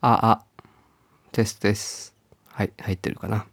[0.00, 0.62] あ、あ、
[1.32, 2.14] テストです。
[2.52, 3.46] はい、入ってるかな。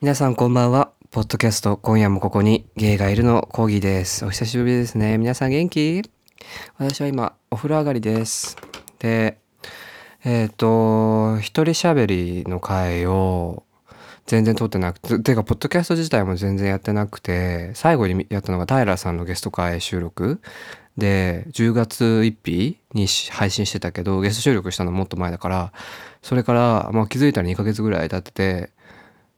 [0.00, 0.92] 皆さんこんばんは。
[1.10, 4.24] ポッドキャスト、今夜もここにゲイがいるのコーギーです。
[4.24, 5.18] お久しぶりですね。
[5.18, 6.00] 皆さん元気？
[6.78, 8.56] 私は今、お風呂上がりです。
[8.98, 9.38] で、
[10.24, 13.64] えっ、と、一人喋りの回を
[14.24, 20.40] 全然撮ってなくて、てか、ポッドキャスト自体も全然やってなくて、最後にやったのが平さんのゲスト会収録
[20.96, 25.72] で、10月1日に配信してたけど、ゲスト収録したのもっと前だから、
[26.22, 28.70] それから、まあ、気づいたら2ヶ月ぐらい経ってて、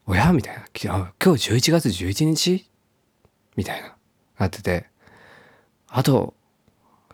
[0.07, 0.33] おや？
[0.33, 0.65] みたいな。
[0.73, 2.67] 今日11月11日？
[3.57, 3.97] みたいな。
[4.39, 4.87] なってて、
[5.89, 6.35] あと、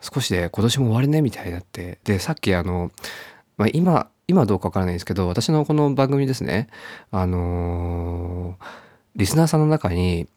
[0.01, 1.21] 少しで今年も終わりね？
[1.21, 1.99] みたいになって。
[2.03, 2.91] で、さっきあの、
[3.57, 6.67] まあ、今、今どうかわからないんですけど、私のこの番組ですね、
[7.11, 8.83] あのー
[9.15, 10.27] リスナーさんの中に、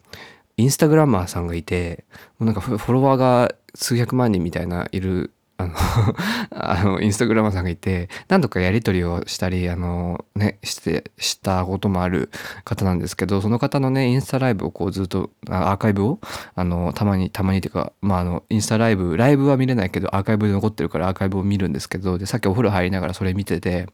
[0.59, 2.05] インスタグラマーさんがいて、
[2.39, 5.75] もうなんかフォロワーが数百万人みたいないる、あの
[6.51, 12.31] あの、インスタグラマーさんがいて、何度かやり取りをしたり、あの、ね、して、したこともある
[12.65, 16.21] 方なんですけど、その方のね、インスタライブをこうずっと、アーカイブを、
[16.55, 23.87] あの、たまに、たまにっていうか、まあ、あの、インスタライブ、ライブは見れないけど、アーカイブで残ってるからアーカイブを見るんですけど、で、さっきお風呂入りながらそれ見てて、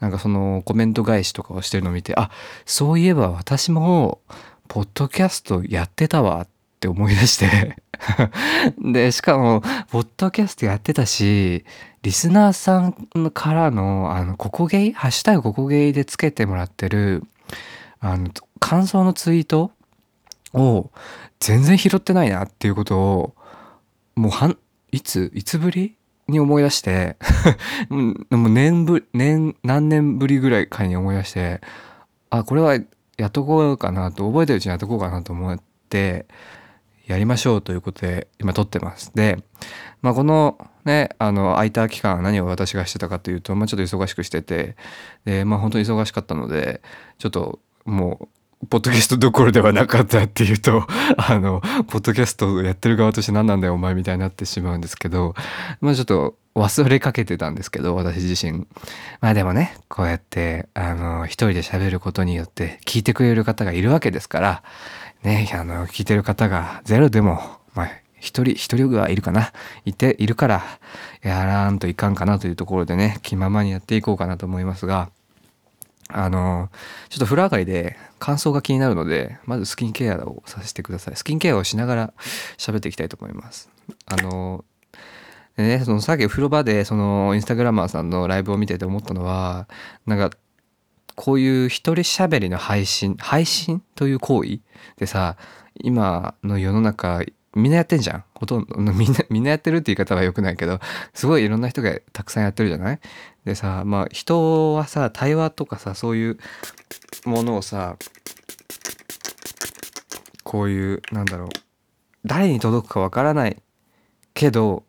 [0.00, 2.30] なんかそのコメント返しとかをしてるのを見て、あ、
[2.66, 4.20] そういえば私も、
[4.68, 7.76] ポッドキャストやってたわってって思い出して。
[8.78, 11.64] で、しかも、ポッドキャストやってたし、
[12.02, 14.92] リスナーさんからの、あの、ここゲイ？
[14.92, 17.24] ハッシュタグここゲイでつけてもらってる、
[17.98, 19.72] あの、感想のツイート
[20.54, 20.92] を
[21.40, 23.34] 全然拾ってないなっていうことを、
[24.14, 24.56] もうはん、
[24.92, 25.96] いつ、いつぶり
[26.28, 27.16] に思い出して、
[27.90, 28.12] も
[28.46, 31.60] う年ぶ、年、何年ぶりぐらいかに思い出して、
[32.30, 32.78] あ、これは
[33.16, 36.26] やっとこうかなと、覚えてるうちにやっとこうかなと思って、
[37.08, 39.12] やりましょうということで今撮ってます。
[39.14, 39.42] で、
[40.02, 44.76] まあ、このね、あの、空いた期間何を私がしてたかというと、まあ、ちょっと忙しくしてて、
[45.24, 46.82] で、まあ、本当に忙しかったので、
[47.18, 48.28] ちょっとも
[48.62, 50.86] う、ポッドキャストどころではなかったっていうと、
[51.16, 55.34] あの、ポッドキャストやってる側として何なんだよお前みたいになってしまうんですけど、
[55.80, 58.66] まあちょっと忘れかけてたんですけど、私自身。
[59.20, 64.62] まあでもね、こうやって、あの、一人で喋ることによって聞いてくれる方がいるわけですから、
[65.22, 67.40] ね、あの、聞いてる方がゼロでも、
[67.74, 67.90] まあ、
[68.20, 69.52] 一人、一人はいるかな。
[69.84, 70.64] いて、いるから、
[71.22, 75.10] やらんといかんかなというところでね、気ままにやっていこうかなと思いますが、
[76.08, 76.70] あの、
[77.10, 81.16] ちょっと風呂上がりで乾燥が気になるので、まずスキンケアをさせてください。
[81.16, 82.14] スキンケアをしながら
[82.56, 83.68] 喋っていきたいと思います。
[84.06, 84.64] あの、
[85.56, 89.68] でね、そのさっき風呂場でそのインスタグラマーさんのライブを見てて思ったのは、
[90.06, 90.36] なんか、
[91.20, 94.60] こういう一人喋りの配信、配信という行為
[94.98, 95.36] でさ、
[95.74, 97.22] 今の世の中、
[97.56, 98.24] みんなやってんじゃん。
[98.36, 100.78] ほとんど、みんな、みんなやってるって言い方は良くないけど、
[101.14, 103.00] すごいいろんな人がたくさんやってるじゃない？
[103.44, 106.38] でさ、まあ人はさ、対話とかさ、そういう
[107.24, 107.96] ものをさ、
[110.44, 111.48] こういう、なんだろう、
[112.26, 113.60] 誰に届くかわからない
[114.34, 114.84] けど、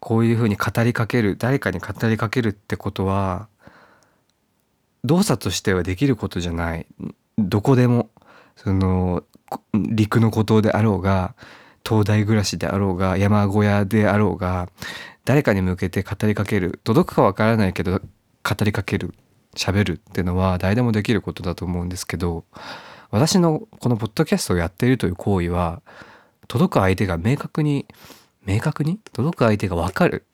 [0.00, 3.48] こういうふうに語りかける、誰かに語りかけるってことは、
[5.04, 6.86] 動作としてはできることじゃない。
[7.38, 8.10] どこでも。
[8.56, 9.24] その、
[9.74, 11.34] 陸の孤島であろうが、
[11.82, 14.68] 灯台暮らしであろうが、山小屋であろうが、
[15.24, 16.80] 誰かに向けて語りかける。
[16.84, 19.14] 届くかわからないけど、語りかける。
[19.54, 22.46] 喋るっていうのは誰でもできることだと思うんですけど、
[23.10, 25.82] 私のこのポッドキャストをやっているという行為は、
[26.48, 27.86] 届く相手が明確に、
[28.46, 28.98] 明確に？
[29.12, 30.24] 届く相手がわかる。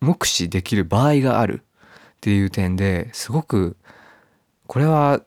[0.00, 1.64] 目視できる場合があるっ
[2.22, 3.76] ていう点ですごく
[4.66, 5.20] これは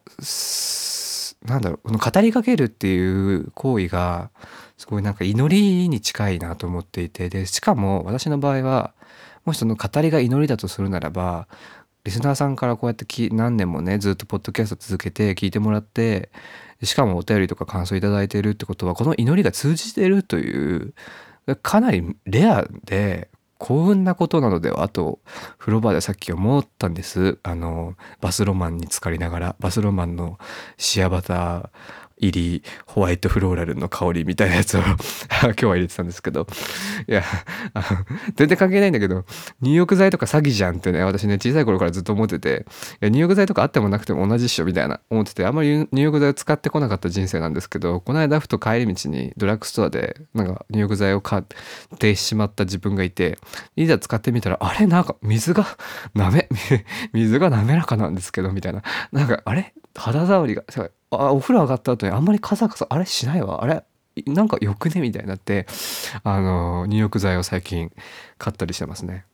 [1.45, 4.31] なんだろうこの語りかけるっていう行為が
[4.77, 8.93] すごいなんか祈りに近いなと思っていてでしかも私の場合は
[9.45, 11.47] もしその語りが祈りだとするならば
[12.03, 16.29] リスナーさんからこうやって何年もねずっとポッドキャスト続けて聞いてもらって
[16.83, 20.93] しかもお便りとか感想いただいてるってことはこの祈りが通じてるという
[21.61, 25.19] かなりレアで幸運なことなのではと
[25.57, 27.39] 風呂場でさっき思ったんです。
[27.43, 30.37] あのバスロマンに浸かりながらバスロマンの
[30.77, 31.69] シアバター
[32.17, 36.47] 入りホワイトフローラルの香りみたいなやつを 今日は入れてたんですけど。
[37.07, 37.23] いや
[38.35, 39.25] 全然関係ないんだけど
[39.61, 42.65] 入浴剤とか詐欺じゃんってね私ね小さい頃からずっと思ってて。
[43.01, 45.45] いや入浴剤とかあってもなくても同じっしょみたいな思ってて。
[45.45, 51.43] あんまり入浴剤を使ってこなかった人生なんですけどこの間ふと帰り道にドラッグストアでなんか入浴剤を買っ
[51.99, 53.37] てしまった自分がいて
[53.75, 54.87] いざ使ってみたらあれ？
[54.87, 55.65] なんか水が
[56.13, 56.49] なめ
[57.13, 58.81] 水が滑らかなんですけどみたいな。
[59.11, 59.73] なんかあれ？
[59.95, 60.63] 肌触りが
[61.09, 63.63] あお風呂上がった後にあんまりカサカサあれしないわ。
[63.63, 63.83] あれ
[64.25, 64.99] なんかよくね？
[65.01, 65.67] みたいになって
[66.23, 67.91] あの入浴剤を最近
[68.37, 69.25] 買ったりしてますね。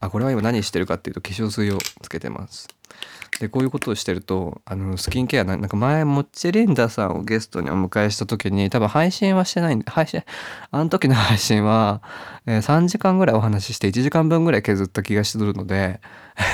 [0.00, 2.68] あこれは今何してるかっていうと化粧水をつけてます。
[3.40, 10.22] でこういうことをしてるとあのスキンケアなんか前モッチェリンダさんをゲストにお迎えした時に多分配信はしてないんで配信
[10.70, 12.02] あの時の配信は、
[12.44, 16.02] えー、3時間ぐらいお話しして1時間分ぐらい削った気がするので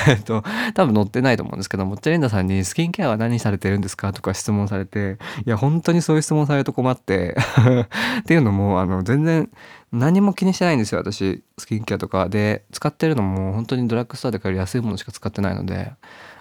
[0.07, 0.45] えっと
[0.75, 7.37] 多分載ってないと思うんですけどモッチェリンダさんに「スキンケアは何されてるんですか?」とか質問されていや本当にそういう質問されると困って
[8.21, 9.51] っていうのもあの全然
[9.93, 11.43] 何も気にしてないんですよ私。
[11.59, 12.29] スキンケアとか。
[12.29, 15.93] で使ってるのも本当にドラッグストアで買える安いものしか使ってないので。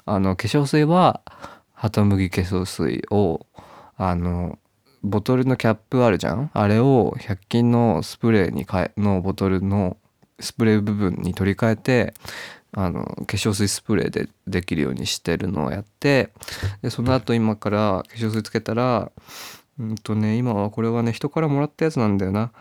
[0.08, 1.22] あの化粧水は
[1.74, 3.48] ハトムギ化粧水を
[3.98, 4.60] あの
[5.02, 6.52] ボトルのキャップあるじゃん？
[6.54, 9.98] あれを100均のスプレーに変えのボトルの
[10.40, 12.14] スプレー部分に取り替えて
[12.74, 16.30] あの化粧水スプレーでできるようにしてるのをやって
[16.84, 19.12] でその後今から化粧水つけたら
[19.80, 22.52] うんとね今はこれはね人からもらったやつなんだよな。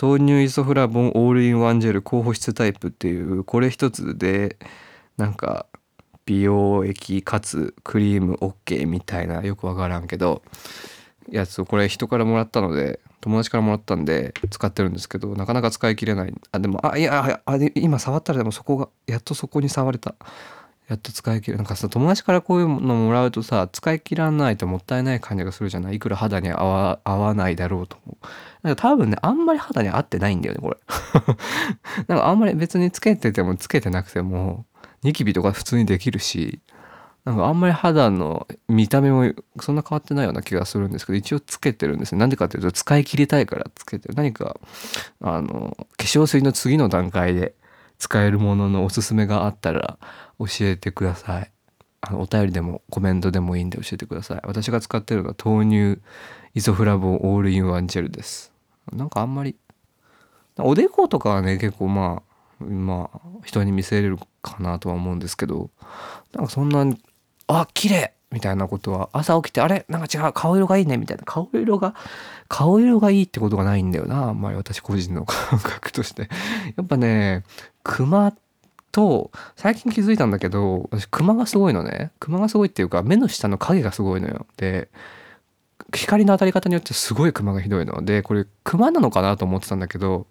[0.00, 4.56] 豆乳イソフラボンオールインワンジェル高保湿タイプっていうこれ一つで
[5.16, 5.66] なんか
[6.24, 10.42] 美容液かつクリーム OK みたいなよくわからんけど
[11.30, 16.34] やつをこれ人からもらったので友達からもらったんで使ってるんですけどなかなか使い切れない。
[16.50, 20.16] あでもあいやあ今触ったらでもそこがやっとそこに触れた。
[20.88, 21.56] やっと使い切る。
[21.56, 25.96] なんかさ友達からこういうのもらうとさ使い切らないともったいない感じがするじゃない？
[25.96, 28.26] いくら肌に合わ合わないだろうと思う
[28.62, 30.76] なんか多分ねあんまり肌に合ってないんだよねこれ。
[32.08, 34.66] なんかあんまり別につけててもつけてなくても
[35.02, 36.60] ニキビとか普通にできるし
[37.24, 42.18] なんかあんまり肌の見た目もそんな変わってないような気がするんですけど一応つけてるんですね。
[42.18, 44.14] なんでかっていうと使い切りたいからつけてる。
[44.14, 44.56] 何か
[45.20, 47.54] あの化粧水の次の段階で
[47.98, 49.98] 使えるもののおすすめがあったら
[50.38, 51.50] 教えてください。
[52.00, 54.40] あのお便りでもコメントでもいいんで教えてください。
[54.44, 56.02] 私が使ってるのは豆乳
[56.54, 58.52] イソフラボンオールインワンジェルです。
[58.92, 59.56] なんかあんまり
[60.58, 62.22] おでことかはね結構ま
[62.60, 65.70] あまあ人に見せれるかなとは思うんですけど
[66.34, 66.84] なんかそんな
[67.46, 68.12] あ綺麗!
[68.30, 69.84] みたいなことは朝起きてあれ?
[69.88, 70.96] なんか違う顔色がいいね!
[70.96, 71.94] みたいな顔色が
[72.48, 76.28] 顔色がいいってことがないんだよなあんまり私個人の感覚として。
[76.76, 77.44] やっぱね
[77.82, 78.32] 熊
[78.92, 82.12] と最近気づいたんだけど私熊がすごいのね。
[82.20, 84.46] 熊がすごいっていうか目の下の影がすごいのよ。
[84.56, 84.88] で
[85.94, 88.04] 光の当たり方によってすごいクマがひどいの。
[88.04, 90.26] でこれクマなのかなと思ってたんだけど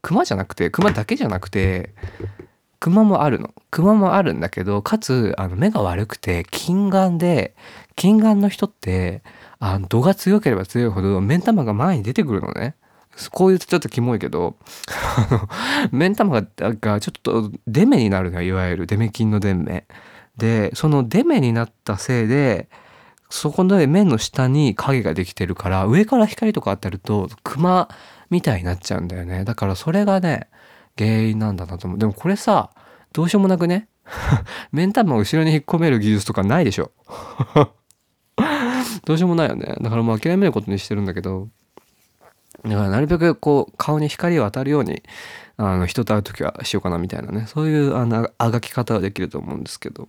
[0.00, 1.92] クマじゃなくてクマだけじゃなくて
[2.80, 3.52] クマもあるの。
[3.70, 7.54] クマもあるんだけどかつあの目が悪くて近眼で
[7.96, 9.22] 近眼の人って
[9.58, 12.76] あの度が強ければ強いほど目ん玉が前に出てくるのね。
[13.30, 14.56] こういうとちょっとキモいけど
[15.90, 18.86] 目ん玉ががちょっとデメになるのよいわゆる。
[18.86, 19.86] デメ菌のデメ。
[20.36, 22.68] でそのデメになったせいで
[23.28, 27.88] そこで面の下に影ができてるから上から光とか当たるとクマ
[28.30, 29.44] みたいになっちゃうんだよね。
[29.44, 30.48] だからそれがね
[30.96, 31.98] 原因なんだなと思う。
[31.98, 32.70] でもこれさ
[33.12, 33.88] どうしようもなくね
[34.72, 36.92] 目ん玉を後ろに引っ込める技術とかないでしょ。
[39.04, 39.74] どうしようもないよね。
[39.80, 41.48] だからもう諦めることにしてるんだけど
[42.64, 45.02] だからなるべくこう顔に光を当たるように
[45.56, 47.46] あの人と会う時はしようかなみたいなね。
[47.46, 50.08] そういうあのあがき方はできると思うんですけど。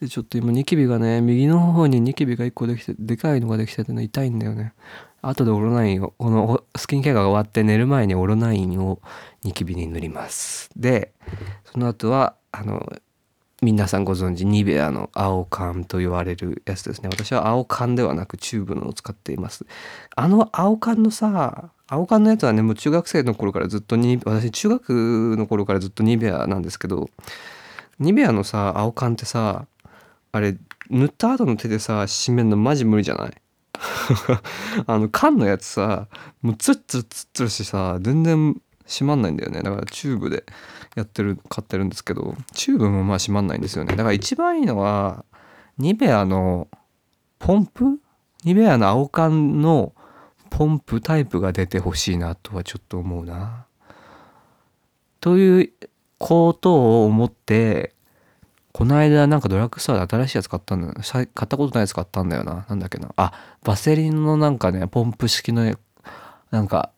[0.00, 4.74] でちょっと今ニキビがね右の方にニキビが1個できてでかいのができててね痛いんだよね。
[5.22, 9.00] 後でオロナインをこのスキンケアが終わって寝る前にオロナインを
[9.42, 10.70] ニキビに塗ります。
[10.76, 11.12] で
[11.64, 12.92] その後はあの
[13.64, 17.08] 皆さんご存知ニベアの青缶と言われるやつですね。
[17.10, 19.64] 私は青缶ではなくチューブのを使っています。
[20.14, 24.90] あの青缶のさ青缶のやつはねもう中学生の頃からずっとに私中学
[25.38, 27.08] の頃からずっとニベアなんですけど
[27.98, 29.66] ニベアのさ青缶ってさ
[30.32, 30.56] あれ
[30.90, 33.32] 塗った後の手でさ締めるのマジ無理じゃない？
[34.86, 36.06] あの缶のやつさ
[36.42, 39.62] もうツッツルツッツルしさ全然閉まんないんだよね。
[39.62, 40.44] だからチューブで。
[40.94, 45.24] やってる買ってるんですけどチューブもまあ閉まんないんですよねだから一番いいのは
[45.78, 46.68] ニベアの
[47.38, 47.98] ポンプ？
[48.44, 49.92] ニベアの青缶の
[50.50, 53.66] ポンプタイプが出てほしいなとはちょっと思うな。
[55.20, 55.72] という
[56.18, 57.92] ことを思って
[58.72, 60.94] この間なんかドラッグストアで新しいやつ買ったんだよ。
[61.02, 62.66] 買ったことないやつ買ったんだよな。
[62.68, 63.12] なんだっけな。
[63.16, 63.32] あ、
[63.62, 65.64] バセリンのなんかね、ポンプ式の
[66.50, 66.90] なんか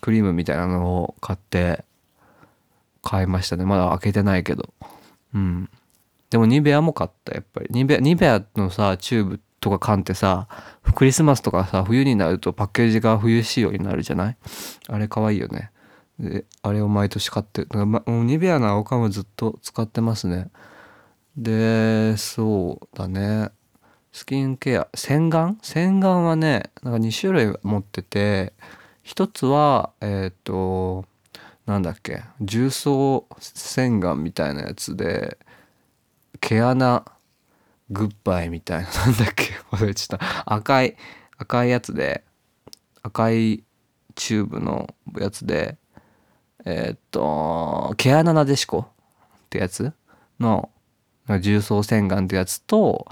[0.00, 1.84] クリームみたいなのを買って
[3.02, 3.64] 買いましたね。
[3.64, 4.72] まだ開けてないけど。
[5.34, 5.68] うん。
[6.30, 7.66] でもニベアも買った、やっぱり。
[7.70, 10.48] ニベア、ニベアのさ、チューブとか缶ってさ、
[10.94, 14.36] クリスマスとかさ、冬になるとパッケージが冬仕様になるじゃない？
[14.88, 15.70] あれ可愛いよね。
[16.18, 20.50] で、あれを毎年買って、ま、ニベアの青缶はずっと使ってますね。
[21.36, 23.50] で、そうだね。
[24.12, 24.88] スキンケア。
[24.94, 25.56] 洗顔？
[25.62, 28.52] 洗顔はね、なんか2種類持ってて、
[29.02, 31.06] 一つは、えっ、ー、と、
[31.66, 35.38] なんだっけ重曹洗顔みたいなやつで
[36.40, 37.04] 毛穴
[37.90, 40.52] グッバイみたいな なんだっけ忘れちゃった。
[40.52, 40.96] 赤い
[41.38, 42.24] 赤いやつで
[43.02, 43.64] 赤い
[44.14, 45.76] チューブのやつで
[46.64, 48.86] えーっと毛穴なでしこ
[49.46, 49.92] ってやつ
[50.38, 50.70] の
[51.40, 53.06] 重曹洗顔ってやつと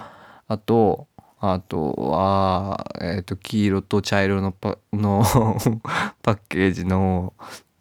[0.48, 1.08] あと
[1.40, 5.24] あとは、えーっと黄色と茶色のパの
[6.22, 7.32] パッケージの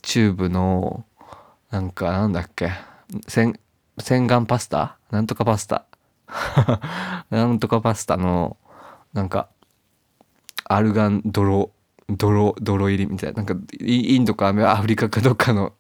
[0.02, 1.06] チューブの
[1.72, 2.72] なんかなんだっけ？
[3.28, 3.54] 洗
[4.00, 4.98] 洗顔パスタ？
[5.12, 5.86] なんとかパスタ？
[7.30, 8.58] なんとかパスタの
[9.14, 9.50] なんか
[10.66, 11.72] アルガン泥
[12.10, 13.38] 泥泥入りみたいな。
[13.38, 15.74] なんかインドかアフリカかどっかの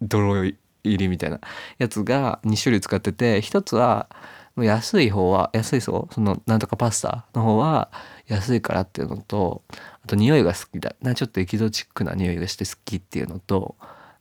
[0.00, 1.40] 泥入りみたいな。
[1.78, 4.08] やつが2種類使ってて一つは
[4.56, 7.90] 安い方は安いそうそのなんとかパスタの方は
[8.26, 9.62] 安いからっていうのと
[10.06, 13.74] あと匂いが好きだなちょっとエキゾチックな匂いがして好きっていうのと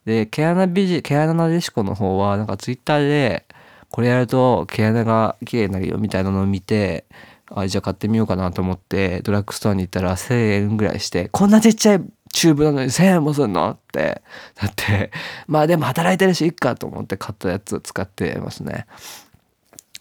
[0.03, 3.45] で毛穴ビジ毛穴なでしこの方はなんかツイッターで
[3.91, 7.05] これやると毛穴が綺麗になるよみたいなのを見て
[7.53, 12.01] あじゃあ買ってみようかなと思ってドラッグストアに行ったら1,000円ぐらいしてこんなちっちゃい
[12.31, 14.23] チューブなのに1,000円もすんのって
[14.55, 15.11] だって
[15.45, 18.87] まあでも働いてるしいっかと思って買ったやつを使ってますね。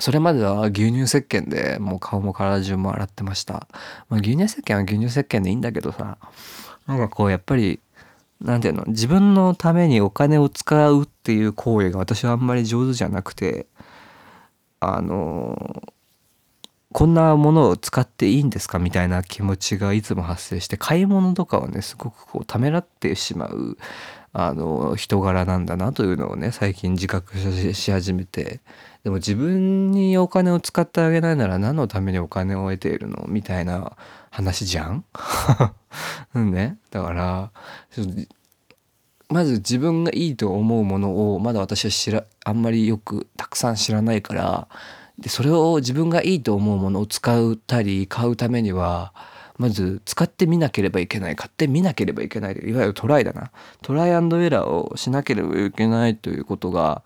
[0.01, 3.69] それまでは牛乳石鹸でもう顔も体中も洗ってました。
[4.09, 6.19] まあ、牛乳石鹸は牛乳石鹸でいいんだけどさ
[6.87, 7.81] なんかこうやっぱり
[8.41, 13.67] なんていうの自分のためにお金を使うっていう行為が私はあんまり上手じゃなくて
[14.81, 15.83] あの
[16.93, 23.79] こんなものを使っていいんですかみたいな気持ちがいつも発生して買い物とかをねすごくこうためらってしまう
[24.33, 28.61] あの人柄なんだなというのをね最近自覚し始めて
[29.05, 33.97] でも自分にお金を使ってあげないなら何のためにお金を得ているのみたいな
[34.31, 35.05] 話じゃん？
[36.35, 36.79] ね。
[36.91, 37.51] だから
[39.29, 44.69] まず自分がいいと思うものをまだ私は知らあんまりよくたくさん知らないから
[45.19, 49.13] でそれを自分がいいと思うものを使ったり買うためには
[49.59, 53.51] まず使ってみなければいけない買ってみなければいけないいわゆるトライだな。
[53.83, 57.03] トライアンドエラーをしなければいけないということが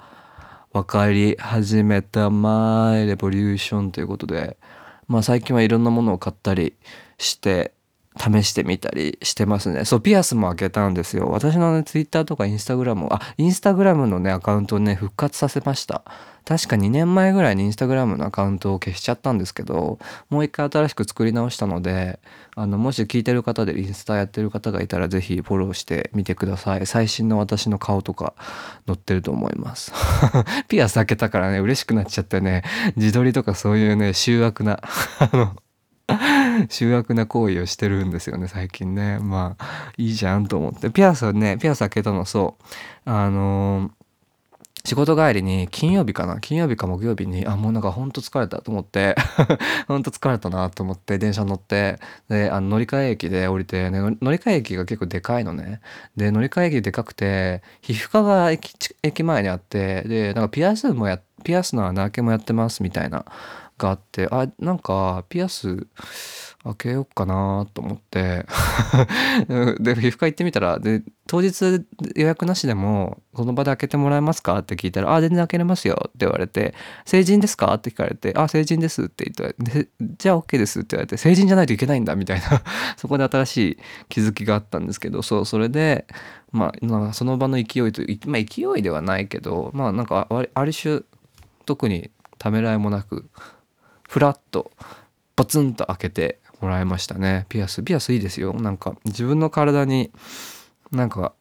[0.72, 4.58] 分かり始めたマイレボリューションということで
[5.06, 6.75] まあ最近はいろんなものを買ったり
[7.16, 7.72] して
[8.18, 9.84] 試してみたりしてますね。
[9.84, 11.28] そう、ピアスも開けたんですよ。
[11.28, 16.02] 私のね、ツイッターとかインスタグラムあ、インスタグラムのね、アカウントをね、復活させました。
[16.48, 19.98] 確か2年前ぐらいにインスタグラムのアカウントを消しちゃったんですけど、
[20.30, 22.20] もう一回新しく作り直したので、
[22.56, 26.87] あの、もし聞いてる方でインスタやってる方がいたら、ぜひフォローしてみてください。
[26.87, 28.32] 最新の私の顔とか
[28.87, 29.92] 載ってると思います。
[30.68, 32.62] ピアス開けたからね、嬉しくなっちゃってね、
[32.96, 34.80] 自撮りとかそういうね、醜悪な、
[35.18, 35.54] あの、
[36.69, 39.19] 醜悪な行為をしてるんですよね最近ね。
[39.19, 40.91] まあいいじゃんと思って。
[40.91, 43.11] ピアスねピアス開けたのそう。
[43.11, 43.91] あのー、
[44.85, 46.41] 仕事帰りに金曜日かな？
[46.41, 49.17] 金曜日か木曜日にあもうなんかほんと疲れたと思って。
[49.87, 51.99] ほんと疲れたなと思って電車乗って。
[52.29, 55.81] であの乗り換え駅で降りて、ね、乗り換え駅が結構でかいのね。
[56.17, 63.25] で乗り換え駅でかくて皮膚科が駅駅前にあってでなんかピアスもやピアスの穴開けもやってますみたいな
[63.79, 65.87] があってあなんかピアス
[66.68, 68.46] 開けようかなと思って
[69.80, 71.84] で皮膚科行ってみたらで当日
[72.16, 76.75] 予約なしでも「この場で開けてもらえますか?」って聞いたら「あ全然開けれますよ」って言われて
[77.06, 79.52] 「成人ですか?」って聞かれて「あ成人です」って言っ
[79.84, 82.62] て「じゃあ OK です」って言われて「成人じゃないといけないんだ」みたいな
[82.96, 86.06] そこで新しい気づきがあったんですけどそうそれで
[86.52, 86.72] ま
[87.08, 91.00] あその場の勢いとまあ勢いではないけどまあなんかある種
[91.66, 93.28] 特にためらいもなく
[94.08, 94.70] フラッと
[95.37, 97.47] ポツンと開けてもらいましたね。
[97.49, 98.53] ピアスピアスいいですよ。
[98.55, 100.11] なんか自分の体に
[100.91, 101.33] なんか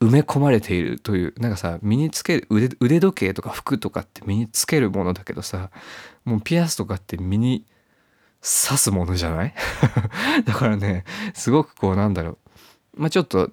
[0.00, 5.70] 埋め込まれているというなんかさ身につける腕腕時計とか服とかって身につけるものだけどさ
[6.24, 7.64] もうピアスとかって身に
[8.40, 9.54] 刺すものじゃない？
[10.44, 12.38] だからねすごくこうなんだろ
[12.96, 13.00] う。
[13.00, 13.50] まあちょっと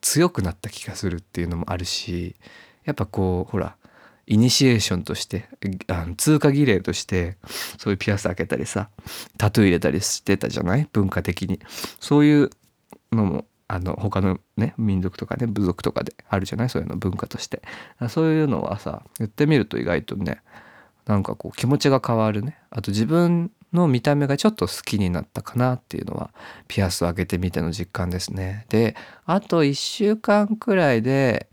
[0.00, 2.36] 強くなった気がするっていうのもあるし
[2.84, 3.76] やっぱこうほら
[4.26, 5.48] イニシエーションとして
[5.88, 7.36] あの通過儀礼として
[7.78, 8.88] そういうピアス開けたりさ
[9.38, 10.88] タトゥー入れたりしてたじゃない？
[10.92, 11.60] 文化的に。
[12.00, 12.50] そういう
[13.12, 16.68] のもあの他のね民族とかね部族とかであるじゃない？
[16.70, 17.62] そういうの文化として。
[18.08, 20.40] そういうのはさ言ってみると意外とね
[21.06, 22.58] なんかこう気持ちが変わるね。
[22.70, 26.30] あと自分の見た目がちょっと好きになったかなっていうのは
[26.66, 28.66] ピアスを開けてみての実感ですね。
[28.70, 31.48] であと1週間くらいで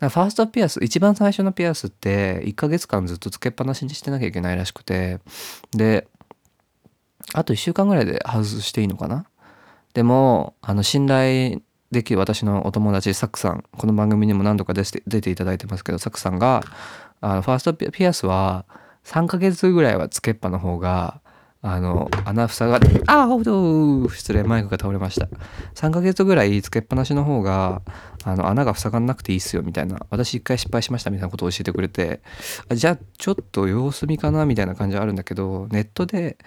[0.00, 5.20] ファーストピアス一番最初のピアスって1ヶ月間ずっとつけっぱなしにしてなきゃいけないらしくて
[5.72, 6.08] で
[7.34, 9.26] あと1週間ぐらいで外していいのかな？
[9.92, 13.64] でもあの信頼できる私のお友達サクさん。
[13.76, 16.62] この番組にも何度か出て出ていただいてますけどサクさんが
[17.20, 18.64] あのファーストピアスは
[19.04, 21.20] 3ヶ月ぐらいはつけっぱの方が
[21.62, 24.08] あの穴塞がってあほど。
[24.08, 25.28] 失礼マイクが倒れました。
[25.74, 27.82] 3ヶ月ぐらいつけっぱなしの方が
[28.24, 29.98] あの穴が塞がんなくていいっすよみたいな。
[30.08, 32.22] 私一回失敗しましたみたいなことを教えてくれて。
[32.72, 36.38] じゃあちょっと様子見かなみたいな感じはあるんだけどネットで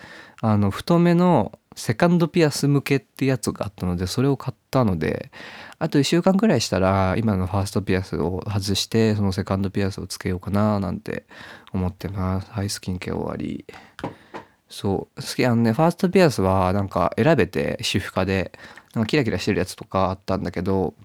[0.42, 5.32] あの太めのセカンドピアス向けってやつがあったのでそれを買ったので
[5.80, 11.26] あと1週間くらいしたら今のファーストピアスを外してそのセカンドピアスをつけようかななんて
[11.72, 12.52] 思ってます。
[12.52, 13.66] はいスキンケア終わり。
[14.74, 15.22] そう。
[15.22, 18.52] 好きあのねファーストピアスはなんか選べて皮膚科で
[18.96, 20.96] なんかキラキラしてるやつとかあったんだけど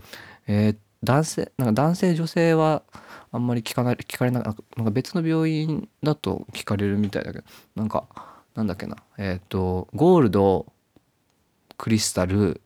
[0.47, 2.83] えー、男性なんか男性女性は
[3.31, 7.45] あんまり聞かない聞かれななんか別の病院だと聞かれるみたいだけど
[7.75, 8.05] なんか
[8.55, 8.97] なんだっけな。
[9.19, 10.65] えっ、ー、とゴールド
[11.77, 12.63] クリスタル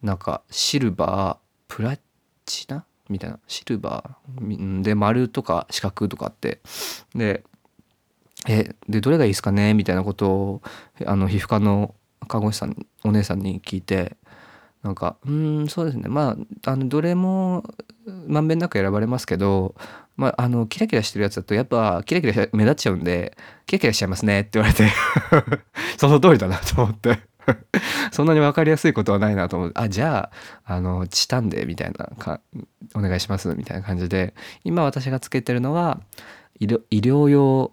[0.00, 1.98] なんかシルバープラ
[2.46, 2.84] チナ？
[3.08, 3.40] みたいな。
[3.48, 4.82] シルバー？
[4.82, 6.60] で丸とか四角とかあって。
[7.14, 7.42] で
[8.48, 9.74] えでどれがいいですかね？
[9.74, 10.62] みたいなことを
[11.06, 11.94] あの皮膚科の
[12.28, 14.16] 看護師さんお姉さんに聞いて
[14.82, 16.08] なんかうんそうですね。
[16.08, 17.64] まああのどれも
[18.26, 19.74] まんべんなく選ばれますけど
[20.16, 23.36] まあ、あのキラキラしてるやつだとやっぱキラキラ目立っちゃうんで
[23.66, 24.88] キラキラしちゃいますねって言われて
[25.98, 27.18] その通りだなと思って。
[28.10, 30.30] そんなに分かりやすいことはないなと思ってあじゃ
[30.64, 32.40] ああのチタンでみたいなか
[32.94, 34.32] お願いしますみたいな感じで
[34.64, 36.00] 今私がつけてるのは
[36.58, 37.72] 医療用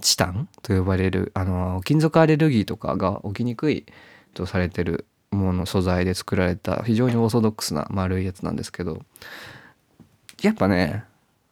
[0.00, 3.86] チタンと呼ばれるあの金属アレルギーとかが起きにくい
[4.34, 9.02] とされてるもの素材で作られた非常にオーソドックスな丸いやつなんですけど
[10.42, 11.04] やっぱね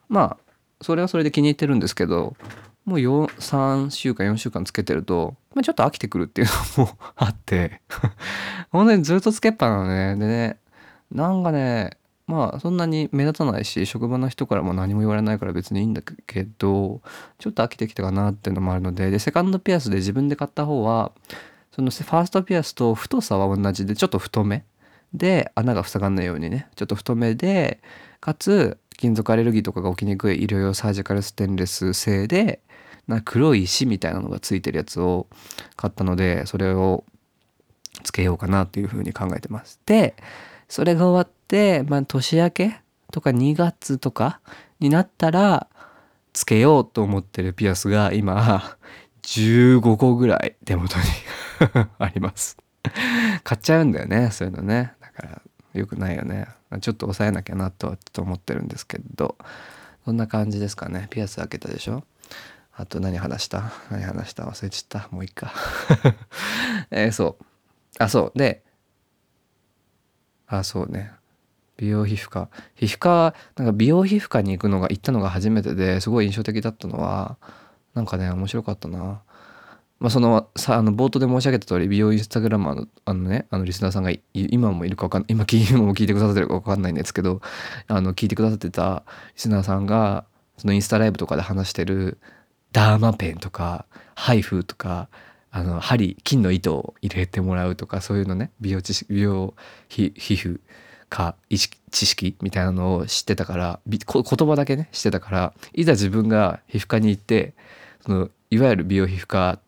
[0.09, 2.37] まあそれはそれで気に入ってるんですけど
[2.85, 6.49] もう3週間4週間つけてると、まあ、ちょっと飽きてくるっていう
[6.79, 7.81] のもあって
[8.71, 10.17] 本当にずっとつけっぱなのね。
[10.17, 10.59] でね
[11.11, 17.01] なんかねまあそんなに目立たないし職場の人からも何も言われないから別にいいんだけど
[17.39, 21.13] ちょっと飽きてきたかなっていうのもあるのででセカンドピアスで自分で買った方は
[21.73, 24.65] そのファーストピアスと太さは同じでちょっと太め
[25.13, 27.81] で穴が塞がんないようにねちょっと太めで
[28.21, 32.61] かつ金属アレルギーとかが起きにくい医療用サージカルステンレス製で
[33.07, 35.27] な黒い石みたいなのがついてるやつを
[35.77, 37.05] 買ったのでそれを
[38.03, 39.81] つけようかなっていうふうに考えてます。
[39.87, 40.17] で
[40.69, 42.81] それが終わって、まあ、年明け
[43.13, 44.41] とか2月とか
[44.81, 45.69] になったら
[46.33, 48.77] つけようと思ってるピアスが今
[49.23, 51.05] 15個ぐらい手元に
[51.99, 52.57] あります。
[53.43, 54.93] 買っちゃうんだよねそういうのね。
[55.01, 55.43] だから
[55.75, 56.47] 良くないよね。
[56.81, 59.37] ちょっと抑えなきゃなとはちょっと思ってるんですけど
[60.05, 61.07] そんな感じですかね。
[61.11, 62.05] ピアス開けたでしょ？
[62.75, 63.73] あと何話した？
[63.91, 64.45] 何話した？
[64.45, 65.09] 忘れちゃった。
[65.11, 65.53] もういいか。
[66.91, 67.45] え、そう。
[67.99, 68.39] あそう。
[68.39, 68.63] で
[70.47, 71.13] あそうね。
[71.77, 72.49] 美容皮膚科。
[72.75, 77.37] 皮膚科なんか美容皮膚科に行くのが行ったのが初めてですごい印象的だったのは
[77.95, 79.23] なんかね面白かったな。
[79.99, 87.41] まあ、そのさあの冒頭で申し上げた通り美容インスタグラマーのあのねあのリスナーさんが今もいるか分かんない今今も聞いてくださってるか分かんないんですけど
[87.89, 89.05] あの聞いてくださってた
[89.35, 90.27] リスナーさんが
[90.59, 92.19] そのインスタライブとかで話してる
[92.73, 95.09] ダーマペンとかハイフーとか
[95.57, 99.55] あの針金の糸を入れてもらうとかそういうのね美容知識美容
[99.89, 100.61] 皮膚
[101.09, 103.99] か知識みたいなのを知ってたから言
[104.49, 107.55] 葉だけねしてたからいざ自分が皮膚科に行って
[108.05, 109.59] そのいわゆる美容皮膚科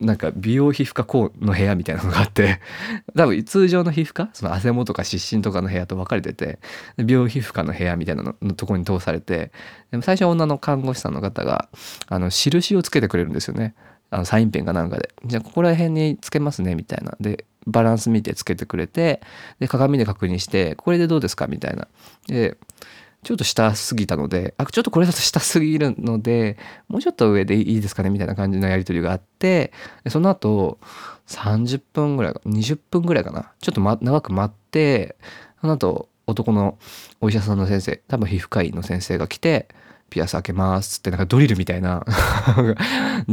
[0.00, 2.60] なんか美容皮膚科こうの部屋みたいなのがあって
[3.14, 6.58] 多分通常の皮膚科その汗もとか湿疹とかの部屋と分かれてて
[6.98, 9.52] 美容皮膚科の部屋みたいなののとこに通されて
[9.92, 11.68] でも最初は女の看護師さんの方が
[12.08, 13.76] あの印をつけてくれるんですよね。
[14.10, 15.10] あのサインペンかなんかで。
[15.24, 17.16] じゃあここら辺につけますねみたいな。
[17.20, 19.20] でバランス見てつけてくれて
[19.58, 21.88] で鏡で確認してこれでどうですかみたいな。
[22.28, 22.56] で
[23.26, 29.72] ちょっと下すぎたので、あ、ちょっとこれだと下すぎるので、もうちょっと上でいいですかねみたいな感じのやり取りがあって、
[30.08, 30.78] その後、
[31.26, 33.52] 30分ぐらいか、20分ぐらいかな。
[33.60, 35.16] ちょっと、ま、長く待って、
[35.60, 36.78] その後、男の
[37.20, 39.66] お医者さんの先生、多分皮膚科医の先生が来て、
[40.10, 40.98] ピアス開けます。
[40.98, 42.04] ってなんかドリルみたいな。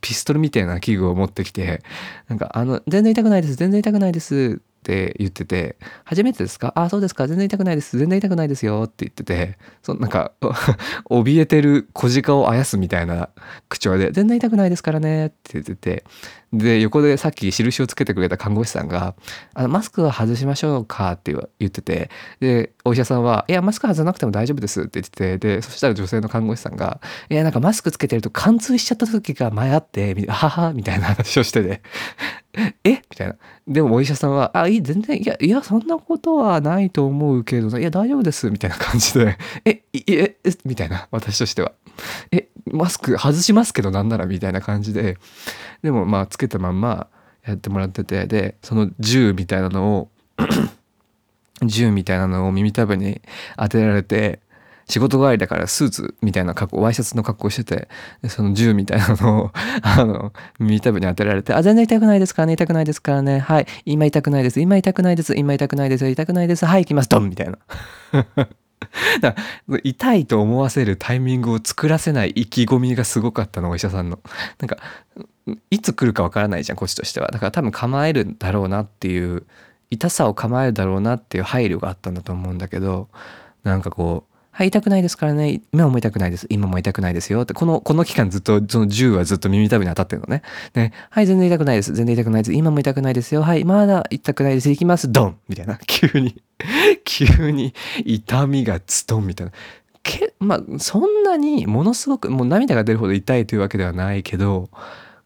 [0.00, 1.82] ピストルみたいな器具を持ってきて。
[2.28, 4.60] なんかあの全然痛くないです全然痛くないです。
[4.80, 6.72] って言ってて「初めてですか？
[6.74, 7.28] あそうですか。
[7.28, 7.98] 全然痛くないです。
[7.98, 10.32] 全然痛くないですよ」って言っててそなんか
[11.10, 13.28] 怯えてる小鹿をあやすみたいな
[13.68, 16.04] 口調で「全然痛くないですからね」って言ってて
[16.52, 19.14] で横でさっき印をつけてくれた看護師さんが
[19.54, 31.82] 「あのマスクは外しましょうか」って言っててでお医者さんは「いやマスク外さなくても大丈夫です」って言っててでそしたら女性の看護師さんが「いやなんかマスクつけてると貫通しちゃった時が前あってはは」みたいな話をしてて
[32.84, 32.90] え？
[32.90, 33.36] みたいな。
[33.68, 41.72] でもお医者さんは、あ、いい、全然、いや、いや、そんなことはないと思うけど、いや、大丈夫です、みたいな感じで、 え、いえ、え、みたいな、私としては。
[42.32, 45.18] え、マスク外しますけど、なんなら、みたいな感じで、
[45.82, 47.06] でも、まあ、つけたまんま
[47.44, 50.08] やってもらってて、で、その銃みたいなのを
[51.64, 53.20] 銃みたいなのを耳たぶに
[53.56, 54.40] 当てられて、
[54.90, 57.88] 仕事帰りだからスーツみたいな格好、ワイシャツの格好してて、
[58.28, 59.50] その銃みたいなのを、
[59.82, 67.58] あの、耳たぶに当てられて、あ、全然痛くないですからね、痛くないですからね、はい、今痛くないです、今痛くないです、今痛くないです、痛くないです、はい、行きます、ドンみたいな。
[69.20, 69.36] だ
[69.84, 74.18] 痛いと思わせるタイミングを作らせない意気込みがすごかったのお医者さんの。
[74.58, 74.78] なんか
[75.70, 77.28] いつ来るかわからないじゃんこっちとしては。
[77.28, 79.44] だから多分構えるんだろうなっていう
[79.90, 83.08] 痛さを構えるだろうなっていう配慮があったんだと思うんだけど
[83.64, 85.62] なんかこうはい、痛くないですからね。
[85.72, 86.46] 今も痛くないです。
[86.50, 87.42] 今も痛くないですよ。
[87.42, 90.42] って、この、この期間ずっと、その銃はずっと耳たぶに当たってるのね。
[90.74, 90.92] ね。
[91.08, 91.92] はい、全然痛くないです。
[91.94, 92.52] 全然痛くないです。
[92.52, 93.42] 今も痛くないですよ。
[93.42, 94.68] はい、まだ痛くないです。
[94.68, 95.10] 行きます。
[95.10, 95.78] ドンみたいな。
[95.86, 96.42] 急に
[97.04, 99.52] 急に痛みがズドンみたいな。
[100.02, 104.68] け、まあ、そんなにものすごく、もう涙が出るほど痛いというわけではないけど、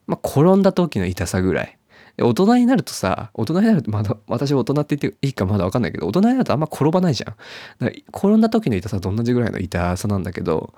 [0.06, 1.78] まあ、転んだ時の痛さぐらい。
[2.18, 7.34] 大人になるとさ、大人になるとまだ、私大人って言っていいかまだわかんないけど、大人になるとあんま転ばないじゃん。
[7.34, 7.38] だか
[7.80, 10.74] ら転んだ時の痛さと同じぐらいの痛さなんだけど、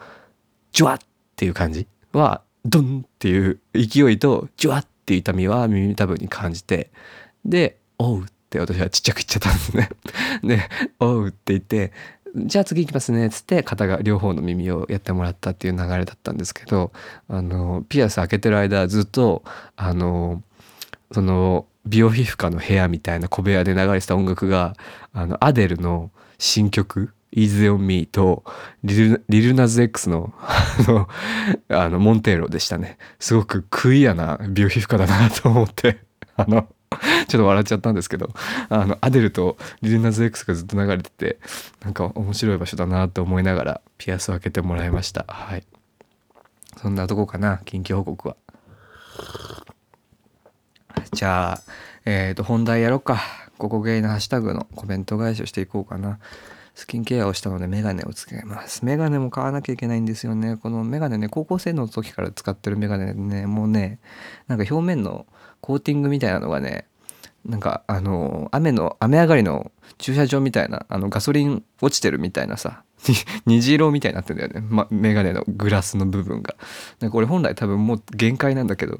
[0.72, 6.90] ジュワッっていう感じは、ドンっていう勢いと、ジュワッっていう痛みは耳たぶんに感じて、
[7.44, 9.90] で、おうって私はちっちゃく言っちゃったんですね。
[10.42, 10.68] で、
[11.00, 11.92] おうって言って、
[12.36, 16.92] じゃあ次行きますねっつって肩が両方の耳をやってもらったっていう流れだったんですけど
[17.28, 19.42] あのピアス開けてる間ずっと
[19.74, 20.42] あの
[21.12, 24.74] その美容皮膚科の部屋みたいな小部屋で流れてた音楽が
[25.12, 28.44] あのアデルの新曲「Easy on Me」と
[28.82, 30.34] リルリルナズ X の
[31.68, 32.98] あのモンテーロでしたね。
[33.20, 35.98] すごくクイアな美容皮膚科だなと思って
[36.36, 36.68] あの
[37.28, 38.30] ちょっと笑っちゃったんですけど
[38.68, 41.38] あのアデルとリルナズ X がずっと流れてて
[41.82, 45.24] なんか面白い場所だなと思いながらピアスを開けてもらいました。
[45.28, 45.64] はい。
[46.76, 48.36] そんなとこかな近況報告は。
[51.12, 51.62] じゃあ、
[52.04, 53.20] えっ、ー、と、本題やろうか。
[53.58, 56.18] ここゲイのハッシュタグのコメント返しをしていこうかな。
[56.74, 58.84] スキンケアをしたのでメガネをつけます。
[58.84, 60.56] メガネも買わなきゃいけないんですよね。
[60.56, 63.98] このメガネね、高校生の時から使ってるメガネね、もうね、
[64.46, 65.26] なんか表面の
[65.62, 66.86] コーティングみたいなのがね、
[67.48, 72.82] なんかあの雨の雨上がりの駐車場みたいなあのガソリン落ちてるみたいなさ
[73.46, 76.56] 虹色みたいになってんだよね、ま、メガネのグラスの部分が。
[77.00, 78.98] なんか俺本来多分もう限界なんだけど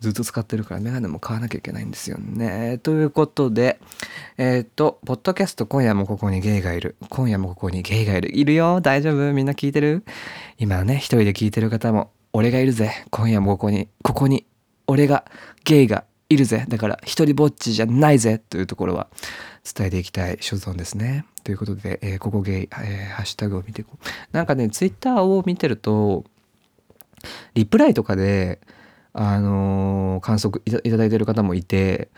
[0.00, 2.78] ずっと使ってるからメガネも買わなきゃいけないんですよね。
[2.78, 3.78] ということで
[4.36, 6.96] えっ、とポッドキャスト今夜もここにゲイがいる。
[7.08, 8.36] 今夜もここにゲイがいる。
[8.36, 8.80] いるよ。
[8.80, 9.32] 大丈夫？
[9.32, 10.04] みんな聞いてる？
[10.58, 13.04] 今ね一人で聞いてる方も俺がいるぜ。
[13.10, 14.46] 今夜もここにここに
[14.86, 15.24] 俺が
[15.64, 16.64] ゲイがいるぜ。
[16.68, 18.38] だから一人ぼっちじゃないぜ。
[18.38, 19.08] というところは
[19.64, 21.24] 伝えていきたい所存ですね。
[21.42, 24.06] ということで、えー、ここゲイ、えー、ハッシュタグを見ていこう。
[24.32, 26.24] なんかね、ツイッターを見てると、
[27.54, 28.60] リプライとかで、
[29.14, 32.08] あのー、観測いただいてる方もいて、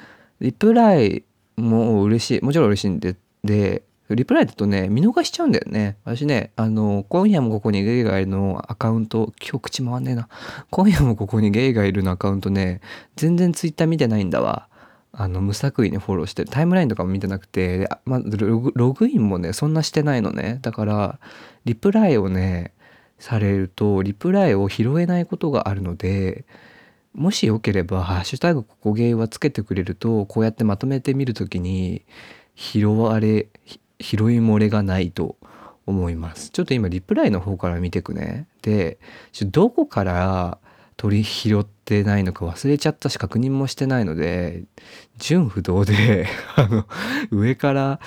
[0.40, 1.24] リプライ
[1.56, 2.44] も嬉しい。
[2.44, 5.96] もちろん嬉しいんで、で、リプライだとね、見逃しちゃうんだよね。
[6.04, 10.28] 私ね、あの、今夜もここにゲイがいるのアカウント、今日口回んねえな。
[10.70, 12.80] 今夜もここにゲイがいるのアカウントね、
[13.16, 14.68] 全然ツイッター見てないんだわ。
[15.18, 16.44] あの、無作為にフォローして。
[16.44, 20.58] タイムラインとかも見てなくて、ま、ログインもね、そんなしてないのね。
[20.60, 21.18] だから、
[21.64, 22.74] リプライをね、
[23.18, 26.44] されると、リプライを拾えないことがあるので、
[27.14, 32.04] もしよければ、ハッシュタグここゲイはつけてくれると、こうやってまとめてみるときに、
[32.54, 33.48] 拾われ、
[33.98, 35.36] 拾い漏れがないと
[35.86, 36.50] 思います。
[36.50, 38.48] ちょっと今リプライの方から見てくね。
[38.60, 38.98] で、
[39.46, 40.58] どこから
[40.98, 44.64] 取り拾ってないのか忘れちゃったし確認もしてないので、
[45.18, 46.86] 純不動で あの、
[47.30, 48.00] 上から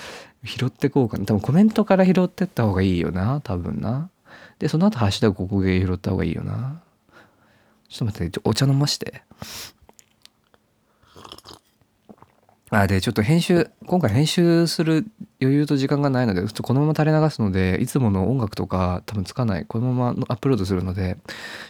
[0.44, 1.24] 拾ってこうかな。
[1.24, 4.10] 多分コメントから拾ってった方がいいよな、多分な。
[4.58, 6.82] で、その後ハッシュタグここで拾った方がいいよな。
[7.88, 9.22] ちょっと待って、お茶飲まして。
[12.72, 15.04] あ、で、ちょっと編集、今回編集する
[15.40, 21.16] 余裕と時間がないので、ちょっとこのまま垂れ流すので、いつもの音楽とか多分つかない、このままアップロードするので、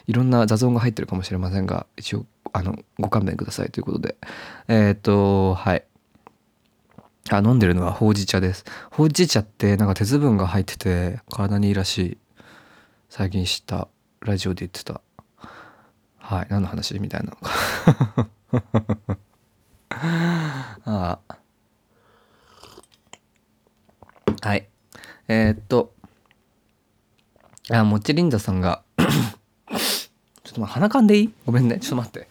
[0.07, 4.17] いろんな雑音が入ってるかもしれませんが、一応、あの、ご勘弁くださいということで。
[4.69, 5.85] えー、っと、はい。
[7.31, 8.65] あ、飲んでるのはほうじ茶です。
[8.91, 12.19] ほうじ茶ってなんか鉄分が入ってて体にいいらしい。
[13.09, 13.89] 最近知った。
[14.21, 15.01] ラジオで言ってた。
[16.19, 16.47] はい。
[16.51, 16.99] 何の話？
[16.99, 17.37] みたいな
[20.03, 21.19] ああ。
[24.41, 24.67] はい。
[25.29, 25.93] えー、っと。
[27.71, 29.07] あ、もちりんださんがちょ
[30.51, 31.33] っとま、鼻かんでいい？
[31.45, 31.79] ごめんね。
[31.81, 32.29] ちょっと待って。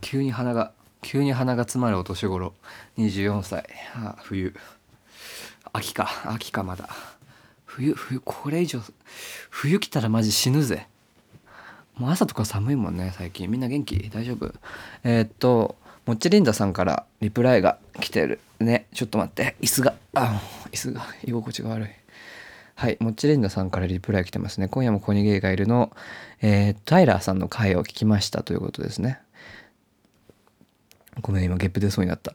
[0.00, 0.70] 急に鼻が
[1.02, 2.54] 急に鼻が詰まるお年頃。
[2.96, 3.68] 24歳。
[3.96, 4.54] あ冬。
[5.72, 6.08] 秋か。
[6.26, 6.88] 秋かまだ。
[7.66, 8.80] 冬冬これ以上
[9.50, 10.86] 冬来たらマジ死ぬぜ。
[11.96, 13.50] もう朝とか寒いもんね最近。
[13.50, 14.10] みんな元気？
[14.10, 14.54] 大丈夫？
[15.02, 15.74] えー、っと
[16.06, 18.38] もっちりんださんからリプライが来てる。
[18.60, 19.56] ねちょっと待って。
[19.60, 21.88] 椅子があ椅子が居心地が悪い。
[22.76, 24.68] はいもっちりんださんからリプライ来てますね。
[24.68, 25.90] 今夜もコニゲイがいるの、
[26.42, 29.18] えー、タイラーさんの回を聞きましたということですね。
[31.20, 32.34] ごめん、今ゲップ出そうになった。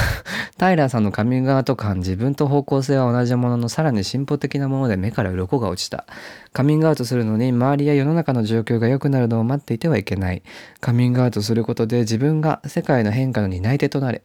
[0.58, 6.06] タイラーさんのカミングアウト感、自分と方向性は同じものの、さらに進歩的なもので目から鱗が落ちた。
[6.52, 10.42] カミングアウトするのに、周りや世の中の状況が良くなるのを待っていてはいけない。
[10.80, 14.22] カミングアウトすることで自分が世界の変化の担い手となれ。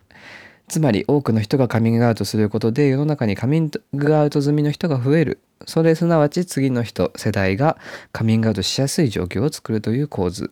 [0.68, 5.40] つまり多くの人がカミングアウトすることで世の中にカミングアウト済みの人が増える。
[5.66, 7.78] それすなわち次の人、世代が
[8.12, 10.52] カミングアウトしやすい状況を作るという構図。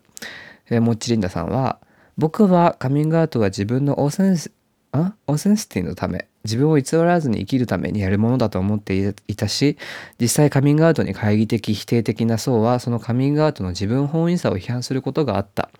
[0.70, 1.78] えー、モッチリンダさんは、
[2.18, 4.52] 僕はカミングアウトは自分のオーセンス
[4.92, 5.14] あ？
[5.26, 9.78] オーセンシティのため自分を偽らずに生きるためにやるものだと思っていたし
[10.20, 15.70] 実際カミングアウトに懐疑的否定的な層はそのカミングアウトの自分本位さを批判することがあった。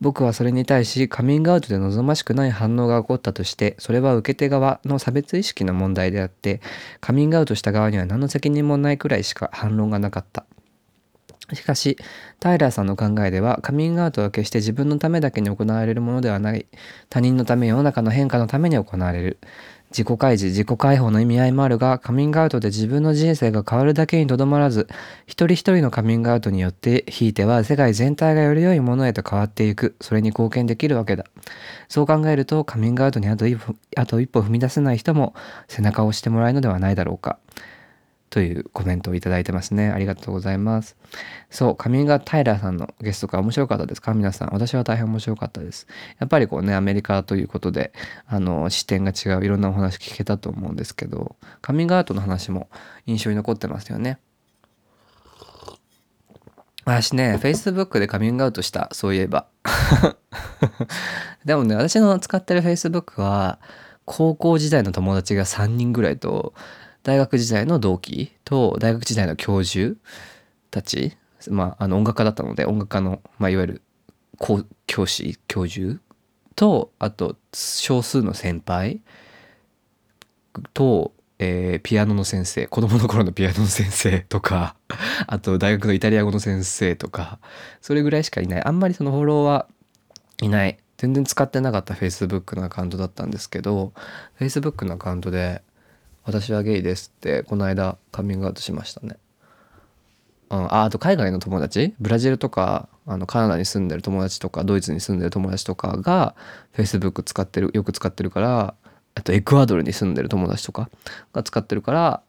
[0.00, 6.60] 僕はそれに対しカミングアウトで望ましくない反応が起こったとしてそれは受け手側の差別意識の問題であって
[7.00, 10.44] カミングアウトした側には何の責任もないくらいしか反論がなかった。
[11.54, 11.96] しかし、
[12.38, 16.66] タイラーさんの考えでは、カミングアウトは決して自分のためだけに行われるものではない。
[17.08, 19.38] 他人のため、世の中の変化のために行われる。
[19.90, 24.86] 自己開示、自己解放の意味合いもあるが、カミングアウトで自分の人生が変わるだけにとどまらず、
[25.26, 29.96] 一人一人のカミングアウトによって、ひいては世界全体がより良いものへと変わっていく。
[30.00, 31.24] それに貢献できるわけだ。
[31.88, 35.34] そう考えると、カミングアウトにあと一歩踏み出せない人も
[35.66, 37.40] 背中を押してもらえるのではないだろうか。
[38.30, 39.90] というコメントをいただいてますね。
[39.90, 40.96] ありがとうございます。
[41.50, 44.50] そう、カミングタイラーさんのゲストが面白かったですか皆さん。
[44.52, 45.88] 私は大変面白かったです。
[46.20, 47.92] やっぱりこうね、アメリカということで、
[48.26, 52.68] あの、視点が違ういろんなお話聞けたと思うんですけど、カミングアウトの話も
[53.06, 54.20] 印象に残ってますよね。
[56.84, 59.48] 私ね、Facebook でカミングアウトした、そういえば。
[61.44, 63.58] でもね、私の使ってる Facebook は、
[64.04, 66.54] 高校時代の友達が3人ぐらいと、
[67.02, 69.96] 大学時代の同期と大学時代の教授
[70.70, 71.16] たち、
[71.48, 73.82] まあ、あの音楽家だったので音楽家の、まあ、いわゆる
[74.86, 76.00] 教師教授
[76.56, 79.00] とあと少数の先輩
[80.74, 84.76] と、えー、ピアノの先生子供の頃のピアノの先生とか
[85.26, 87.38] あと大学のイタリア語の先生とか
[87.80, 88.64] それぐらいしかいない。
[88.64, 90.78] あんまりそのフォロワーいない。
[90.98, 93.94] 全然使ってなかった Facebook のアカウントだったんですけど
[94.38, 95.62] Facebook のアカウントで
[96.24, 99.16] 私はゲイですってこの間カミングアウトしましたね。
[100.50, 101.94] うん、ああと海外の友達？
[102.00, 106.34] ブラジルとかあのカナダに住んでる友達とかドイツに住んでる友達とかが
[106.74, 108.74] Facebook 使ってるよく使ってるから
[109.14, 110.90] あとエクアドルに住んでる友達とか
[111.32, 112.22] が使ってるから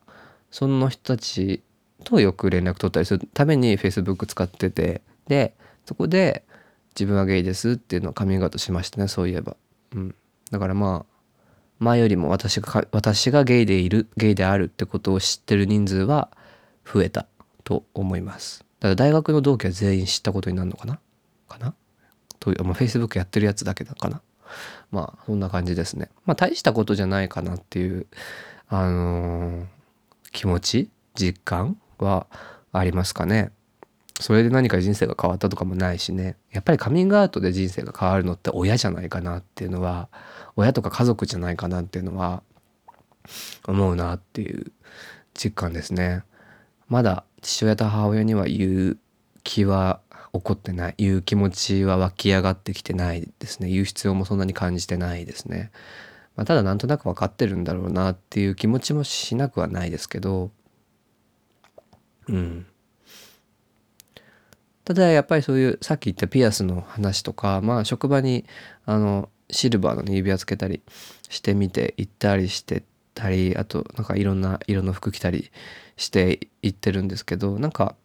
[0.50, 1.62] その人たち
[2.04, 5.54] とよく連絡取ったりするために Facebook 使っててで
[5.86, 6.44] そこで
[6.96, 9.56] 自分はゲイですっていうのをカミングアウトしましたねそういえば。
[9.96, 10.16] うん、
[10.52, 11.11] だからまあ
[11.82, 16.30] 前よりも私が私がゲイでいるゲイであるってことを知ってる人数は
[16.86, 17.26] 増えた
[17.64, 18.64] と思います。
[18.80, 21.00] だから大学の同期は全員知ったことになるのかな？
[21.50, 21.74] かな？
[22.40, 24.22] という、まあ、Facebook やってるやつだけだかな？
[24.92, 26.10] まあそんな感じですね。
[26.26, 28.06] まあ大したことじゃないかなっていう
[28.70, 29.66] あのー、
[30.32, 32.28] 気持ち実感は
[32.72, 33.52] ありますかね。
[34.20, 36.36] それで何か人生が変わったとかもないしね。
[36.52, 40.10] やっぱりカミングアウトで人生が変わるのって親じゃないかなっていうのは
[40.56, 42.44] 親とか家族じゃないかなっていうのは
[43.68, 44.72] 思うなっていう
[45.34, 46.24] 実感ですね。
[46.88, 48.98] まだ父親と母親には言う
[49.44, 50.02] 気は
[50.34, 55.72] 起こってない言う気持ちは湧き上がってきてないですね言う必要もそんなに感じてないですね。
[56.36, 60.52] まあ、ただなんとなく分かってるんだろうなっていう気持ちもしなくはないですけど
[62.28, 62.66] うん
[64.86, 68.46] ただやっぱりそういうさっき言ったピアスの話とかまあ職場に
[68.86, 70.82] あのシルバーの、ね、指輪つけたり
[71.30, 72.84] してみて行ったりして
[73.14, 75.52] たりあとなんかいろんな色の服着たり
[75.98, 77.96] して行ってるんですけどなんか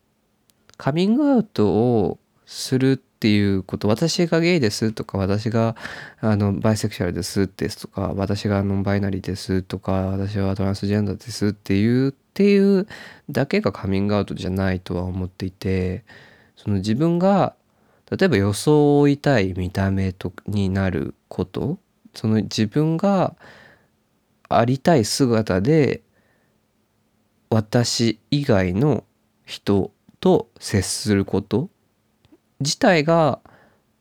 [0.76, 5.74] カミングアウトをするっていうこと私がゲイですとか私が
[6.20, 12.86] あのバイセクシャルですですとか私がノンバイナリーですとか私はトランスジェンダーですっていうっていう
[13.30, 16.04] だけがカミングアウトじゃないとは思っていて
[16.56, 17.54] その自分が
[18.10, 21.78] 例えば装いたい見た目とになること。
[22.14, 23.34] その自分が
[24.48, 26.02] ありたい姿で
[27.50, 29.04] 私以外の
[29.44, 31.68] 人と接すること。
[32.60, 33.40] 自体が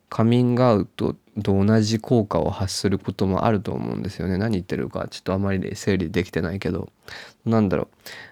[0.09, 4.37] カミングアウトと同じ効果を発することもあると思うんですよね。
[4.37, 6.89] 何言ってるかちょっとあまり整理できてないけど。
[7.43, 7.87] なんだろう。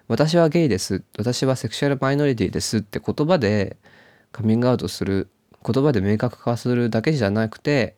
[0.08, 1.04] 私はゲイです。
[1.18, 3.76] 私はセクシュアルマイノリティですって言葉で
[4.32, 5.30] カミングアウトする
[5.64, 7.96] 言葉で明確化するだけじゃなくて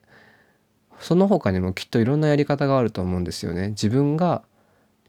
[1.00, 3.68] その他にもきっといろんなやり方があると思うんですよね。
[3.70, 4.42] 自分が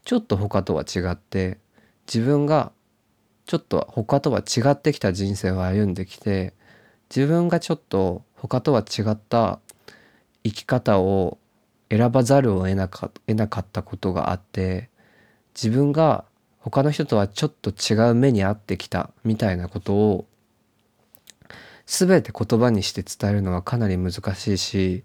[0.04, 1.58] ちょっと他とは違って
[2.06, 2.72] 自分が
[3.46, 6.52] ちょっと他とは違ってきた人生を歩んできて
[7.14, 9.60] 自分がちょっと他とは違った
[10.44, 11.38] 生き方を
[11.90, 14.90] 選ばざるを得なか得なかったことがあって
[15.54, 16.24] 自分が
[16.58, 20.26] 他の人とはちょっと違う目に遭ってきたみたいなことを
[21.90, 25.04] 全て言葉にして伝えるのはかなり難しいし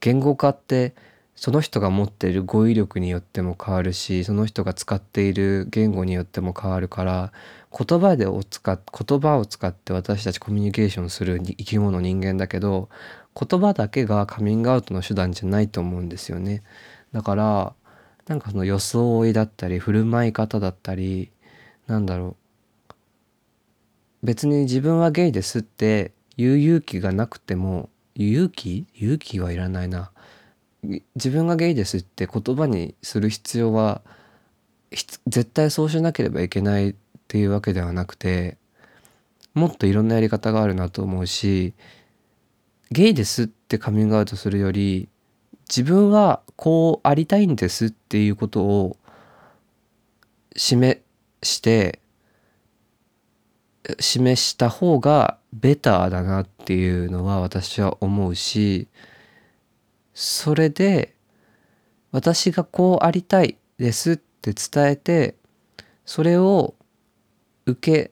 [0.00, 0.94] 言語化って
[1.36, 7.32] その人が持っている語彙力によっても変わるしその人が使っている言語によっても変わるから
[7.70, 12.88] 言葉でを使っ言葉を使って私たちコミュニケーションする生き物人間だけど
[13.38, 16.62] 言葉だけがカミングアウトの手段じゃないと思うんですよね。
[17.12, 17.74] だから
[18.26, 21.30] なんかその装いだったり振る舞い方だったり
[21.86, 22.36] なんだろ
[24.22, 26.12] う別に自分はゲイですって
[26.42, 28.86] 言う勇気がなくても勇気？
[28.94, 30.10] 勇気はいらないな。
[31.14, 34.02] 自分がゲイですって言葉にする必要は
[34.90, 36.94] 絶対そうしなければいけないっ
[37.28, 38.58] ていうわけではなくて
[39.54, 41.72] もっといろんなやり方があるなと思うし
[42.90, 45.08] ゲイですってカミングアウトするより
[45.68, 48.96] 自分はこうありたいんですっていうことを
[50.56, 51.00] 示
[51.44, 52.00] して
[54.00, 58.88] 示した方がベターだなっていうのは私は思うし
[60.14, 61.14] それで
[62.10, 65.36] 私がこうありたいですって伝えて
[66.04, 66.74] それを
[67.66, 68.10] 受け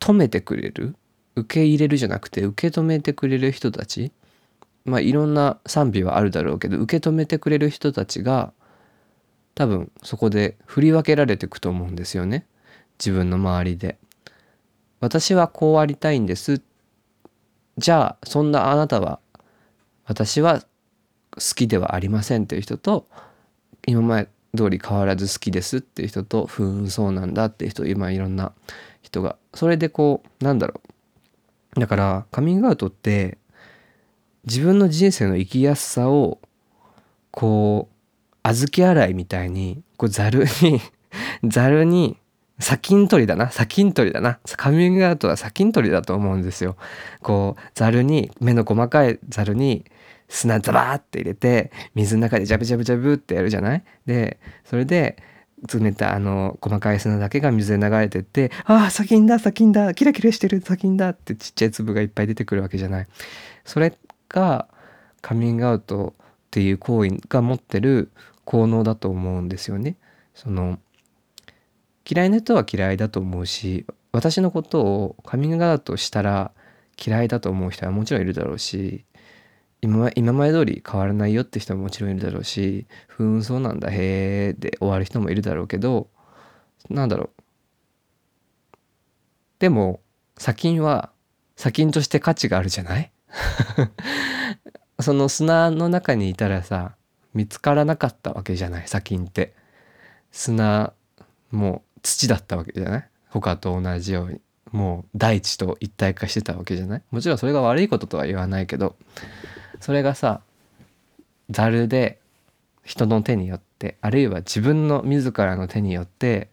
[0.00, 0.96] 止めてくれる
[1.36, 4.12] 受け入れるじゃなくて受け止めてくれる人たち
[4.84, 8.52] まあいろんな賛美はあるだろうけど受け止めてくれる人たちが
[9.54, 12.46] 多分そこで振り分けられていくと思うんですよね
[12.98, 13.98] 自分の周りで。
[15.02, 16.62] 私はこうありたいんです。
[17.76, 19.18] じゃあそんなあなたは
[20.06, 20.66] 私は好
[21.56, 23.08] きではありませんっていう人と
[23.84, 28.52] 今まで通り変わらず好きですっていう人とふーんそうなんだっていう人今いろんな
[29.02, 29.36] 人が。
[29.54, 30.80] それでこうなんだろ
[31.76, 31.80] う。
[31.80, 33.38] だからカミングアウトって
[34.44, 36.38] 自分の人生の生きやすさを
[37.32, 40.80] こう小豆洗いみたいにこうざるに
[41.42, 42.18] ざるに
[42.62, 46.76] 砂金取りだな砂金取りだなカミングアウトは砂金取りだと思うんですよ
[47.20, 49.84] こうざるに目の細かいざるに
[50.28, 53.84] 砂ザバーって入れて水の中でジャブジャブジャブってやるじゃない？
[54.06, 55.16] でそれで
[55.62, 63.06] 詰めたあの細かい砂だけが水で流れてって「ああ砂金だ砂金だキラキラしてる砂金だ」ってちっちゃい粒がいっぱい出てくるわけじゃない？
[63.64, 63.92] それ
[64.28, 64.68] が
[65.20, 68.10] カミングアウトっていう行為が持ってる
[68.44, 69.96] 効能だと思うんですよね。
[70.34, 70.78] その
[72.08, 76.52] 嫌いな人は嫌いだと思うし私のことをカミングアウトしたら
[77.04, 79.04] 嫌いだと思う人はもちろんいるだろうし
[79.80, 86.08] 今今まで通り変わらないよって人ももちろんいるだろうしふーんそうなんだへえで終わる人もいるだろうけど
[86.90, 87.42] なんだろう。
[89.58, 90.00] でも
[90.38, 91.10] 砂金は
[91.56, 93.12] 砂金として価値があるじゃない？
[95.00, 96.96] その砂の中にいたらさ
[97.34, 99.54] 見つからなかったわけじゃない砂金って。
[100.32, 100.92] 砂
[101.50, 103.08] も土だったわけじゃない？
[103.28, 104.40] 他と同じように
[104.72, 107.02] もう大地と一体化してたわけじゃない？
[107.10, 108.96] もちろんそれが悪いこととは言わないけど
[109.80, 110.40] それがさ
[111.50, 112.18] ざるで
[112.84, 116.50] 人の手によってあるいは自分の自らの手によって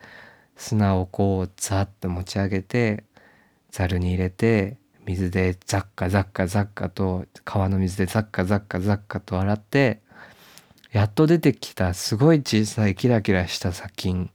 [0.56, 3.04] 砂をこうザッと持ち上げて
[3.72, 10.02] ざるに入れて水でザッカザッカザッカと川の水でザッカザッカザッカと洗って
[10.92, 14.30] やっと出てきたすごい小さいキラキラした砂金。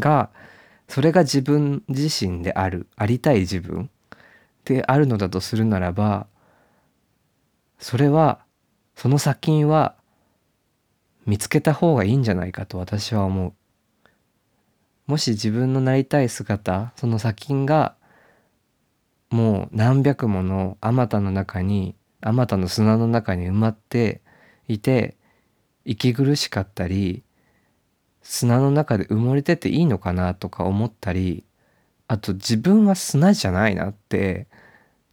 [0.00, 0.30] が
[0.88, 3.90] それが自分自身であるありたい自分
[4.64, 6.26] であるのだとするならば
[7.78, 8.40] それは
[8.96, 9.94] その砂金は
[11.26, 13.52] 見つけた方がいいんじゃないかと私は思う。
[15.06, 17.96] もし自分のなりたい姿その砂金が
[19.30, 24.20] もう何百ものあまたの中にあまたの砂の中に埋まって
[24.68, 25.16] いて
[25.84, 27.24] 息苦しかったり
[28.22, 31.44] 砂の中で埋もれてていいのかなとか思ったり
[32.08, 34.46] あと自分は砂じゃないなって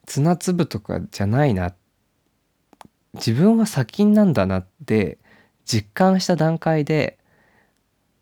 [0.08, 1.74] 砂粒とかじゃないな
[3.14, 5.18] 自分は砂金なんだなって
[5.66, 7.18] 実感した段階で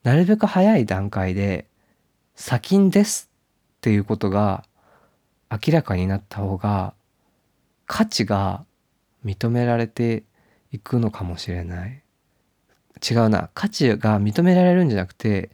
[0.04, 1.68] なるべく早い段階で
[2.36, 3.30] 砂金です
[3.78, 4.64] っていうことが
[5.50, 6.94] 明らかになった方が
[7.86, 8.66] 価値が
[9.24, 10.24] 認められて
[10.72, 12.05] いくのかもしれない。
[13.08, 13.50] 違うな。
[13.54, 15.52] 価値が認められるんじゃなくて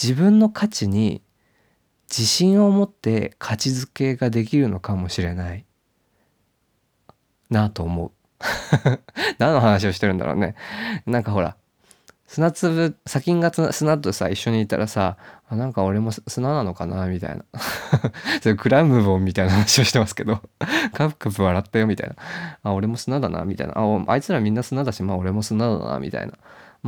[0.00, 1.22] 自分の価値に
[2.10, 5.64] 自信を持って価値づけができるのかもしれない。
[7.50, 8.10] なと思う。
[9.38, 10.54] 何の話をしてるんだろうね。
[11.06, 11.56] なんかほら
[12.26, 15.16] 砂粒砂金が砂とさ一緒にいたらさ
[15.48, 17.44] あなんか俺も砂なのかなみたいな。
[18.42, 20.42] それクラムボンみたいな話をしてますけど。
[20.92, 22.16] カプカプ笑ったよみたいな。
[22.62, 23.74] あ俺も砂だなみたいな。
[23.76, 26.34] ああいつらみんな砂だしまあ俺も砂だなみたいな。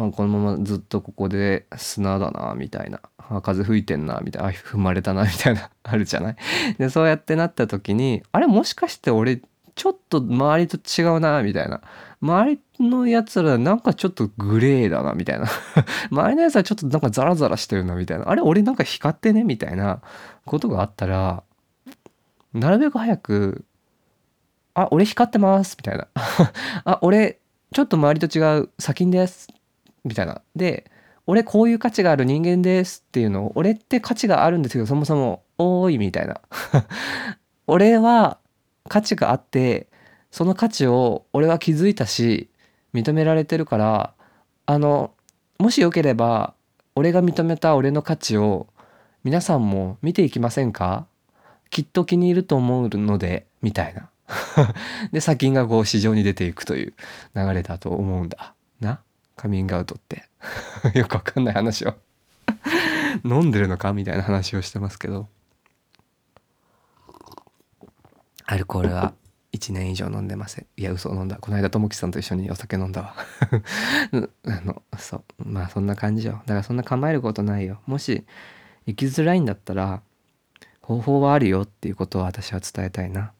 [0.00, 3.00] まあこのままずっとここで砂だなみたいな。
[3.18, 4.50] あ風吹いてんなみたいな。
[4.50, 5.70] 踏まれたなみたいな。
[5.84, 6.36] あるじゃない？
[6.78, 9.40] でそうやってなった時にあれもしかして俺
[9.74, 11.80] ちょっと周りと違うなみたいな。
[12.22, 15.46] 周りのやつらなんかちょっとグレーだなみたいな。
[16.10, 18.28] 周りのやつはちょっとなんかザラザラしてるなみたいな。
[18.28, 20.00] あれ俺なんか光ってねみたいな
[20.46, 21.42] ことがあったら
[22.52, 23.64] なるべく早く
[24.74, 26.08] 「あ俺光ってます」みたいな
[26.84, 27.38] 「あ俺
[27.72, 29.48] ちょっと周りと違う砂金です」
[30.04, 30.42] みたいな。
[30.56, 30.90] で
[31.26, 36.40] 俺こういう価値がある人間ですっていうのを俺って価値があるんですけどそもそも多いみたいな。
[37.66, 38.38] 俺は
[38.88, 39.86] 価値があって
[40.30, 42.48] その価値を俺は気づいたし
[42.94, 44.14] 認められてるから
[44.66, 45.12] あの
[45.58, 46.54] もしよければ
[46.96, 48.66] 俺が認めた俺の価値を
[49.22, 51.06] 皆さんも見ていきませんか？
[51.70, 54.08] きっと気に入ると思うのでみたいな。
[55.12, 56.94] で砂金がこう市場に出ていくという
[57.34, 58.54] 流れだと思うんだ。
[59.40, 60.28] カミングアウトって。
[60.92, 61.94] よくわかんない話を。
[63.24, 65.30] 飲んでるのかみたいな話をしてますけど。
[68.44, 69.14] アルコールは
[69.54, 70.66] 1年以上飲んでません。
[70.76, 71.36] いや嘘飲んだ。
[71.36, 73.14] この間ともきさんと一緒にお酒飲んだわ。
[74.44, 75.42] あのそう。
[75.42, 76.42] まあそんな感じよ。
[76.44, 77.80] だからそんな構えることないよ。
[77.86, 78.26] もし
[78.84, 80.02] 生きづらいんだったら
[80.82, 83.32] 方法はあるよっていうことを私は伝えたいな。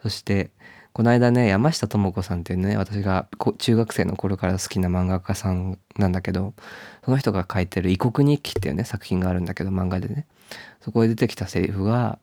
[0.00, 0.50] そして
[0.92, 3.26] この間ね山下智子さんっていうね私が
[3.58, 6.52] 中学生の頃から好きな漫画家さんなんだけど
[7.04, 10.26] その人が書いてる「異国日記」っていうね作品があるんだけど漫画でね
[10.82, 12.18] そこで出てきたセリフが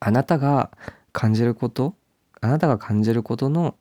[0.00, 0.70] あなたが
[1.12, 1.94] 感じること
[2.40, 3.76] あなたが感じることの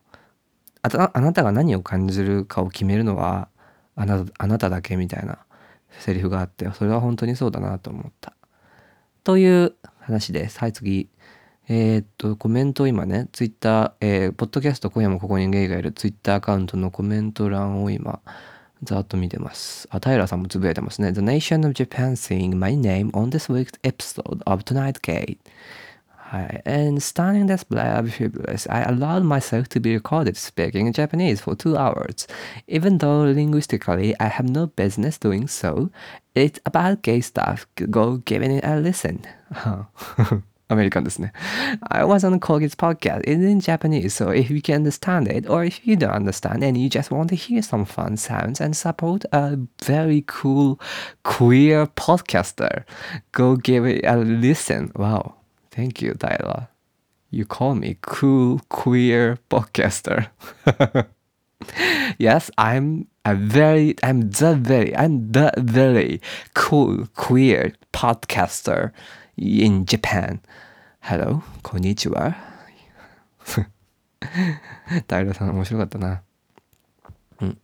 [0.84, 3.48] あなたが何を感じるかを決めるのは
[3.96, 5.40] あなあなただけみたいな
[6.00, 8.34] セリフがあってそれは本当にそうだなと思った。
[9.24, 10.60] という話です。
[10.60, 11.08] はい次。
[11.74, 18.20] えー、っと、コメントを今ね、ツイッター、えー、ポッドキャスト今夜もここにゲイがいるツイッターアカウントのコメント欄を今、
[18.84, 19.88] ざっと見てます。
[19.90, 21.14] あ、平さんもつぶやいてますね。
[21.14, 25.38] The nation of Japan saying my name on this week's episode of Tonight Gate.
[26.14, 31.56] はい And stunning display of fibulous, I allowed myself to be recorded speaking Japanese for
[31.56, 32.28] two hours.
[32.68, 35.90] Even though linguistically I have no business doing so,
[36.36, 37.66] it's about gay stuff.
[37.90, 39.24] Go give it a listen.
[40.71, 41.33] アメリカンですね。
[41.91, 43.21] I was on Kogi's podcast.
[43.21, 46.77] It's in Japanese, so if you can understand it, or if you don't understand and
[46.77, 50.81] you just want to hear some fun sounds and support a very cool
[51.23, 52.85] queer podcaster,
[53.31, 54.91] go give it a listen.
[54.97, 55.35] Wow.
[55.71, 56.69] Thank you, Tyler.
[57.31, 60.29] You call me cool queer podcaster.
[62.19, 66.21] yes, I'm a very, I'm the very, I'm the very
[66.55, 68.93] cool queer podcaster
[69.42, 70.40] In Japan.
[71.02, 72.36] Hello, こんにちは。
[75.08, 76.22] 平さん面白かったな。
[77.42, 77.58] うん。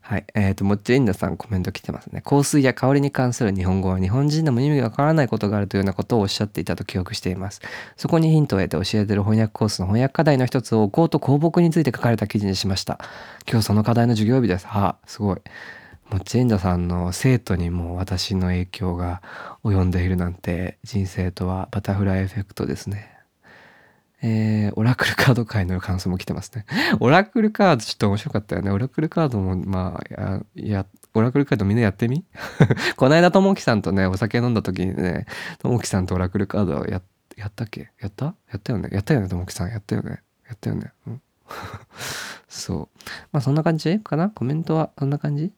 [0.00, 0.24] はい。
[0.34, 2.22] えっ、ー、と、もっちりんださんコメント来てますね。
[2.24, 7.60] 香水や香りに関する日本語は日本人でも意味がわからないことがあるというようなことをおっしゃっていたと記憶しています。
[7.98, 12.98] そこにヒントを得て教えている翻訳コースの翻訳課題の一つを香と香木について書かれた記事にしました。
[13.46, 14.66] 今日その課題の授業日です。
[14.66, 15.42] はあ、すごい。
[16.10, 19.22] もうチェンダさんの生徒にも私の影響が
[19.64, 23.12] 及んでいるなんて人生とはバタフライエフェクトですね。
[24.22, 26.64] えー、オラクルカード界の感想も来てますね。
[27.00, 28.70] オラクルカードちょっと面白かったよね。
[28.70, 32.24] オラクルカードも、まあ、や、オラクルカードみんなやってみ？
[32.96, 35.26] この間、ともきさんとね、お酒飲んだ時にね、
[35.58, 37.02] ともきさんとオラクルカードや、
[37.36, 37.90] やったっけ？
[38.00, 38.34] やった？
[38.50, 38.88] やったよね？
[38.90, 39.70] やったよね、ともきさん。
[39.70, 40.22] やったよね？
[40.48, 40.92] やったよね？
[41.06, 41.22] うん、
[42.48, 42.98] そう。
[43.32, 44.30] まあ、そんな感じかな？
[44.30, 45.52] コメントはそんな感じ？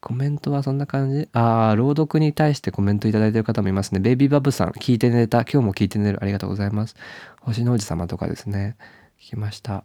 [0.00, 1.28] コメントはそんな感じ？
[1.32, 4.00] ああ、朗読に対してコメントいただいてる方もいますね。
[4.00, 5.42] ベイビーバブさん、聞いて寝た。
[5.42, 6.18] 今日も聞いて寝る。
[6.22, 6.96] ありがとうございます。
[7.40, 8.76] 星の王子様とかですね。
[9.20, 9.84] 聞きました。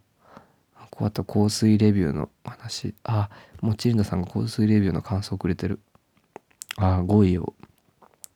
[0.91, 2.95] こうあと香水レビューの話。
[3.03, 5.79] あ、もちりんださんが香水レビューの感想をくれてる。
[6.77, 7.53] ああ、5位を。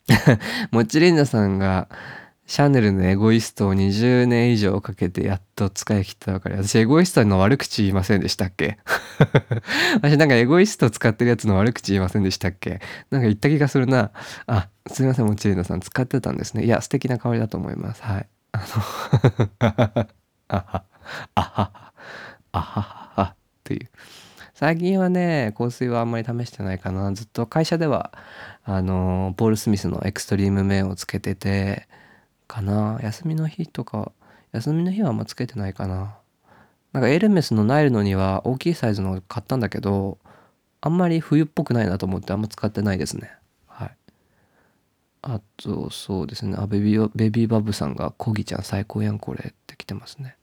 [0.70, 1.88] もちりんださんが、
[2.50, 6.56] シャネルのエゴイストを20年以上かけてやっと使い切ったばかり。
[6.56, 8.78] 私エゴイストの悪口言いませんでしたっけ？
[10.02, 12.80] 私なんかエゴイスト使ってるやつの悪口言いませんでしたっけ？
[13.12, 14.10] なんか言った気がするな。
[14.48, 16.64] あ、すいません、もちりなさん使ってたんですね。
[16.64, 18.02] いや、素敵な香りだと思います。
[18.02, 18.28] はい。
[18.50, 18.64] あの
[20.48, 20.84] あは
[21.32, 21.92] は、
[22.50, 23.88] あはははっていう。
[24.54, 27.12] 最近はね、香水はあんまり試してないかな。
[27.12, 28.12] ずっと会社では、
[28.64, 31.86] あの、ポール・スミスのエクストリームメンをつけてて、
[32.50, 32.98] かな。
[33.00, 34.10] 休みの日とか、
[34.50, 36.16] 休みの日はあんまつけてないかな。
[36.92, 40.18] なんかエルメスのナイルのには大きいサイズの買ったんだけど、
[40.80, 43.30] あんまり冬っぽくないなと思ってあんま使ってないですね。
[43.68, 43.96] はい。
[45.22, 46.56] あと、そうですね。
[46.58, 50.36] あ、ベビー、ベビーバブさんが、コギちゃん最高やんこれって来てますね。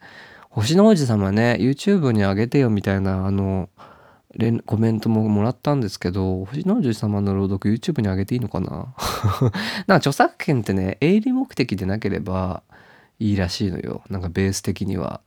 [0.50, 3.68] 星の王子様ね、YouTube にあげてよみたいな、あの、
[4.66, 8.70] コメントももらったんですけど、星の王子様の朗読 YouTube に上げていいのかな？
[8.72, 8.92] なん
[9.88, 12.62] か著作権ってね、営利目的でなければ
[13.20, 14.04] いいらしいのよ。
[14.10, 15.22] なんかベース的には。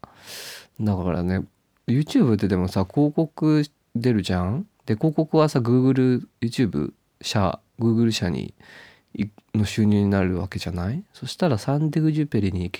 [0.80, 1.42] だからね、
[1.88, 3.64] YouTube ってでもさ、広告
[3.96, 4.66] 出るじゃん？
[4.86, 8.54] で、広告はさ、Google、YouTube 社、Google 社に、
[9.54, 11.02] の収入になるわけじゃない？
[11.12, 12.70] そしたらサンディグジュペリに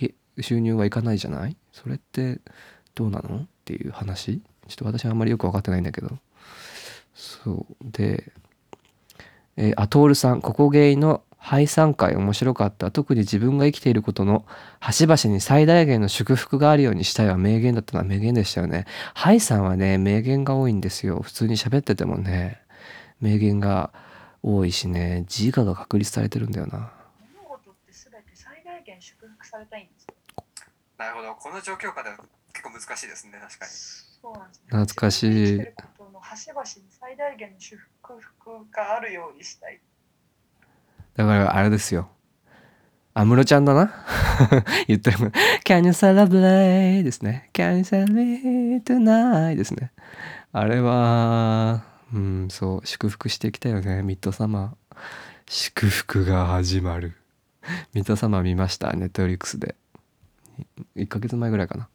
[0.41, 1.57] 収入はいかないじゃない？
[1.73, 2.41] それって
[2.95, 3.37] どうなの？
[3.39, 4.41] っていう話。
[4.71, 6.19] ちょっと私はあんまりよく分かってないんだけど。
[7.15, 7.77] そう。
[7.83, 8.33] で、
[9.57, 12.91] えー、アトールさん、ここゲイの廃産会面白かった。
[12.91, 14.45] 特に自分が生きていることの
[14.79, 18.87] 端々に最大限の祝福があるようにしたいは名言だったのは名言でしたよね。
[19.15, 21.21] ハイさんはね、名言が多いんですよ。
[21.21, 22.61] 普通に喋っててもね、
[23.21, 23.91] 名言が
[24.43, 26.93] 多いしね、自我が確立されてるんだよな。
[27.35, 30.07] 物事って全て最大限祝福されたいんです
[30.99, 31.35] なるほど。
[31.35, 32.19] この状況下では
[32.53, 34.10] 結構難しいですね、確かに。
[34.23, 34.65] そうなんですね。
[34.71, 35.61] 懐かしい。
[36.21, 37.81] 端々に最大限の祝
[38.21, 39.81] 福があるようにしたい。
[41.17, 42.11] だからあれですよ。
[43.13, 43.93] 安室ちゃんだな
[44.87, 45.19] 言ってる。
[45.65, 47.03] Can you celebrate?
[47.03, 47.51] ですね。
[47.53, 49.57] Can you celebrate tonight?
[49.57, 49.93] ですね。
[50.53, 54.03] あれは、うん、そう、祝福してきたよね。
[54.03, 54.97] ミッドサマー。
[55.49, 57.17] 祝福が始まる。
[57.93, 58.93] ミッドサマー見ました？
[58.93, 59.75] ネットフリックスで。
[60.97, 61.89] 1ヶ月前ぐらいかな。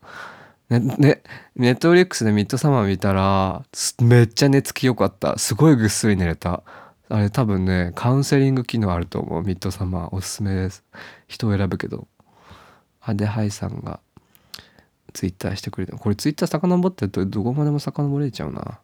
[0.69, 1.21] ね、
[1.55, 3.63] ネットフリックスでミッドサマー見たら、
[4.01, 5.37] めっちゃ寝つきよかった。
[5.37, 6.63] すごいぐっすり寝れた。
[7.07, 9.43] あれ多分ね、カウンセリング機能あると思う。
[9.43, 10.15] ミッドサマー。
[10.15, 10.83] おすすめです。
[11.27, 12.07] 人を選ぶけど。
[12.99, 13.99] あ、で、ハイさんが
[15.13, 15.93] ツイッターしてくれて。
[15.93, 18.79] これツイッター遡ってるとどこまでも遡れちゃうな。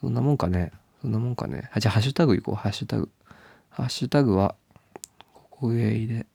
[0.00, 0.72] そんなもんかね。
[1.02, 1.70] そんなもんかね。
[1.74, 2.54] あ、じゃあハッシュタグいこう。
[2.54, 3.10] ハッシュタグ。
[3.68, 4.54] ハッシュタグは、
[5.34, 6.26] ここ上で。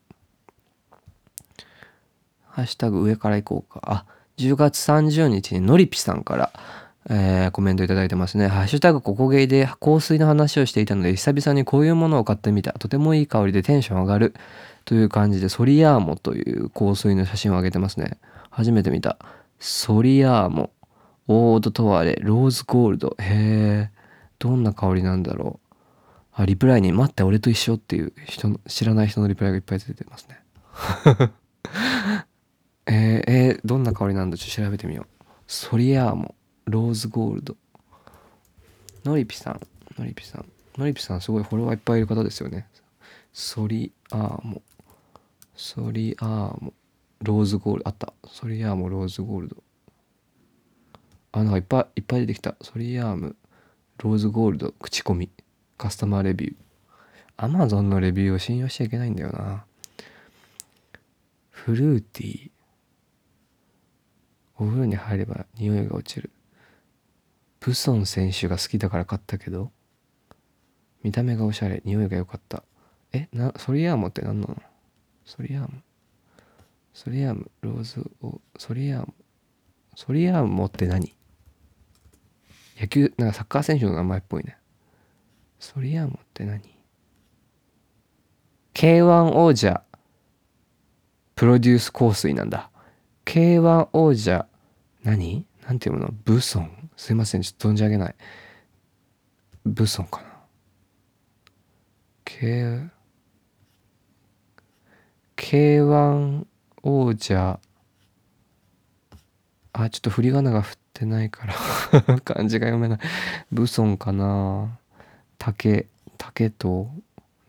[2.45, 3.81] ハッシュタグ上からいこうか。
[3.83, 4.05] あ、
[4.37, 6.51] 10月30日にのりぴさんから、
[7.09, 8.47] えー、コメントいただいてますね。
[8.47, 12.73] ハッシュタグここゲイで香水の話をしていたので、久々にこういうものを買ってみた。
[12.73, 14.35] とてもいい香りでテンション上がる。
[14.85, 18.19] という感じで、ソリアーモという香水の写真を上げてますね。
[18.51, 19.17] 初めて見た。
[19.59, 20.71] ソリアーモ。
[21.27, 22.17] オードトワレ。
[22.21, 23.17] ローズゴールド。
[23.19, 23.91] へえ。
[24.39, 25.75] どんな香りなんだろう。
[26.33, 30.39] あ、リプライに、待って、俺と一緒っていう人、知らない人のリプライがいっぱい出てますね。
[32.89, 34.37] えー、えー、どんな香りなんだ？
[34.37, 35.23] ちょっと調べてみよう。
[35.45, 36.35] ソリアーモ。
[36.65, 37.55] ローズゴールド。
[39.03, 39.61] のりぴさん。
[39.99, 40.45] のりぴさん。
[40.77, 42.67] のりぴさんすごいフォロワーいっぱいいる方ですよね。
[43.33, 44.61] ソリアーモ。
[45.55, 46.73] ソリアーモ。
[47.21, 47.89] ローズゴールド。
[47.89, 48.13] あった。
[48.25, 49.57] ソリアーモ、ローズゴールド。
[51.33, 52.55] あ、なんかいっぱいいっぱい出てきた。
[52.61, 53.35] ソリアーム、
[53.97, 55.29] ローズゴールド、口コミ。
[55.77, 56.55] カスタマーレビュー。
[57.37, 59.65] アマゾンのレビューを信用しちゃいけないんだよな。
[61.49, 62.51] フルーティー。
[64.57, 66.31] お風呂に入れば匂いが落ちる。
[67.59, 69.71] プソン選手が好きだから買ったけど、
[71.03, 72.63] 見た目がおしゃれ、匂いが良かった。
[73.13, 74.61] え、な、ソリアーモって何なの？
[75.25, 75.69] ソリアーモ
[76.93, 79.13] ソリアーム、ローズを、ソリアーモ、
[79.95, 81.15] ソリアーモって何？
[82.79, 84.57] 野球、なんかサッカー選手の名前っぽいね。
[85.59, 86.61] ソリアーモって何
[88.73, 89.83] ?K1 王者、
[91.35, 92.69] プロデュース香水なんだ。
[93.27, 94.47] K1 王者、
[95.03, 95.45] 何？
[95.67, 96.09] なんていうの？
[96.23, 98.15] ブソンすいません、ちょっと存じ上げない。
[99.65, 100.27] ブソンかな
[102.23, 102.89] ?K、
[105.35, 106.45] K1
[106.83, 107.59] 王者、
[109.73, 111.53] あ、ちょっと振り仮名が振ってないから
[112.21, 112.99] 漢字が読めない。
[113.51, 114.79] ブソンかな？
[115.37, 116.89] 竹、竹と、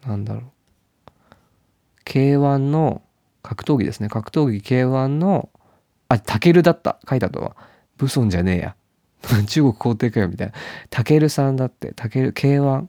[0.04, 0.44] なんだろう
[2.04, 3.00] ？K1 の
[3.44, 4.08] 格闘技ですね。
[4.08, 5.48] 格闘技 K1 の、
[6.08, 6.98] あ、タケルだった。
[7.08, 7.56] 書いたとは。
[7.96, 8.76] ブソンじゃねえや。
[9.46, 10.52] 中国皇帝かよみたいな。
[10.90, 12.86] タケルさんだって、タケル K1。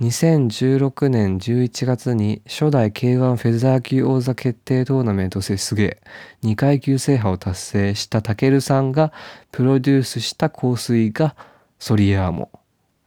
[0.00, 6.00] 2016年11月に初代 K1 フェザー級王座決定トーナメントですげえ。
[6.42, 9.12] 2階級制覇を達成したタケルさんが
[9.52, 11.36] プロデュースした香水が
[11.78, 12.50] ソリアーモ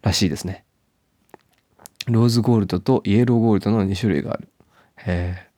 [0.04, 0.66] らしいですね。
[2.06, 4.48] ローズゴールドとイエローゴールドの2種類がある。
[4.98, 5.53] へえ。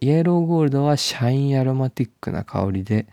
[0.00, 3.06] イエローゴールドはシャインアロマティックな香りで、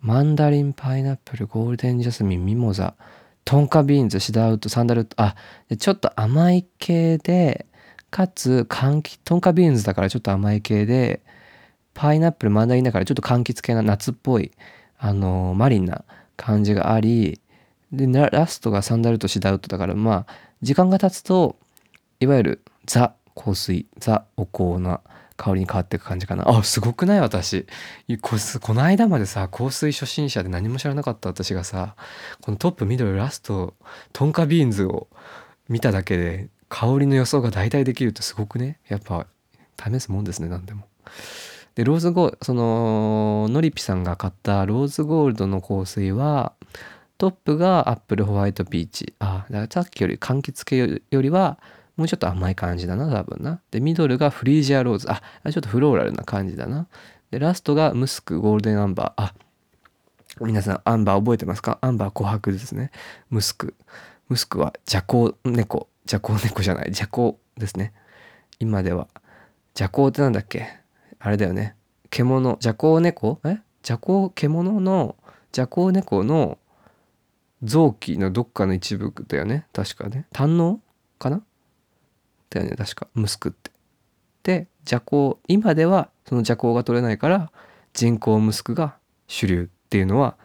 [0.00, 2.94] マンダリンパイナップルゴールデンジャスミンミモザ
[3.44, 5.34] トンカビーンズシダウッドサンダルウッドあ
[5.76, 7.66] ちょっと甘い系で
[8.10, 11.22] かつ柑橘トンカビーンズだからちょっと甘い系で
[11.94, 14.52] パイナップルマンダリンだからちょっと柑橘系な夏っぽい
[14.98, 16.04] あのマリンな
[16.36, 17.40] 感じがあり
[17.90, 21.56] でラストがサンダルとシダウッドだからまあ時間が経つと
[22.20, 25.00] いわゆるザ香水ザお香な
[25.36, 26.48] 香りに変わっていく感じかな。
[26.48, 27.20] あすごくない？
[27.20, 27.66] 私。
[28.20, 31.96] ここの間までさ香水初心者で何も知らなかった私がさ
[32.40, 33.74] このトップ緑ラスト
[34.12, 35.08] トンカビーンズを
[35.68, 38.78] 見ただけで香りの予想が大体できるってすごくね？
[38.88, 39.26] やっぱ
[39.78, 40.88] 試すもんですね何でも。
[41.74, 46.54] でローズゴールそのノリピさんが買ったローズゴールドの香水は
[47.18, 49.14] トップがアップルホワイトピーチ。
[49.18, 51.58] あだからさっきより柑橘系よりは
[51.96, 53.60] もうちょっと甘い感じだな多分な。
[53.70, 55.10] でミドルがフリージアローズ。
[55.10, 56.86] あちょっとフローラルな感じだな。
[57.30, 59.22] でラストがムスクゴールデンアンバー。
[59.22, 59.34] あ
[60.40, 61.78] 皆さんアンバー覚えてますか？
[61.80, 62.90] アンバー琥珀ですね。
[63.30, 63.74] ムスク。
[64.28, 65.88] ムスクはジャコウ猫。
[66.04, 66.92] ジャコウ猫じゃない。
[66.92, 67.94] ジャコウですね。
[68.58, 69.08] 今では。
[69.72, 70.68] ジャコウってなんだっけ？
[71.18, 71.74] あれだよね。
[72.10, 73.40] 獣ジャコウ猫？
[73.44, 73.58] え？
[73.82, 75.16] ジャコウ獣の
[75.52, 76.58] ジャコウ猫の
[77.62, 79.66] 臓器のどっかの一部だよね。
[79.72, 80.26] 確かね。
[80.32, 80.80] 胆の
[81.18, 81.42] かな？
[82.50, 83.08] だよね確か。
[83.14, 83.70] ムスクって。
[84.42, 87.50] で邪行今ではその邪行が取れないから
[87.94, 90.36] 人工ムスクが主流っていうのは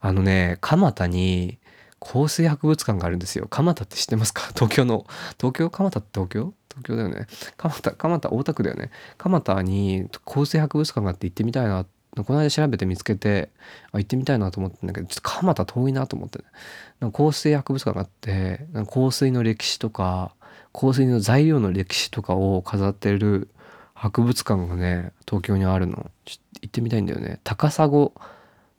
[0.00, 1.58] あのね蒲田に
[2.00, 3.46] 香水博物館があるんですよ。
[3.50, 4.42] 蒲田って知ってますか？
[4.56, 5.06] 東京の。
[5.38, 5.70] 東京？
[5.70, 6.54] 蒲田って東京？
[6.70, 7.26] 東京だよね。
[7.56, 8.90] 蒲田蒲田大田区だよね。
[9.18, 11.84] 蒲田に香水博物館があって行ってみたいな。
[12.24, 13.50] この間調べて見つけて
[13.92, 16.44] あ行ってみたいなと思ったんだけどちょっと蒲田遠いなと思ってね。
[16.98, 20.34] なんか香水博物館があって香水の歴史とか
[20.72, 23.48] 香水の材料の歴史とかを飾ってる
[23.94, 27.88] 博物館がね東京にあるのちょっと行ってみたいんだよね高砂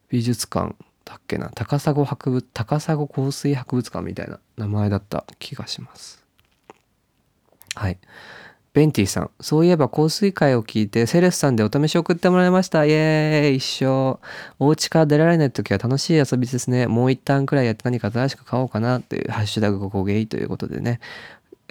[0.09, 0.75] 美術館
[1.05, 6.23] だっけな高砂博物高砂香水博物館みたいな名前だった気がします
[7.75, 7.97] はい
[8.73, 14.17] ベンティさんそういえば香水会を聞いてセレスさんでお試し送ってもらいましたイエーイ一生
[14.59, 21.01] お家から出られない時は楽しい遊びですねもう一旦くらいやって何か新しく買おうかなっていうハッシュタグここゲイということでね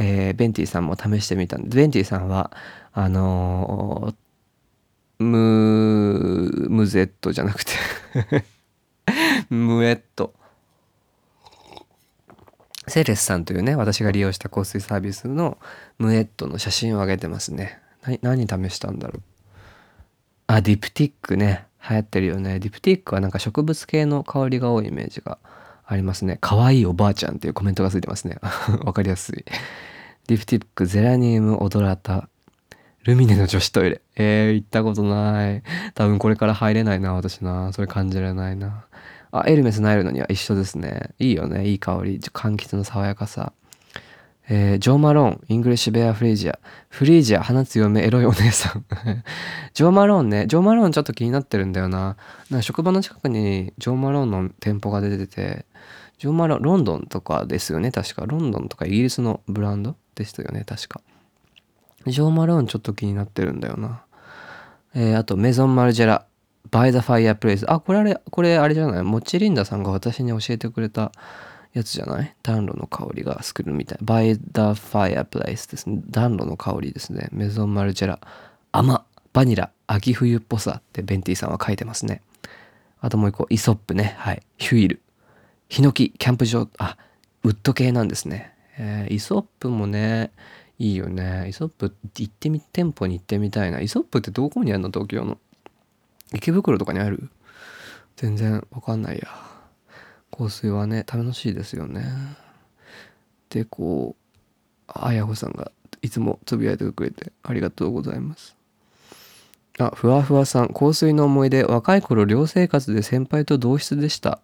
[0.00, 2.50] えー、ベンティさんも試してみたんでベンティさんは
[2.92, 7.72] あのー、ムムゼットじゃなくて
[9.50, 10.32] ムエット
[12.88, 15.58] セレスさんというね私が利用した香水サービスの
[15.98, 17.78] ムエットの写真を上げてますね。
[18.22, 19.22] 何試したんだろう。
[20.46, 21.66] あディプティックね。
[21.88, 22.58] 流行ってるよね。
[22.58, 25.38] ディプティックはなんか植物系の香りが多いイメージが
[25.86, 26.38] ありますね。
[26.40, 28.38] 可愛いおばあちゃんっていうコメントがついてますね。
[28.84, 29.44] わかりやすい。
[30.28, 32.28] リフティック、ゼラニウム、オドラタ、
[33.04, 34.02] ルミネの女子トイレ。
[34.16, 35.62] えー、行ったことない。
[35.94, 37.72] 多分これから入れないな、私な。
[37.72, 38.84] それ感じられないな。
[39.32, 41.10] あ、エルメスナイルのには一緒ですね。
[41.18, 41.66] いいよね。
[41.66, 42.18] いい香り。
[42.18, 43.52] 柑橘の爽やかさ。
[44.50, 46.58] えー、ジョー・マローン、イングリッシュ・ベア・フリージア。
[46.88, 48.84] フリージア、花強め、エロいお姉さん。
[49.72, 50.46] ジョー・マローンね。
[50.46, 52.16] ジョー・マローンちょっと気になってるんだよな。
[52.50, 55.64] な職場の近くにジョー・マローンの店舗が出てて、
[56.18, 57.92] ジョー・マローン、ロンドンとかですよね。
[57.92, 58.26] 確か。
[58.26, 61.00] ロンドンとかイギリスのブランドでしたよね確か。
[62.06, 64.02] ジョー・マローンちょっと気になってるんだよな。
[64.94, 66.26] えー、あとメゾン・マルジェラ。
[66.70, 69.02] By the Fireplace あこれあれこれあれじゃない？
[69.02, 71.10] モッチリンダさんが私に教えてくれた
[71.72, 72.34] やつじゃない？
[72.42, 73.98] 暖炉の香りがするみたい。
[74.02, 75.86] By the Fireplace です。
[75.88, 77.28] ね暖炉の香りですね。
[77.32, 78.20] メゾン・マルジェラ。
[78.72, 79.04] 甘。
[79.32, 79.70] バニラ。
[79.86, 82.20] 秋冬っぽさってベンティさんは書いてますね。
[83.00, 83.46] あともう一個。
[83.48, 84.14] イソップね。
[84.18, 84.42] はい。
[84.58, 85.00] Hwyl。
[85.68, 86.10] ヒノキ。
[86.10, 86.68] キャンプ場。
[86.78, 86.96] あ
[87.42, 88.49] ウッド系なんですね。
[88.82, 90.32] えー、イソップもね、
[90.78, 91.50] いいよね。
[91.50, 93.82] イソップ行ってみ、店舗に行ってみたいな。
[93.82, 94.88] イソップってどこにあるの？
[94.88, 95.36] 東京の。
[96.32, 97.28] 池袋とかにある？
[98.16, 99.28] 全然わかんないや。
[100.34, 102.06] 香水はね、楽しいですよね。
[103.50, 104.40] で、こう、
[104.86, 108.56] あやほさんがいつもつぶやいてくれてありがとうございます。
[109.78, 114.40] あ、ふわふわさん、香水の思い出、若い頃寮生活で先輩と同室でした。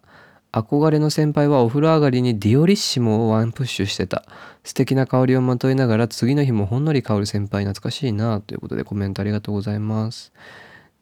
[0.51, 4.23] 憧れの先輩はお風呂上がりにディオリッシモをワンプッシュしてた。
[4.63, 10.31] 素敵な香りをまといながら次の日もほんのり香る先輩懐かしいなということでコメントありがとうございます。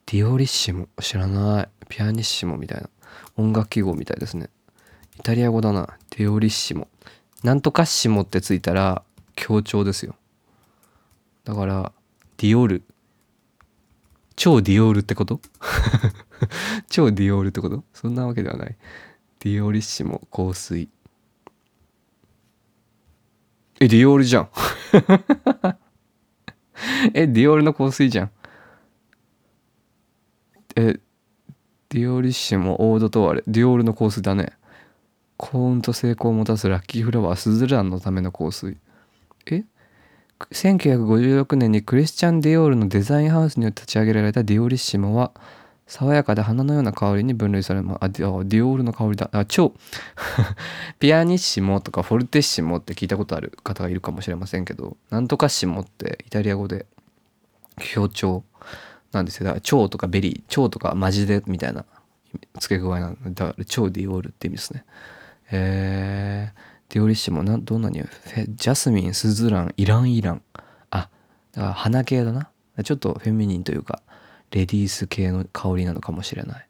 [0.06, 1.68] ディオリッシモ知らない？
[1.88, 2.88] ピアニッシモみたいな。
[3.36, 4.50] 音楽記号みたいですね。
[5.18, 5.96] イタリア語だな。
[6.10, 6.88] ディオリッシモ。
[7.42, 9.02] なんとかッシモってついたら
[9.34, 10.16] 強調ですよ。
[11.44, 11.92] だから、
[12.38, 12.82] ディオール。
[14.34, 15.40] 超ディオールってこと？
[16.90, 17.84] 超ディオールってこと？
[17.94, 18.76] そんなわけではない。
[19.40, 20.88] ディオリッシモ香水。
[23.78, 24.48] えディオールじゃん。
[27.12, 28.30] えディオールの香水じゃん。
[30.76, 30.98] え
[31.90, 34.52] ディオリッシモオードトワレディオールの香水だね。
[35.36, 38.78] 幸運と成功をもたすラッキーフラワースズランのための香水。
[39.50, 39.64] え
[40.50, 45.32] ？1956年にクリスチャン・ディオールのデザインハウスによって立ち上げられたディオリッシモは
[45.86, 49.30] 爽やかで花のような香りに分類されますあディオールの香りだ。
[49.32, 49.72] あ超。
[50.98, 56.86] ピアニッシモとかフォルテッシモって聞いたことある方がいるかもしれませんけどなんとかシモってイタリア語で
[57.78, 58.42] 強調
[59.12, 59.44] なんですよ。
[59.44, 61.84] だから超とか very 超とかマジでみたいな
[62.58, 63.52] 付け加えなんでだ。
[63.52, 64.84] から超ディオールって意味ですね。
[65.52, 68.06] えー、 Diorissimo などんな匂い？
[68.06, 70.42] フェジャスミンスズランイランイラン。
[70.90, 71.08] あ
[71.52, 72.50] だから花系だな。
[72.82, 74.02] ちょっとフェミニンというか
[74.50, 76.68] レディース系の香りなのかもしれない。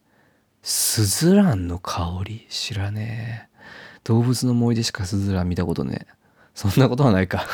[0.62, 2.46] スズランの香り？
[2.48, 3.56] 知らねえ。
[4.04, 6.14] 動物の森でしかスズラン見たことねえ。
[6.54, 7.46] そんなことはないか。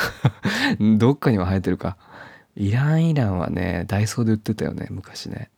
[0.98, 1.96] どっかには生えてるか。
[2.54, 5.50] イランイランはねダイソーで売ってたよね昔ね。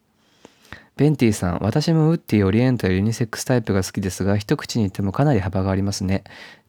[0.97, 6.23] ベンティさん私もウッディオリエンタルユニセックスタイプが好きですが一口に言ってもかなり幅がありますね。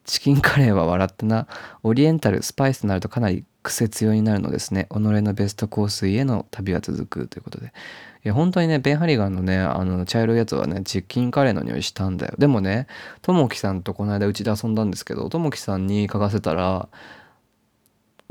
[0.04, 1.46] チキンカレーは笑ったな。
[1.82, 4.86] オリエンタルスパイスとなるとかなり癖強になるのですね。
[4.90, 7.72] 己のベスト香水への旅は続くということで。
[8.24, 12.34] いや本当にねベンハリガンのねあの茶色いやつはねチキンカレーの匂いしたんだよ。
[12.38, 12.86] でもね
[13.22, 16.88] ともきさんとこの間うちで遊んだんですけどともきさんに嗅がせたら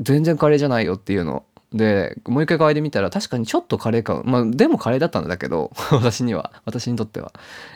[0.00, 1.44] 全然カレーじゃないよっていうの。
[1.72, 7.32] でもう一回嗅いでみたら確かにちょっとカレー感まあでもカレーだったんだけど 私には私にとっては。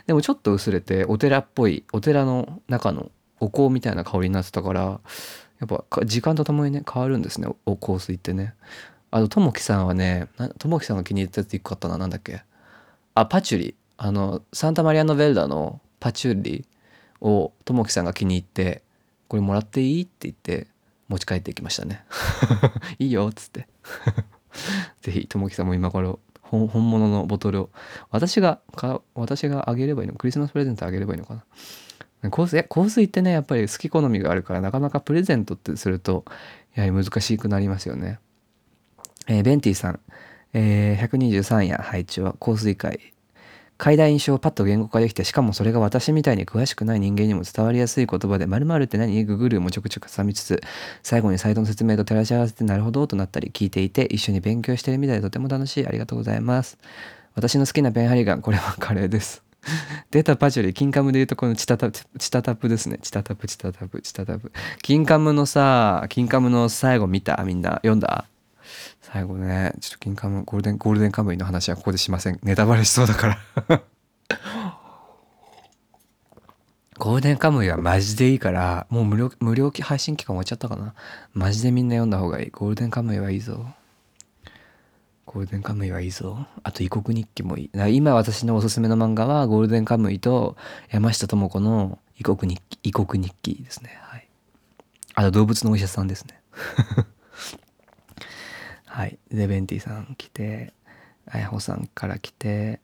[0.07, 4.99] でもちょっと薄れてお寺っぽいお寺の中のお香みたいな香りになってたから
[5.61, 8.53] やっぱ時間とともにね変わるんですねお香水ってね。
[9.11, 12.43] あとともきさんはねともきさんが気に入ったやつ一個あったななんだっけ。
[13.15, 13.75] あパチュリ。
[13.97, 16.65] あのサンタマリアノ・ヴェルダのパチュリ
[17.21, 18.81] をともきさんが気に入って
[19.29, 20.67] 「これもらっていい?」って言って
[21.07, 22.03] 持ち帰っていきましたね。
[22.97, 23.67] いいよっつって。
[25.03, 27.69] ぜひともきさんも今頃本本物のボトルを
[28.09, 28.59] 私が
[29.13, 30.15] 私があげればいいの？
[30.15, 31.43] クリスマスプレゼントあげればいいのかな？
[32.29, 36.25] 香水香水ってねやっぱり好き好みがあるからなかなかプレゼントってすると
[36.75, 38.19] やはり難しくなりますよね。
[39.27, 39.99] えーベンティさん、
[40.53, 43.13] えー123夜配置は香水会。
[43.81, 50.61] 海大印象をパッと言語化できてしかもそれが私みたいに詳しくない人間にも伝わりやすい言葉で〇〇って何ググるもちょくちょく挟みつつ
[51.01, 56.77] 最後にサイトの説明と照らし合わせてなるほどとなったり聞いていて一緒に勉強してるみたいでとても楽しいありがとうございます。
[57.33, 59.50] 私の好きなペンハリガンこれはカレーです。
[60.11, 62.97] 出たパチュリ、キンカムで言うとこのチタタプチタタプですね。
[63.01, 64.51] チタタプ、チタタプ、チタタプ。
[64.81, 67.43] キンカムのさ、キンカムの最後見た？
[67.45, 67.73] みんな。
[67.75, 68.25] 読んだ？
[69.01, 72.39] 最後ね、ちょっとキンカム、ゴールデン、ゴールデンカムイの話はここでしません。
[72.43, 73.37] ネタバレしそうだから。
[76.97, 80.93] ゴールデンカムイはマジでいいから、もう無料、無料配信期間終わっちゃったかな。
[81.33, 82.49] マジでみんな読んだ方がいい。
[82.51, 83.65] ゴールデンカムイはいいぞ。
[85.33, 86.45] ゴールデンカムイはいいぞ。
[86.61, 87.95] あと異国日記もいい。
[87.95, 90.57] 今私のおすすめの漫画はゴールデンカムイと
[90.89, 93.97] 山下智子の異国日記、異国日記ですね。
[94.01, 94.27] はい。
[95.15, 96.41] あと動物のお医者さんですね。
[98.85, 99.17] はい。
[99.29, 100.73] で、ベンティさん来て、
[101.25, 102.81] あやほさんから来て、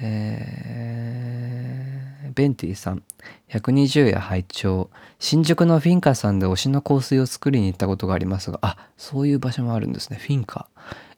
[0.00, 3.02] えー、ベンティさん
[3.50, 4.90] 120夜拝聴。
[5.18, 10.18] 新宿のフィンカさんで推しの香水を作りに行ったことがありますがあそういう場所もあるんですね。
[10.20, 10.68] フィンカ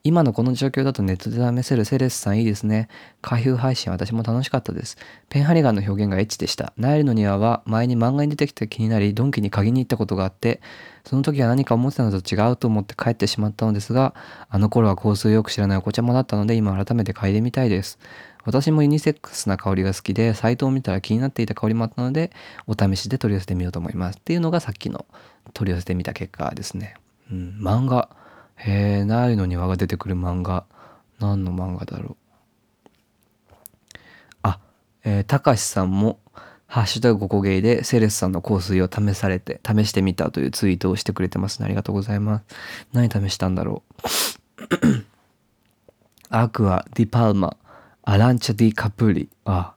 [0.04, 2.88] 今のこの状況だとネットで試せるセレスさんいいですね。
[3.20, 4.96] 開封配信私も楽しかったです。
[5.28, 6.72] ペンハリガンの表現がエッチでした。
[6.76, 10.60] ナイルの庭は前に漫画に出てきて気になりドンキに鍵に行ったことがあって
[11.04, 14.14] その時は何か思ってたのと違うと思って帰ってしまったのですが
[14.48, 17.98] あの頃は香水よく知らないお子ちゃまだったので今改めて嗅いでみたいです。
[18.44, 22.30] 私もユニセックスな香りが好きでサイトを見たら気になっていた香りもあったので
[22.66, 24.18] お試しで取り寄せてみようと思います。
[24.18, 25.06] っていうのがさっきの
[25.54, 26.94] 取り寄せてみた結果ですね、
[27.30, 28.08] うん、漫画。
[28.56, 30.64] へえナイルの庭が出てくる漫画。
[31.20, 32.16] 何の漫画だろ
[33.94, 33.98] う。
[34.42, 34.60] あ
[35.04, 36.18] えーたかしさんも
[36.68, 41.64] ハッシュタグココゲイでセレスさんの香水を試されて試してみたというツイートをしてくれてますね。
[41.64, 42.44] ありがとうございます。
[42.92, 45.06] 何試したんだろう。
[46.28, 47.56] アクア・ディ・パルマ。
[48.10, 49.28] アランチャ・ディ・カプリ。
[49.44, 49.74] あ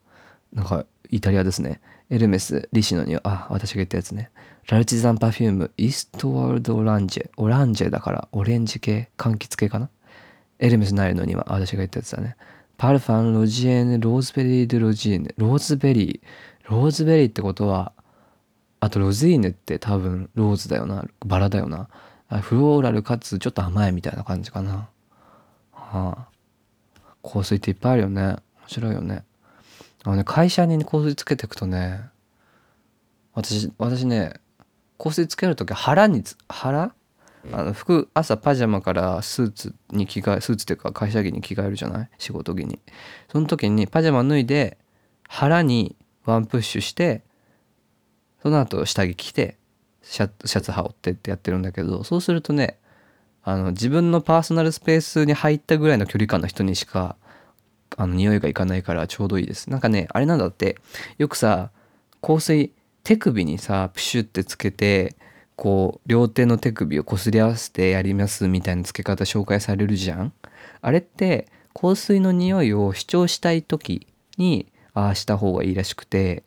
[0.53, 1.81] なんかイタリアですね。
[2.09, 3.21] エルメス・リシノには。
[3.25, 4.31] あ私が言ったやつね。
[4.69, 7.29] ラルチザン・パフュームイストワールド・オランジェ。
[7.35, 9.89] オランジェだからオレンジ系柑橘系かな。
[10.59, 12.37] エルメス・ナイルのには私が言ったやつだね。
[12.77, 15.33] パルファン・ロジエーネ・ローズベリー・ドゥ・ロジーネ。
[15.35, 16.71] ローズベリー。
[16.71, 17.91] ローズベリーってことは
[18.79, 21.03] あとロジーネって多分ローズだよな。
[21.25, 21.89] バラだよな。
[22.43, 24.87] フローラルかつちょっと甘いみたいな感じかな。
[25.73, 26.30] はあ。
[27.23, 28.21] 香水っていっぱいあるよね。
[28.21, 29.23] 面白いよね。
[30.03, 32.01] あのね会社に香水つけていくとね
[33.33, 34.33] 私私ね
[34.97, 36.93] 香水つける時腹につ腹？
[37.51, 42.09] あの服朝パジャマからスーツに着替えスーツっていうか会社着に着替えるじゃない？
[42.19, 42.79] 仕事着に。
[43.31, 44.77] その時にパジャマ脱いで
[45.27, 45.95] 腹に
[46.25, 47.23] ワンプッシュして
[48.43, 49.57] その後下着着て
[50.03, 52.77] シャシャツ羽織ってってやってるんだけどそうするとね
[53.43, 57.15] あの自分のパーソナルスペースに入ったぐらいの距離感の人にしか
[57.97, 59.69] あの匂いがいかないからちょうどいいです。
[59.69, 60.77] なんかねあれなんだって
[61.17, 61.71] よくさ
[62.21, 62.71] 香水
[63.03, 65.15] 手首にさプシュってつけて
[65.55, 70.33] こう両手の手首をこすり合わせてやりますみたいなつけ方紹介されるじゃん。
[70.81, 76.43] あれって香水の匂いを主張したい時にああした方がいいらしくて。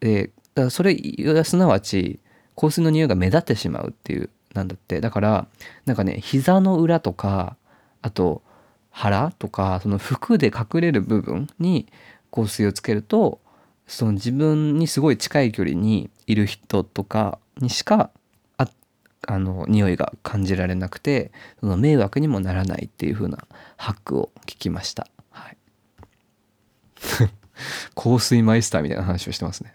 [0.00, 0.96] でだからそれ
[1.44, 2.18] すなわち
[2.56, 5.46] 香水の匂いが目立ってしまうっていうなんだってだから
[5.84, 7.56] なんかね膝の裏とか
[8.02, 8.42] あと
[8.90, 11.86] 腹とかその服で隠れる部分に
[12.32, 13.40] 香水をつけると
[13.86, 18.10] その自分にすごい近い距離にいる人とかにしか
[18.56, 18.68] あ
[19.26, 21.30] あの匂いが感じられなくて
[21.60, 23.46] その迷惑にもならないっていう風な
[23.76, 25.06] ハックを聞きました。
[25.30, 25.56] はい、
[27.94, 29.74] 香水マイスターみたいな話をしてますね。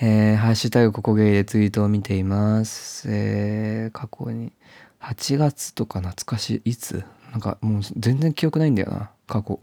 [0.00, 3.06] えー、ハッシュタグここゲイでツイートを見ています。
[3.08, 4.52] えー、過去に。
[5.00, 6.70] 8月とか懐かしい。
[6.70, 7.04] いつ？
[7.30, 9.10] なんかもう全然記憶ないんだよな。
[9.26, 9.60] 過去。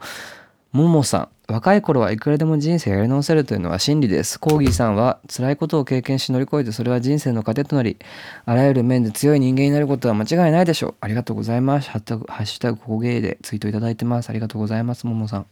[0.71, 1.51] ももさん。
[1.51, 4.39] 若い頃はいくらでも人生やり直せるというのは真理です。
[4.39, 7.97] コーギーさんは辛いことを経験し乗り越えてそれは人生の糧となり
[8.45, 10.95] あらゆる面で強い人間になることは間違いないでしょう。
[11.01, 11.89] ありがとうございます。
[11.89, 14.29] ハッシュタグここゲイでツイートいただいてます。
[14.29, 15.45] ありがとうございますももさん。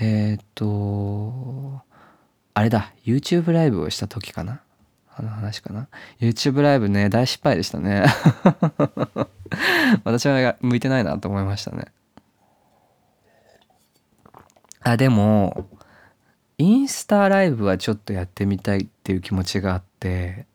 [0.00, 1.80] えー、っと
[2.54, 4.60] あれだ YouTube ライブをした時かな？
[5.16, 5.88] あの話かな
[6.20, 8.04] ？YouTube ライブね大失敗でしたね。
[10.04, 11.86] 私は向いてないなと思いましたね。
[14.82, 15.68] あでも
[16.58, 20.46] インスタライブはちょっとやってみたいっていう気持ちがあって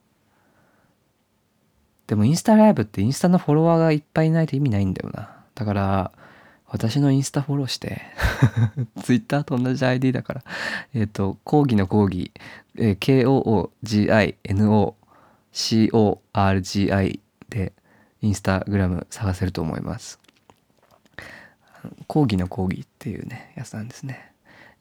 [2.08, 5.36] でもインスタライブってインスタのフォロワーがいっぱいいないと意味ないんだよな。
[5.56, 6.12] だから
[6.72, 8.02] 私のインスタフォローして
[9.04, 10.44] ツイッターと同じ ID だから
[10.94, 12.32] えっ、と講義の講義、
[12.78, 13.70] えー、
[15.54, 17.74] KOOGINOCORGI で
[18.22, 20.20] インスタグラム探せると思います。
[22.08, 24.32] 講義の講義っていうねやつなんですね。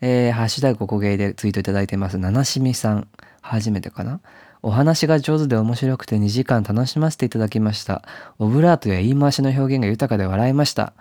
[0.01, 2.19] えー、ハッシュタグここゲイでツイートいただいてます。
[2.19, 3.09] 七しみさん
[3.41, 4.21] 初めてかな。
[4.63, 8.03] お話が上手で面白くて2時間楽しませていただきました。
[8.39, 10.93] オブラートや言い回しの表現が豊かで笑いました。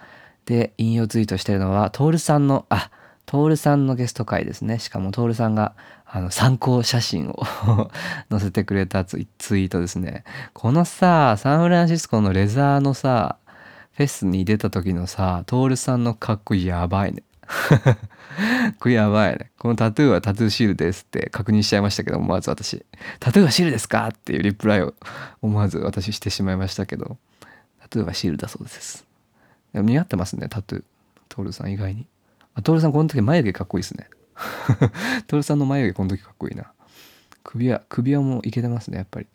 [0.47, 2.89] で引用ツイートしてるのはトールさんのあ
[3.25, 4.79] トールさんのゲスト会ですね。
[4.79, 5.75] しかもトールさんが
[6.05, 7.43] あの参考写真を
[8.31, 10.23] 載せてくれたツイートですね。
[10.53, 13.35] このさサンフランシスコのレザーのさ
[13.91, 17.23] フェスに出た時のさトールさんのかっこやばいね。
[18.79, 19.51] これやばいね。
[19.59, 22.85] このタトゥーはタトゥーシールですって確認しちゃいましたけど思わず私。
[23.19, 24.93] タトゥーはシールですかっていうリプライを
[25.41, 27.17] 思わず私してしまいましたけど
[27.81, 29.06] タトゥーはシールだそうです。
[29.73, 30.83] でも似合ってますねタトゥー。
[31.29, 32.07] トールさん意外に。
[32.53, 34.09] あトールさんこの時眉毛かっこいいですね。
[35.27, 36.71] トールさんの眉毛この時かっこいいな。
[37.43, 39.27] 首は首輪もいけてますねやっぱり。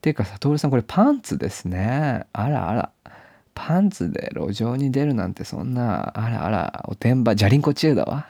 [0.00, 2.26] ていうかさトールさんこれパンツですね。
[2.32, 2.92] あらあら。
[3.54, 8.26] パンツで路上に出るなんてそんなあらあらおてんばじゃりんこチエだわ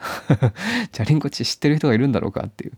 [0.92, 2.72] じゃりんこチエ知ってる人がいるんだろうかっていう。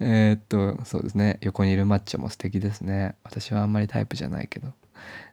[0.00, 1.38] えー、っとそうですね。
[1.42, 3.16] 横にいるマッチョも素敵ですね。
[3.22, 4.72] 私はあんまりタイプじゃないけど。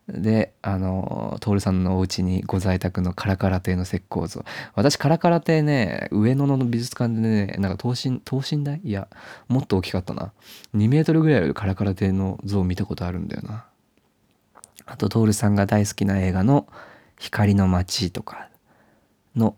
[0.07, 4.43] であの徹さんのお家にご在宅のカラカラ亭の石膏像。
[4.75, 8.81] 私カラカラ亭ね上野の美術館でねなんか等身等身大？
[8.83, 9.07] いや
[9.47, 10.33] もっと大きかったな。
[10.75, 13.65] 2メートルぐらいあるカラカラ亭の像を見たことあるんだよな。
[14.85, 16.67] あと徹さんが大好きな映画の
[17.17, 18.49] 「光の街」とか
[19.35, 19.55] の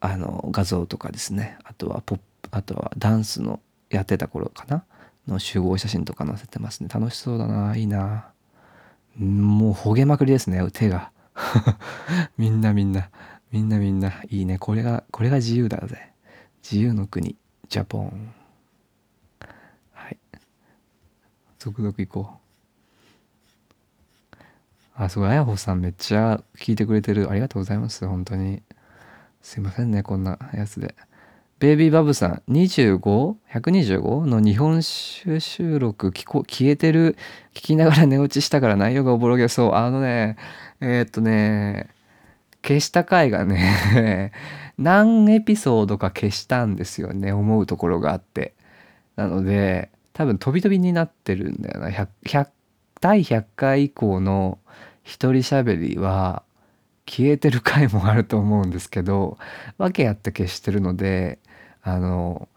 [0.00, 1.56] あの画像とかですね。
[1.64, 4.84] あとはポップあとはダンスのやってた頃かな？
[5.28, 6.88] の集合写真とか載せてますね。
[6.92, 8.31] 楽しそうだないいな。
[9.18, 11.10] もうほげまくりですね手が。
[12.38, 13.10] みんなみんな。
[13.50, 14.22] みんなみんな。
[14.28, 14.58] いいね。
[14.58, 16.12] これがこれが自由だぜ。
[16.62, 17.36] 自由の国
[17.68, 18.34] ジャポン。
[19.92, 20.18] はい。
[21.58, 22.42] 続々行こう。
[24.94, 25.28] あすごい。
[25.28, 27.30] あやほさんめっちゃ聞いてくれてる。
[27.30, 28.06] ありがとうございます。
[28.06, 28.62] 本当に。
[29.42, 30.94] すいませんねこんなやつで。
[31.62, 34.24] ベイビーバブさん 25?125?
[34.24, 37.16] の日本酒収録聞こ消えてる？
[37.54, 40.36] 聞きながら寝落ちしたから内容がおぼろげそうあのね
[40.80, 41.90] えー、っとね
[42.66, 44.32] 消した回がね
[44.76, 48.54] 何エピソードか消したんですよね思うところがあって
[49.14, 52.48] なので多分飛び飛びになってるんだよな 100, 100
[53.00, 54.58] 第100回以降の
[55.04, 56.42] 一人喋りは
[57.06, 59.38] 消えてる回もあると思うんですけど
[59.78, 61.38] 訳あって消してるので
[61.82, 62.48] あの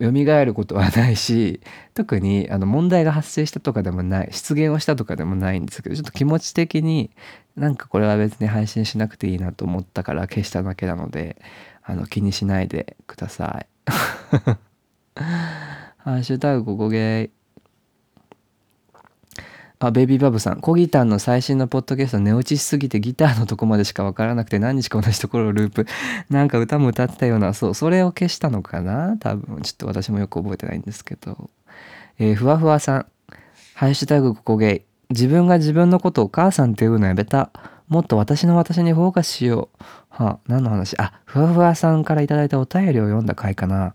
[0.00, 1.60] 蘇ることはないし
[1.94, 7.10] 特にあの問題が発生したとかでもない失言をしたとかでもないんですけどちょっと気持ち的に
[7.56, 11.36] なんかこれは別に配信しなくていいなと思ったから消しただけなので
[11.82, 13.66] あの気にしないでください。
[15.16, 17.37] ハッシュタグここゲー
[19.80, 20.60] あ、ベイビーバブさん。
[20.60, 25.86] コギタンの最新のポッドキャスト寝落ちしすぎてギターのとこまでしかわからなくて何日か同じところをループ。
[26.30, 29.16] なんか歌も歌ってたような、そう、それを消したのかな？
[29.18, 29.62] 多分。
[29.62, 31.48] ちょっと私もよく覚えてないんですけど。
[32.18, 33.06] えー、ふわふわさん。
[33.74, 35.12] ハッシュタグここゲイ。
[35.12, 37.50] 自分が自分のことをお母さんって呼ぶのやめた。
[37.86, 39.84] もっと私の私にフォーカスしよう。
[40.10, 41.00] はあ、何の話？
[41.00, 43.94] あ、ふわふわさんから頂いたお便りを読んだ回かな。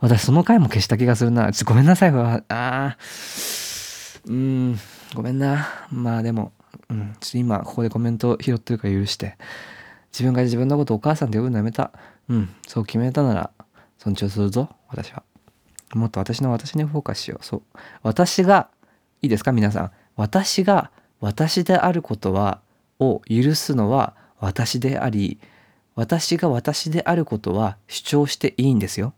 [0.00, 1.50] 私その回も消した気がするな。
[1.52, 2.42] ちょっとごめんなさい、ふわ。
[2.48, 4.28] あー。
[4.28, 4.78] うん。
[5.14, 5.68] ごめんな。
[5.90, 6.52] まあでも、
[6.88, 9.36] うん、ちょっと今ここでコメント拾ってるから許して。
[10.12, 11.92] 自分が自分のことをお母さんって呼ぶのやめた。
[12.28, 13.50] うん、そう決めたなら
[13.98, 15.22] 尊重するぞ、私は。
[15.94, 17.44] もっと私の私にフォーカスしよう。
[17.44, 17.62] そう。
[18.02, 18.68] 私が、
[19.22, 19.90] いいですか皆さん。
[20.16, 20.90] 私が
[21.20, 22.60] 私であることは、
[22.98, 25.38] を許すのは私であり、
[25.94, 29.14] 私が私であることは主張していいんですよ。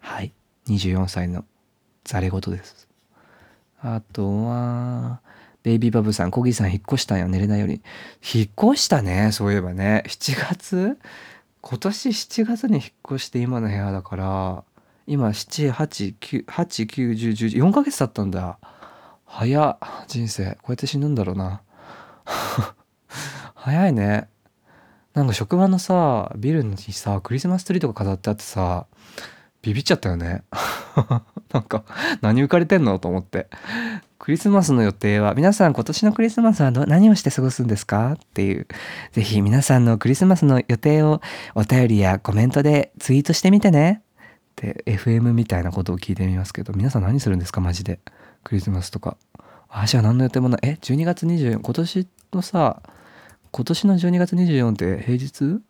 [0.00, 0.32] はい。
[0.68, 1.44] 24歳の
[2.04, 2.83] ざれ言です。
[3.86, 5.20] あとは、
[5.62, 7.82] ベイビーバブさん、コギさん引っ越したんや、寝れないように。
[8.34, 10.04] 引っ越したね、そういえばね。
[10.06, 10.98] 7月？
[11.60, 14.64] 今年7月に引っ越して今の部屋だから、
[15.06, 18.58] 今7、8、9、8、9、10、11、4ヶ月経ったんだ。
[19.26, 19.78] 早っ、
[20.08, 20.52] 人生。
[20.62, 21.60] こうやって死ぬんだろうな。
[23.54, 24.28] 早いね。
[25.12, 28.86] なんか職場のさ、ビルにさ、クリスマスツリーとか飾ってあってさ、
[29.64, 30.42] ビビっちゃったよね。
[31.52, 31.84] なんか、
[32.20, 32.98] 何浮かれてんの？
[32.98, 33.48] と思って。
[34.18, 38.12] クリスマスの予定は、皆さん今年のクリスマスは何をして過ごすんですか？
[38.12, 38.66] っていう。
[39.12, 41.22] ぜひ皆さんのクリスマスの予定を
[41.54, 44.02] お便りやコメントでツイートしてみてね。
[44.20, 47.60] って FM みたいなことを聞いてみますけど、皆さん何するんですか？
[47.62, 48.00] マジで。
[48.44, 49.16] クリスマスとか。
[49.70, 50.60] 私は何の予定もない。
[50.62, 52.82] え ?12 月24、今年のさ、
[53.50, 55.62] 今年の12月24って平日？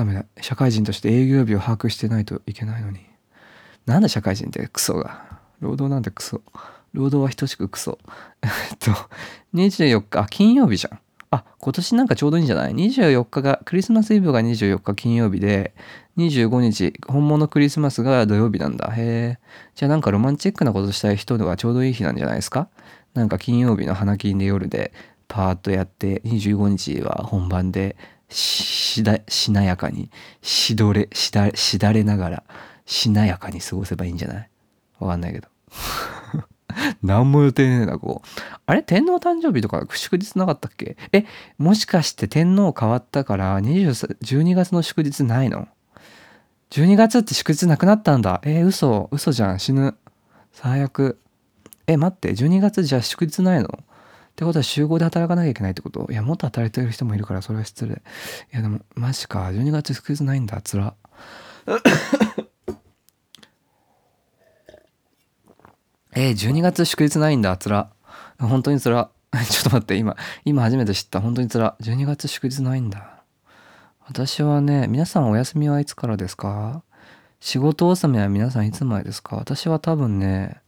[0.00, 0.24] ダメだ。
[0.40, 3.00] 社会人として営業日を把握してないといけないのに。
[3.86, 5.40] なんだ社会人ってクソが。
[5.60, 6.40] 労働なんてクソ。
[6.92, 7.98] 労働は等しくクソ。
[8.42, 8.90] えっと、
[9.54, 10.98] 24日、金曜日じゃん。
[11.30, 15.74] あ、今年なんかちょうどいいんじゃない ?24 日が、クリスマスイブが24日金曜日で、
[16.16, 18.90] 25日、本物クリスマスが土曜日なんだ。
[18.96, 19.38] へえ。
[19.74, 22.68] じゃあなんかロマンチックなことしたい人がちょうどいい日なんじゃないですか？
[23.14, 24.92] なんか金曜日の花金で夜で
[25.28, 27.96] パーッとやって、25日は本番で
[28.30, 30.10] しだしなやかに
[30.40, 32.42] しどれしだしだれながら
[32.86, 34.50] しなやかに過ごせばいいんじゃない？
[34.98, 35.48] わかんないけど。
[37.02, 38.28] 何も予定ねえなこう
[38.66, 38.82] あれ？
[38.82, 40.96] 天皇誕生日とか祝日なかったっけ？
[41.12, 41.24] え？
[41.58, 45.66] もしかして天皇変わったから12月の祝日ないの
[46.70, 48.40] ?12 月って祝日なくなったんだ。
[48.44, 49.08] えー、嘘。
[49.10, 49.58] 嘘じゃん。
[49.58, 49.96] 死ぬ。
[50.52, 51.18] 最悪。
[51.88, 52.30] え待って。
[52.30, 53.68] 12月じゃあ祝日ないの？
[54.30, 56.06] ってことは集合で働かなきゃいけないってこと？
[56.10, 57.92] いや、もっと働いてる人もいるからそれは失礼。
[57.92, 57.96] い
[58.52, 59.44] や、でも、マジか。
[59.46, 60.60] 12 月祝日ないんだ。
[60.62, 60.94] つら。
[66.12, 67.56] えー、12月祝日ないんだ。
[67.56, 67.90] つら。
[68.38, 69.10] 本当につら。
[69.48, 71.20] ちょっと待って、今、今初めて知った。
[71.20, 71.76] 本当につら。
[71.82, 73.22] 12月祝日ないんだ。
[74.06, 76.82] 私はね、皆さんお休みはいつからですか？
[77.38, 79.36] 仕事納めは皆さんいつ前ですか？
[79.36, 80.60] 私は多分ね、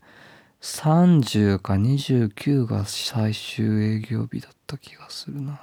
[0.62, 5.60] 30か29が最終営業日だった気がするな。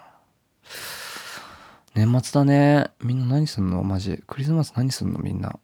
[1.95, 2.91] 年末だね。
[3.01, 3.81] みんな何すんの？
[3.83, 4.21] マジ。
[4.27, 5.19] クリスマス何すんの？
[5.19, 5.57] みんな。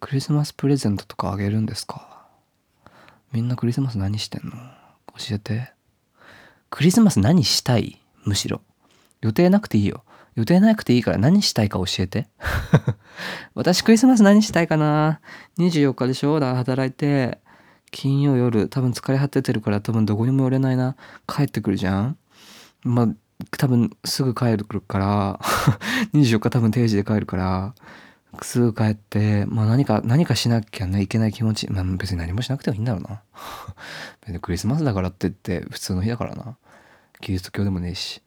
[0.00, 2.26] クリスマスプレゼントとかあげるんですか？
[3.32, 4.52] みんなクリスマス何してんの？
[5.18, 5.72] 教えて。
[6.70, 8.00] クリスマス何したい？
[8.24, 8.62] むしろ。
[9.20, 10.04] 予定なくていいよ。
[10.36, 12.28] 予定なくていいから何したいか教えて。
[13.54, 15.20] 私クリスマス何したいかな
[15.58, 16.40] ?24 日でしょ？
[16.40, 17.43] だから働いて、
[17.94, 20.96] 金曜夜、多分疲れ果ててるから多分どこにも寄れないな。
[21.28, 22.18] 帰ってくるじゃん
[22.82, 23.08] まあ、
[23.56, 25.38] 多分すぐ帰るから
[26.12, 27.74] 24日多分定時で帰るから、
[28.42, 31.70] すぐ帰って、まあ何か、何かしなきゃね、いけない気持ち。
[31.70, 33.22] まあ別に何もしなくてもいいんだろうな。
[34.22, 36.56] 別にクリスマスだからって言って普通の日だからな。
[37.20, 38.22] キリスト教でもねえし。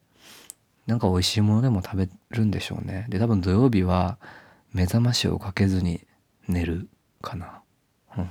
[0.85, 3.05] なんか美味しいものでも食べるんでしょうね。
[3.09, 4.17] で、多分土曜日は
[4.71, 6.07] 目覚ましをかけずに
[6.47, 6.87] 寝る
[7.21, 7.61] かな。
[8.17, 8.29] うん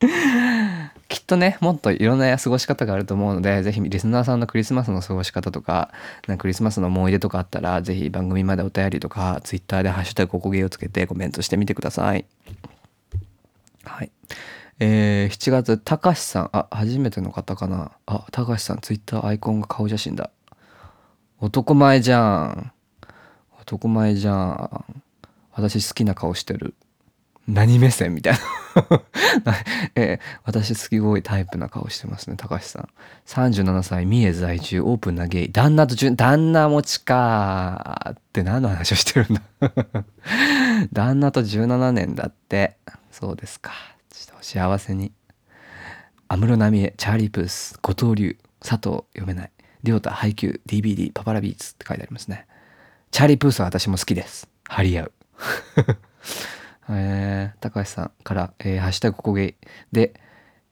[1.08, 5.90] きっとね、もっといろんな過ごし方があると思うので、ぜひリスナーさんのクリスマスの過ごし方とか、
[6.26, 12.24] なんかクリスマスの思い出とかあったら、ぜひ番組までお便りとか、ツイッターでハッシュタグココゲーをつけてコメントしてみてください。
[13.84, 14.10] はい。
[14.78, 17.92] えー、7月、たかしさん、あ、初めての方かな。
[18.06, 20.30] あ、たかしさん、ツイッターアイコンが顔写真だ。
[21.40, 22.72] 男前じゃん。
[23.60, 24.84] 男前じゃん。
[25.52, 26.74] 私好きな顔してる
[27.50, 28.40] 何目線みたいな。
[29.96, 32.88] えー私すごいタイプな顔してますね高橋さん。
[33.26, 35.52] 37歳三重在住オープンなゲイ。
[35.52, 39.42] 旦那と順旦那持ちかって何の話をしてるんだ。
[40.92, 42.76] 旦那と17年だって。
[43.10, 43.72] そうですか。
[44.10, 45.12] ちょっと幸せに。
[46.28, 49.50] 安室奈美恵チャーリー・プース後藤龍佐藤読めない。
[49.82, 52.46] 亮太配給 DVD パパラビーツって書いてありますね。
[53.10, 54.48] チャーリー・プースは私も好きです。
[54.64, 55.12] 張り合う。
[56.90, 60.14] えー、高橋さんから、えーハッシュタグここゲイで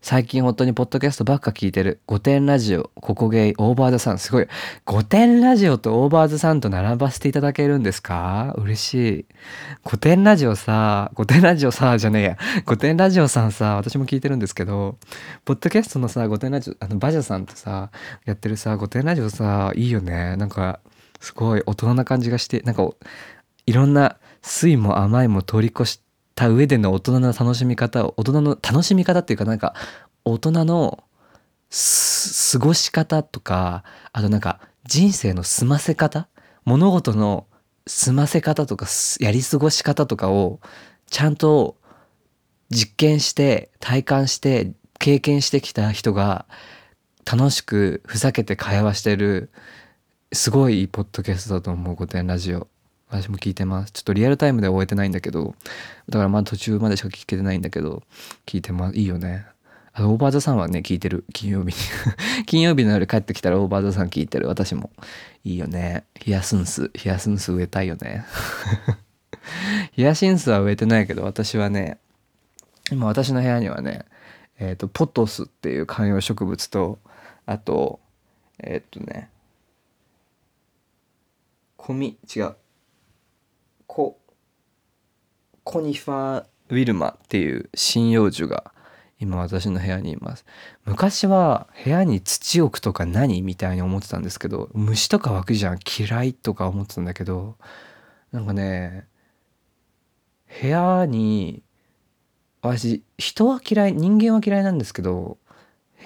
[0.01, 4.19] 最近本当にポッドキャストばっか聞いてる御殿ラジオここゲイオーバーズさん。
[4.19, 4.47] すごい。
[4.85, 8.55] 御殿ラジオとオーバーズさんと並ばせていただけるんですか？
[8.59, 9.27] 嬉しい。
[9.83, 12.39] 御殿ラジオさ御殿ラジオさじゃねえや。
[12.64, 14.99] 御殿ラジオさんさ私も聞いてるんですけど
[15.45, 17.91] ポッドキャストのさ御殿ラジオあのバジャさんとさ
[18.25, 20.37] やってるさ御殿ラジオさいいよね。
[20.37, 20.79] なんか
[21.19, 22.89] すごい大人な感じがしてなんか
[23.66, 26.08] いろんな酸いも甘いも通り越して
[26.39, 29.74] た上での大人の楽しみ方を大人の楽しみ方っていうかなんか
[30.24, 31.03] 大人の
[32.53, 33.82] 過ごし方とか
[34.12, 36.28] あとなんか人生の済ませ方
[36.64, 37.49] 物事の
[37.89, 38.86] 済ませ方とか
[39.18, 40.61] やり過ごし方とかを
[41.11, 41.76] ちゃんと
[42.70, 44.70] 実験して体感して
[45.01, 46.47] 経験してきた人が
[47.24, 49.51] 楽しくふざけて会話してる
[50.32, 52.68] すごいポッドキャストだと思う御殿ラジオ。
[53.09, 53.93] 私も聞いてます。
[53.93, 55.55] ちょっとリアルタイムでは終えてないんだけど
[56.09, 58.03] だからまだ途中までしか聞けてないんだけど
[58.47, 58.97] 聞いてます。
[58.97, 59.47] いいよね。
[59.93, 61.25] あのオーバーザさんはね聞いてる。
[61.33, 61.73] 金曜日に。
[62.47, 64.49] 金曜日の夜帰ってきたらオーバーザさん聞いてる。
[64.49, 64.91] 私も。
[65.45, 66.05] いいよね。
[66.19, 66.91] ヒヤスンス。
[66.95, 68.25] ヒヤスンス植えたいよね。
[69.93, 71.99] ヒヤシンスは植えてないけど私はね
[72.91, 74.05] 今私の部屋にはね
[74.59, 76.99] えっ、とポトスっていう観葉植物と
[77.47, 78.01] あと
[78.59, 79.31] えっ、とね
[81.77, 82.57] コミ違う。
[83.89, 84.20] コ
[85.64, 88.72] コニファー・ウィルマっていう針葉樹が
[89.18, 90.45] 今私の部屋にいます。
[90.84, 97.57] 昔は部屋に土置くとか何みたいに思ってたんですけど虫とか湧くじゃん嫌いとか思ってたんだけど
[98.30, 99.09] なんかね
[100.61, 101.62] 部屋に
[102.61, 105.39] 私人は嫌い人間は嫌いなんですけど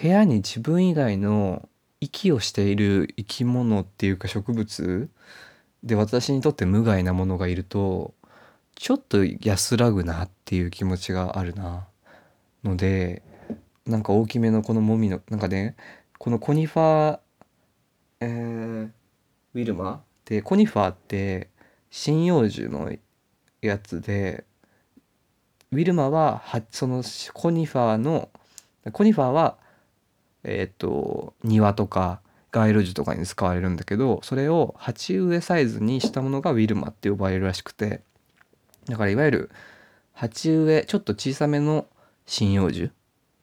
[0.00, 1.68] 部屋に自分以外の
[2.00, 5.10] 息をしている生き物っていうか植物
[5.82, 8.14] で私にとって無害なものがいると
[8.74, 11.86] ちょっと安らぐなっていう気持ちがあるな
[12.64, 13.22] ので
[13.86, 15.76] なんか大きめのこのもみのなんかね
[16.18, 17.18] このコニファー、
[18.20, 18.90] えー
[19.54, 20.02] ウィルマ？
[20.24, 21.50] でコニファーって
[21.90, 22.90] 針葉樹の
[23.60, 24.44] やつで
[25.72, 27.02] ウィルマははその
[27.34, 28.30] コニファーの
[28.92, 29.58] コニファーは
[30.44, 32.20] えっ、と庭とか
[32.52, 38.02] 街路樹とかに使われるんだけどそれを鉢植えサイズにしたものがウィルマって呼ばれるらしくて
[38.86, 39.50] だからいわゆる
[40.12, 41.86] 鉢植えちょっと小さめの
[42.28, 42.90] 針葉樹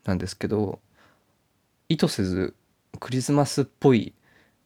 [0.05, 0.79] なんですけど
[1.89, 2.55] 意図せず
[2.99, 4.13] クリスマスっぽい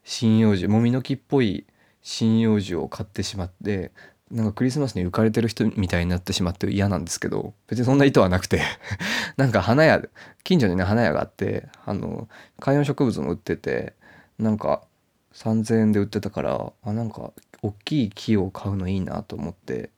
[0.05, 1.65] 針葉樹もみの木っぽい
[2.03, 3.91] 針葉樹を買ってしまって
[4.29, 8.61] なんかクリスマスに浮かれてる人みたいになってしまって嫌なんですけど別にそんな意図はなくて
[9.37, 10.01] なんか花屋
[10.43, 12.27] 近所にね花屋があってあの
[12.59, 13.93] 観葉植物も売ってて
[14.39, 14.83] なんか
[15.33, 17.31] 3,000円で売ってたからあなんか
[17.61, 19.89] 大きい木を買うのいいなと思って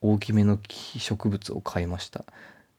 [0.00, 2.24] 大きめの木植物を買いました。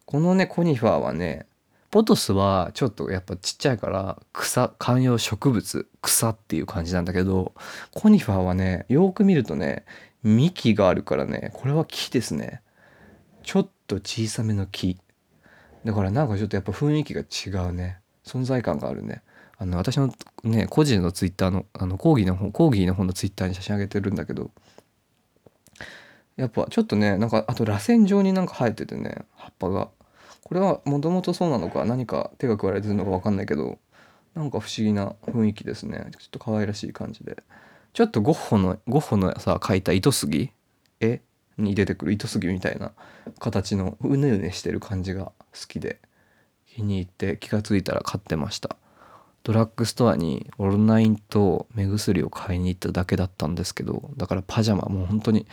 [0.06, 1.46] このねコニファーはね
[1.90, 7.54] ポトスはちょっとやっぱちっちゃいから草観葉植物草っていう感じなんだけど
[7.94, 9.86] コニファーはねよく見るとね
[10.24, 12.62] 幹があるからねこれは木ですね。
[13.44, 14.98] ちょっと小さめの木。
[15.86, 18.00] だからなんかちょっとやっぱ雰囲気が違うね。
[18.26, 19.24] 存在感があるね。
[19.60, 20.14] あの私の
[20.44, 24.52] ね個人のツイッターのあの講義の方講義の方のツイッターに写真上げてるんだけど
[26.36, 29.90] やっぱちょっとねなんかあと螺旋状になんか生えててね葉っぱが。
[30.44, 33.80] これはもともとそうなのか何か手が加えられてるのか分かんないけど
[34.34, 36.08] なんか不思議な雰囲気ですね。
[36.18, 37.44] ちょっと可愛らしい感じで。
[37.92, 40.52] ちょっとゴッホのゴッホのさ描いた糸杉？
[41.02, 41.20] 絵？
[41.58, 42.92] に出てくる糸杉みたいな
[43.40, 45.34] 形のうねうねしてる感じが好
[45.68, 46.00] きで
[46.68, 48.78] 気に入って気が付いたら買ってました。
[49.48, 55.48] ドラッグストアにオロナインと目薬を買いに行っただけだったんですけどだからパジャマもう本当に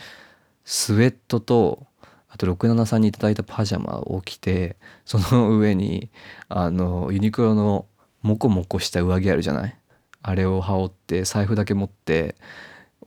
[0.65, 1.87] スウェットと
[2.27, 6.09] あと67さんにいただいたパジャマを着てその上に
[6.49, 7.85] あのユニクロの
[8.21, 9.77] モコモコした上着あるじゃない？
[10.21, 12.35] あれを羽織って財布だけ持って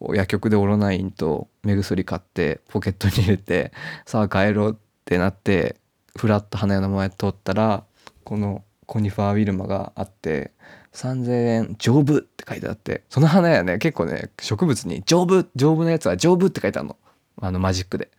[0.00, 3.72] 薬局でオロナインと目薬買ってポケットに入れて
[4.06, 5.76] さあ帰ろうってなって
[6.16, 7.84] フラッと花屋の前通ったら
[8.24, 10.52] このコニファーウィルマがあって
[10.98, 16.96] 3,000円丈夫って書いてあってその花屋ね結構ね植物に丈夫丈夫なやつは丈夫って書いてあるの
[17.40, 18.10] あのマジックで。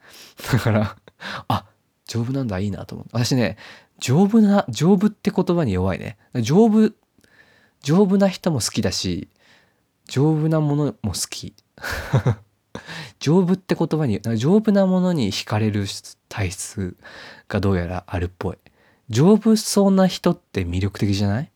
[0.51, 0.95] だから、
[1.47, 1.65] あ、
[2.07, 3.07] 丈夫なんだ、いいなと思う。
[3.11, 3.57] 私ね、
[3.99, 6.17] 丈夫な、丈夫って言葉に弱いね。
[6.41, 6.91] 丈夫、
[7.81, 9.27] 丈夫な人も好きだし、
[10.07, 11.53] 丈夫なものも好き。
[13.19, 15.85] 丈夫って言葉に、丈夫なものに惹かれる
[16.29, 16.95] 体質
[17.49, 18.57] がどうやらあるっぽい。
[19.09, 21.51] 丈夫そうな人って魅力的じゃない？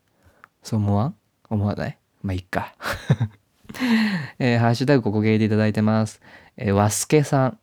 [0.63, 1.15] そう思わん？
[1.49, 1.97] 思わない？
[2.23, 2.73] まあ、いっか。
[4.39, 6.21] えーハッシュタグここゲイでいただいてます。
[6.57, 7.59] えー、わすけさん。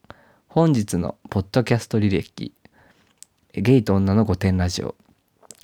[0.49, 2.53] 本日のポッドキャスト履歴。
[3.53, 4.97] ゲイと女の御殿ラジオ。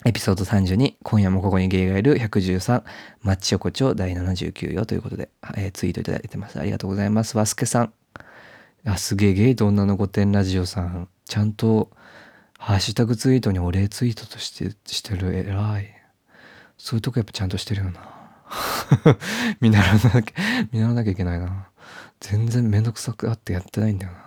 [0.04, 0.94] エピソード32。
[1.02, 2.84] 今夜もここにゲイがいる113。
[3.22, 6.60] マッチ横丁第79よということで、えーツイートいただいてます。
[6.60, 7.36] ありがとうございます。
[7.36, 7.92] わすけさん。
[8.84, 11.08] あ、すげえ、ゲイと女の御殿ラジオさん。
[11.24, 11.90] ちゃんと、
[12.56, 15.34] ハッシュタグツイートにお礼ツイートとして、してる。
[15.34, 15.95] 偉い。
[16.78, 18.00] そういうとこやっぱちゃんとしてるよな。
[19.60, 20.34] 見習わなきゃ、
[20.72, 21.68] 見習わなきゃいけないな。
[22.20, 24.26] 全然めんどくさくあってやってないんだよな。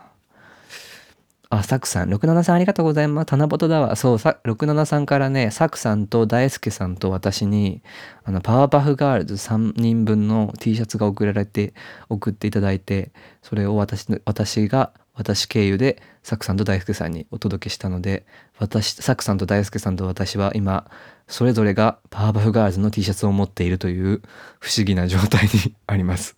[1.51, 2.13] あ、サクさん。
[2.13, 3.25] 67さんありがとうございます。
[3.25, 3.95] 棚ぼとだわ。
[3.95, 7.81] そう、さ67さんからね、サクさんと大輔さんと私に、
[8.23, 11.73] あの、パワーパフガールズ3人分の T シャツが送られて、
[12.07, 13.11] 送っていただいて、
[13.41, 18.23] それを私、私が、私経由で、サクさんと大輔さんにお届けしたので、
[18.59, 20.87] 私、サクさんと大輔さんと私は今、
[21.27, 24.21] それぞれがパワーパフガールズの T シャツを持っているという
[24.59, 26.35] 不思議な状態に あります。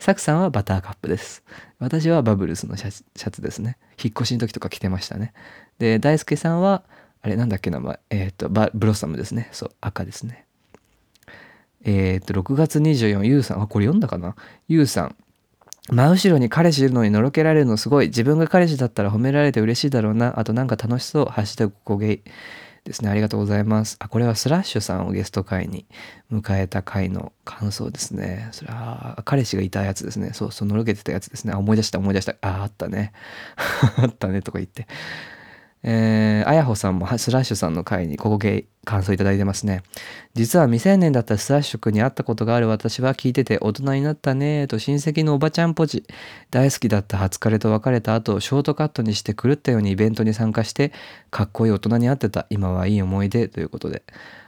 [0.00, 1.42] サクさんはバターカップです。
[1.78, 3.76] 私はバブルスのシャツですね。
[4.02, 5.34] 引っ越しの時とか着てましたね。
[5.78, 6.82] で、大輔さんは、
[7.20, 9.50] あれなんだっけ名前、えっ、と、ブロッサムですね。
[9.52, 10.46] そう、赤ですね。
[11.84, 14.36] えっ、と、6月24、ゆうさん、あ、これ読んだかな？
[14.68, 15.16] ゆうさん。
[15.90, 18.06] 真後ろに彼氏いるのにのろけられるのすごい。
[18.06, 20.38] 自分が彼氏だったら褒められて嬉しいだろうな。
[20.38, 21.24] あとなんか楽しそう。
[21.26, 22.22] ハッシュタグこげい。
[22.84, 23.10] ですね。
[23.10, 23.96] ありがとうございます。
[23.98, 25.86] あ、これはスラッシュさんをゲスト会に
[26.30, 28.48] 迎えた回の感想ですね。
[28.52, 30.32] それは、彼氏がいたやつですね。
[30.34, 31.54] そうそう、のろけてたやつですね。
[31.54, 32.48] あ、思い出した思い出したあ。
[32.48, 33.12] あ、あったね。
[33.96, 34.86] あったねとか言って。
[35.86, 39.82] えー、あやほさんもスラッシュさんの回にここゲイ感想いただいてますね。
[40.32, 46.04] 実は未成年だったスラッシュ君に会ったことがある私は聞いてて大人になったねーと親戚のおばちゃんポジ。
[46.50, 50.92] 大好きだった初彼と別れた後ショートカットにして狂ったようにイベントに参加して
[51.30, 52.46] かっこいい大人に会ってた。
[52.48, 54.02] 今はいい思い出ということで。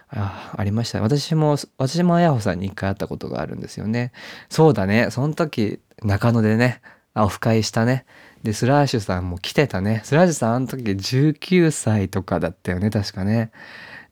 [0.09, 1.03] あありました。
[1.03, 4.13] 私も私もあやほさんに一回会ったことがあるんですよね。
[4.49, 5.09] そうだね。
[5.11, 6.81] その時中野でね
[7.15, 8.07] オフ会したね。
[8.47, 10.03] でスラッシュさんも来てたね。
[10.05, 13.51] スラッシュさんあの時19歳とかだったよね確かね。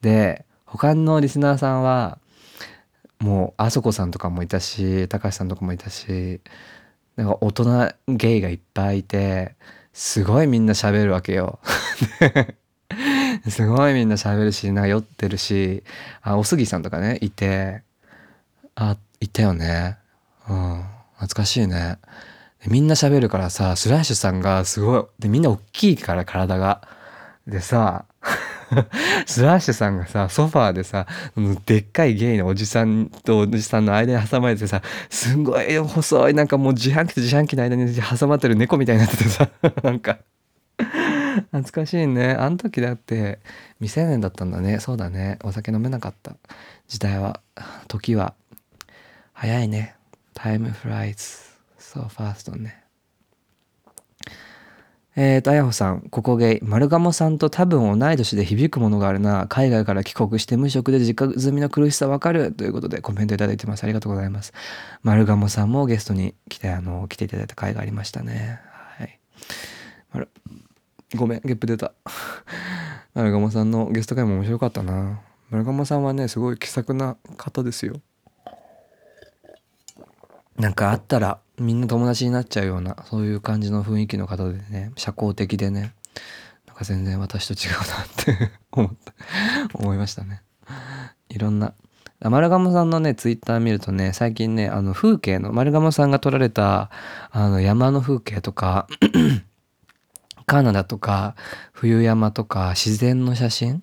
[0.01, 2.19] で他のリスナーさんは
[3.21, 6.41] もうあそこさんとかもいたし高橋さんとかもいたし
[7.15, 9.55] なんか大人ゲイがいっぱいいて
[9.93, 11.61] すごいみんな喋るわけよ。
[13.49, 15.85] すごいみんな喋るしなんか酔ってるし
[16.23, 17.83] あおすぎさんとかねいて。
[18.75, 19.97] あいたよね。
[20.49, 20.85] うん
[21.19, 21.99] 懐かしいね。
[22.69, 26.83] みんな喋るからさスラッシュさんがすごいでみんな大きいから体が。
[27.47, 28.07] でさ
[29.27, 31.07] スラッシュさんがさソファーでさ
[31.67, 34.81] でっかいゲイのおじさんとおじさんの間に挟まれてさ
[35.11, 39.49] すんごい細いなんかもう自販機と自販機の間に挟まってる猫みたいになっててさ
[39.83, 40.19] なんか。
[41.51, 42.33] 懐かしいね。
[42.33, 43.41] あの時だって
[43.81, 44.79] 未成年だったんだね。
[44.79, 45.39] そうだね。
[45.43, 46.37] お酒飲めなかった。
[46.89, 47.41] 時代は
[47.89, 48.35] 時は
[49.33, 49.97] 早いね。
[50.35, 51.15] タイムフライ
[51.95, 52.85] Time flies so fast ね
[55.17, 59.47] えーと、あやほさん、ここゲイ、丸鴨さんと多分同い年で響くものがあるな。
[59.47, 62.51] 海外から帰国して無職で実家済みの苦しさわかる。
[62.51, 63.85] ということでコメントいただいてます。
[63.85, 64.53] ありがとうございます。
[65.05, 68.59] 丸鴨さんもゲストに来て、あの、来ていただいた回がありましたね。
[68.99, 69.21] はい。
[71.15, 71.93] ごめん、ゲップ出た。
[73.15, 75.21] 丸鴨さんのゲスト回も面白かったな。
[75.49, 78.01] 丸鴨さんはね、すごい気さくな方ですよ。
[80.59, 85.95] なんかあったらみんな友達になっちゃうようなそういう感じの雰囲気の方でね社交的でね
[86.67, 90.43] なんか全然私と違うなって 思った思いましたね。
[91.29, 91.75] いろんな
[92.21, 96.91] 丸鴨さんのねツイッター見るとね最近ねあの風景の丸鴨さんが撮られた
[97.31, 98.87] あの山の風景とか
[100.47, 101.35] カナダとか
[101.73, 103.83] 冬山とか自然の写真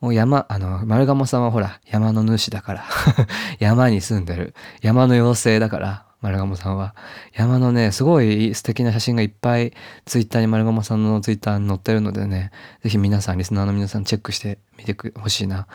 [0.00, 2.84] を山あの丸鴨さんはほら山の主だから
[3.58, 6.94] 山に住んでる山の妖精だから丸鴨さんは。
[7.32, 9.72] 山のねすごい素敵な写真がいっぱい
[10.04, 12.50] ツイッターに丸鴨さんのツイッターに載ってるのでね
[12.82, 15.66] 是非皆さんリスナーの皆さんチェックしてみてほしいな。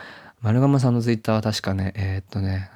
[0.42, 2.70] 丸鴨さんのツイッターは確かねえー、っとね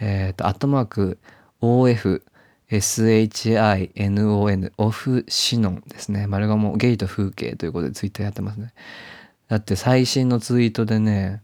[0.00, 1.18] えー、っとアットマーク
[1.62, 2.22] OF
[2.70, 6.26] SHINON オフシノンですね。
[6.26, 8.72] 丸鴨ゲイと風景ということでツイッターやってますね。
[9.48, 11.42] だって最新のツイートでね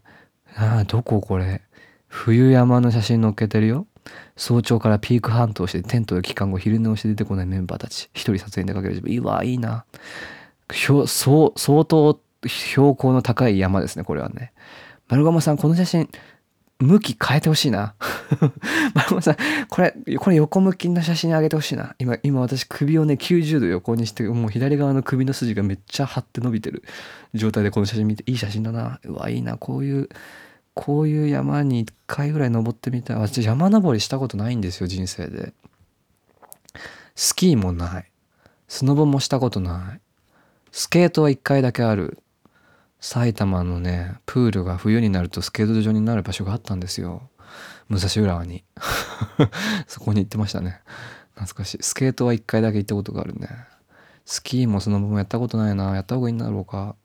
[0.55, 1.63] ああどここれ？
[2.07, 3.89] 冬山の写真載っけてるよ。
[4.37, 9.13] 早朝からピークハントをしてテントの期間後昼寝をして出てこないメンバーたち一人撮影に出かける自分。
[9.13, 9.85] いいわいいな。
[10.71, 11.07] 相
[11.85, 14.53] 当標高の高い山ですねこれはね。
[15.09, 16.09] 丸亀さんこの写真
[16.79, 17.95] 向き変えてほしいな。
[18.95, 19.37] 丸亀さん
[19.69, 21.95] これこれ横向きの写真上げてほしいな。
[21.99, 26.83] 今今私首をね90度横にしてもう左側の首の筋がめっちゃ張って伸びてる
[27.33, 29.01] 状態でこの写真見ていい写真だな。
[29.05, 29.57] うわいいな。
[29.57, 30.09] こういう
[30.77, 33.17] こういう山に1回ぐらい登ってみたい。
[33.17, 35.55] 私山登りしたことないんですよ人生で。
[37.15, 38.13] スキーもない。
[38.69, 40.01] スノボもしたことない。
[40.73, 42.19] スケートは1回だけある。
[43.01, 47.31] 埼玉のねプールが冬になるとスケート場になる場所があったんですよ。
[47.89, 48.63] 武蔵浦和に。
[49.89, 50.83] そこに行ってましたね。
[51.37, 51.79] 懐かしい。
[51.81, 53.49] スケートは1回だけ行ったことがあるね。
[54.27, 55.95] スキーもスノボもやったことないな。
[55.95, 56.97] やった方がいいんだろうか。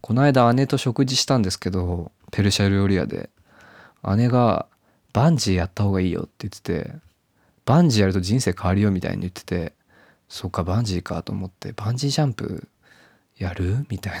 [0.00, 3.30] この間姉と食事したんですけどペルシャ料理屋で
[4.16, 4.66] 姉が
[5.12, 6.92] バンジーやった方がいいよって言ってて
[7.64, 9.72] バンジーやると人生変わるよみたいに言ってて
[10.28, 12.68] そっかバンジーかと思ってバンジージャンプ
[13.38, 14.20] やるみたい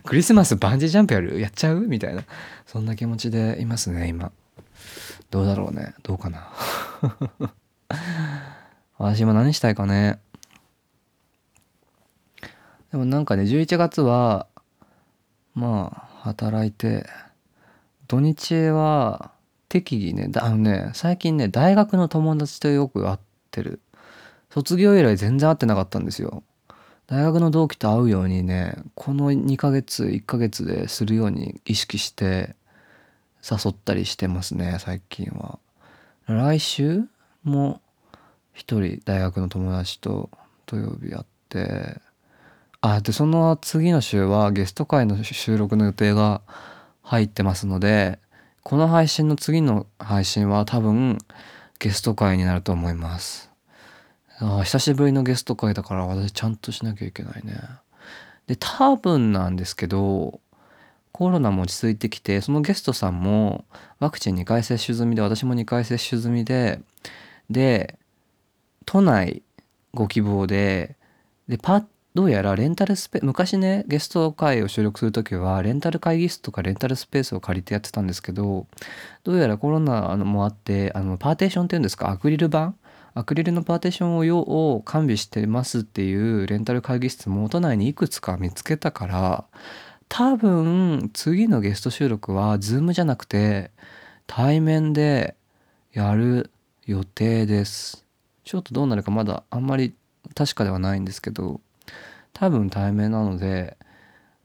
[0.04, 1.40] クリスマスバンジージャンプやる？
[1.40, 1.80] やっちゃう？
[1.80, 2.24] みたいな。
[2.66, 4.30] そんな気持ちでいますね今。
[5.30, 5.94] どうだろうね。
[6.02, 6.48] どうかな。
[8.98, 10.18] 私今何したいかね。
[12.90, 14.46] でもなんかね11月は
[15.54, 17.06] まあ働いて
[18.08, 19.30] 土日は
[19.68, 23.18] 適宜ねあのね最近ね大学の友達とよく会っ
[23.50, 23.80] てる。
[24.50, 26.44] 卒業以来全然会ってなかったんですよ。
[27.08, 32.54] 大学の同期と会うようにねこの2ヶ月1ヶ月でするように意識して
[33.42, 35.58] 誘ったりしてますね最近は。
[36.26, 37.02] 来週
[37.42, 37.80] も
[38.52, 40.30] 一人大学の友達と
[40.66, 42.00] 土曜日会って
[42.86, 46.42] あでその次の週はゲスト会の収録の予定が
[47.00, 48.18] 入ってますので
[48.62, 51.16] この配信の次の配信は多分
[51.78, 53.50] ゲスト会になると思います。
[54.38, 57.54] あ久しぶりのゲスト会だから私ちゃんとしなきゃいけないね。
[58.48, 60.40] で多分なんですけど
[61.10, 63.64] コロナも落ち着いてきてそのゲストさんも
[63.98, 66.82] ワクチン2回接種済みで私も2回接種済みで
[67.48, 67.98] で
[68.84, 69.42] 都内
[69.94, 70.96] ご希望で
[71.48, 78.68] でパどうやらレンタルスペ昔ねゲスト会を収録する時はレンタル会議室とかレンタルスペースを借りてやってたんですけど
[79.24, 82.10] どうやらコロナもあってあのパーテーションっていうんですか？
[82.10, 82.74] アクリル板
[83.14, 89.44] アクリルのパーテーションを用を完備してますっていうレンタル会議室も都内にいくつか見つけたから
[90.08, 93.72] 多分次のゲスト収録は Zoom じゃなくて
[94.28, 95.34] 対面で
[95.92, 96.52] やる
[96.86, 98.04] 予定です。
[98.44, 99.94] ちょっとどうなるかまだあんまり
[100.36, 101.60] 確かではないんですけど。
[102.34, 103.76] 多分対面なので、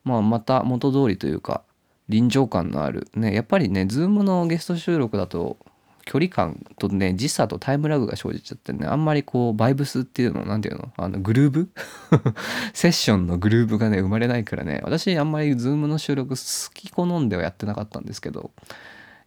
[0.06, 1.64] まあ、また元通りというか
[2.08, 5.58] 臨場感のあるねやっぱりね Zoom のゲスト収録だと
[6.06, 11.70] 距離感とね時差とタイムラグが生じちゃってねあんまりこうバイブスっていうのなんていうのあのグルーブ？
[12.74, 18.52] セッションのグルーブがね生まれないからね私あんまりズームの収録好き好んではやってなかったんですけど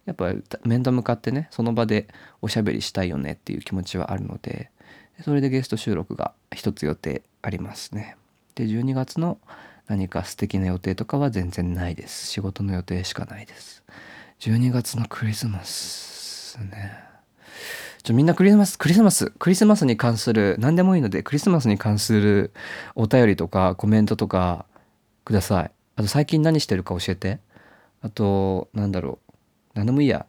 [0.05, 0.33] やっぱ
[0.65, 2.09] 面と向かってねその場で
[2.41, 4.69] おしゃべりしたいよねっていう気持ちはあるので
[5.23, 8.17] それでゲスト収録が一つ予定ありますね。
[8.55, 9.39] で12月の
[9.87, 12.27] 何か素敵な予定とかは全然ないです。
[12.27, 13.83] 仕事の予定しかないです。
[14.39, 16.99] 12月のクリスマスね。
[18.03, 22.51] ちょみんなクリスマスクリスマスクリスマスに関する何でもいいのでクリスマスに関する
[22.95, 24.65] お便りとかコメントとか
[25.25, 25.71] ください。
[25.95, 27.39] あと最近何してるか教えて。
[28.01, 29.31] あとなんだろう。
[29.73, 30.25] 何でもいいや。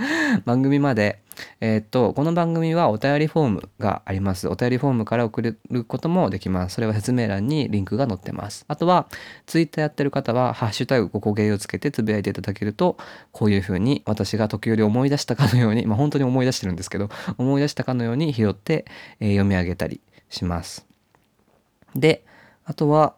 [0.44, 1.22] 番組まで
[1.60, 4.48] えー、っと、この番組はお便りフォームがあります。
[4.48, 6.74] お便りフォームから送ることもできます。
[6.74, 8.64] それは説明欄にリンクが載ってます。
[8.68, 9.08] あとは、
[9.46, 12.96] ツイッターやってる方は、ハッシュタグここゲーをつけてつぶやいていただけると、
[13.32, 17.08] こういうふうに私が時折思い出したかのように、まあ本当に思い出してるんですけど、
[17.38, 18.84] 思い出したかのように拾って、
[19.20, 20.86] えー、読み上げたりします。
[21.94, 22.24] で、
[22.64, 23.14] あとは、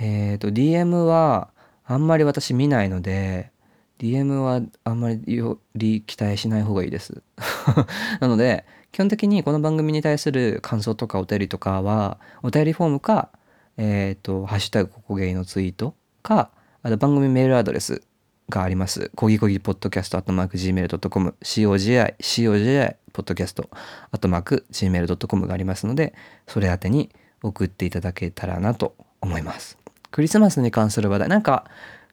[0.00, 1.48] えっ、と、DM は
[1.84, 3.50] あんまり私見ないので、
[3.98, 7.22] DM はあんまりより期待しない方がいいです。
[8.20, 13.28] なので、基本的にこの番組に対する感想とかお便りとかは、お便りフォームか、
[13.76, 16.50] えっ、ー、と、ハッシュタグここゲイのツイートか、
[16.82, 18.02] あと番組メールアドレス
[18.48, 19.10] があります。
[19.14, 23.68] コギコギポッドキャストアットマーク Gmail.com、COGI、COGI、ポッドキャスト
[24.10, 26.14] アットマーク Gmail.com がありますので、
[26.46, 27.10] それ宛てに
[27.42, 29.78] 送っていただけたらなと思います。
[30.10, 31.64] クリスマスに関する話題、なんか、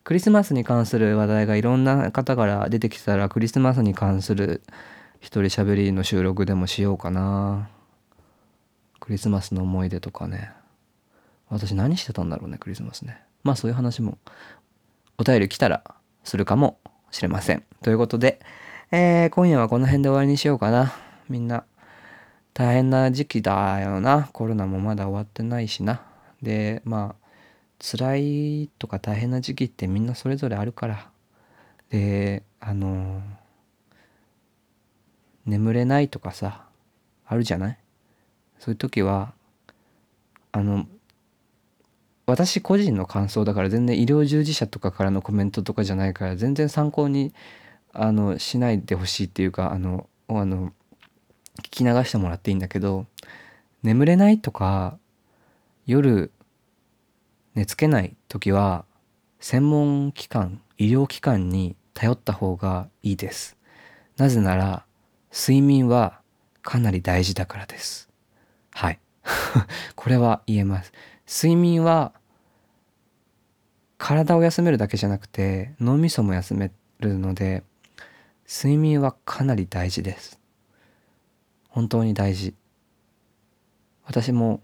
[0.05, 4.61] クリスマスに関する話題がいろんな方から出てきたらクリスマスに関する
[5.19, 7.67] 一人喋りの収録でもしようかな
[9.01, 10.51] クリスマスの思い出とかね
[11.49, 14.17] 私何してたんだろうねクリスマスねまあそういう話も
[15.17, 15.83] お便り来たら
[16.23, 16.79] するかも
[17.11, 18.39] しれませんということで、
[18.91, 20.93] えー、今夜はこの辺で終わりにしようかな。
[21.29, 21.63] みんな、
[22.53, 24.29] 大変な時期だよな。
[24.33, 26.01] コロナもまだ終わってないしな。
[26.41, 27.24] で、まあ、
[27.91, 28.15] 辛
[28.63, 31.09] いとか大変な時期ってみんなそれぞれあるから。
[31.89, 33.21] で、あの
[35.45, 36.65] 眠れないとかさ、
[37.27, 37.77] あるじゃない？
[38.57, 39.33] そういう時は、
[40.51, 40.87] あの、
[42.25, 47.35] 私個人の感想だから全然医療従事者とかからのコメントとかじゃないから全然参考に
[47.93, 50.73] あのしないでほしいっていうかあのあの
[51.59, 53.05] 聞き流してもらっていいんだけど
[53.83, 54.97] 眠れないとか
[55.85, 56.31] 夜
[57.55, 58.85] 寝つけない時は
[59.39, 63.57] 専門機関医療機関に頼った方がいいです。
[64.17, 64.85] なぜなら
[65.31, 66.19] 睡眠は
[66.61, 68.09] かなり大事だからです。
[68.71, 68.99] はい。
[69.95, 70.91] これは言えます。
[71.27, 72.13] 睡眠は
[73.97, 77.63] 体を休めるだけじゃなくて脳みそも休めるので
[78.47, 80.39] 睡眠はかなり大事です。
[81.69, 82.53] 本当に大事。
[84.03, 84.61] 私も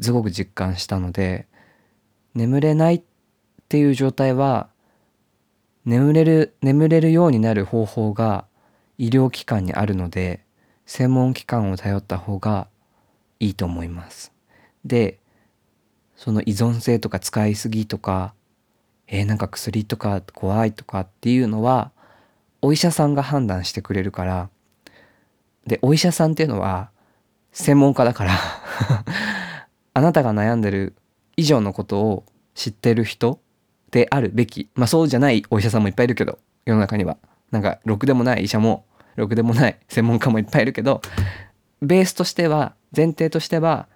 [0.00, 1.46] すごく実感したので
[2.34, 3.02] 眠れないっ
[3.68, 4.68] ていう状態は
[5.84, 8.46] 眠れる眠れるようになる方法が
[8.98, 10.44] 医療機関にあるので
[10.86, 12.68] 専門機関を頼った方が
[13.40, 14.32] いいと思います。
[14.84, 15.18] で
[16.16, 18.34] その依存性とか使いすぎとか
[19.06, 21.92] えー、なんか薬とか怖いとかっていうのは
[22.62, 24.50] お医者さんが判断してくれるから。
[25.66, 26.90] でお医者さんっていうのは
[27.52, 28.32] 専門家だから
[29.94, 30.94] あなたが悩んでる
[31.36, 33.40] 以上のことを知ってる人
[33.90, 37.16] であるべきまあそうじゃないお医者さんもいっぱいいるけど世の中には
[37.50, 38.84] なんかろくでもない医者も
[39.16, 41.00] ろくでもない専門家もいっぱいいるけど
[41.80, 43.88] ベースとしては前提としては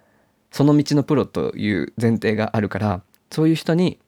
[0.51, 3.99] その道のプロという前提があるからそういう人に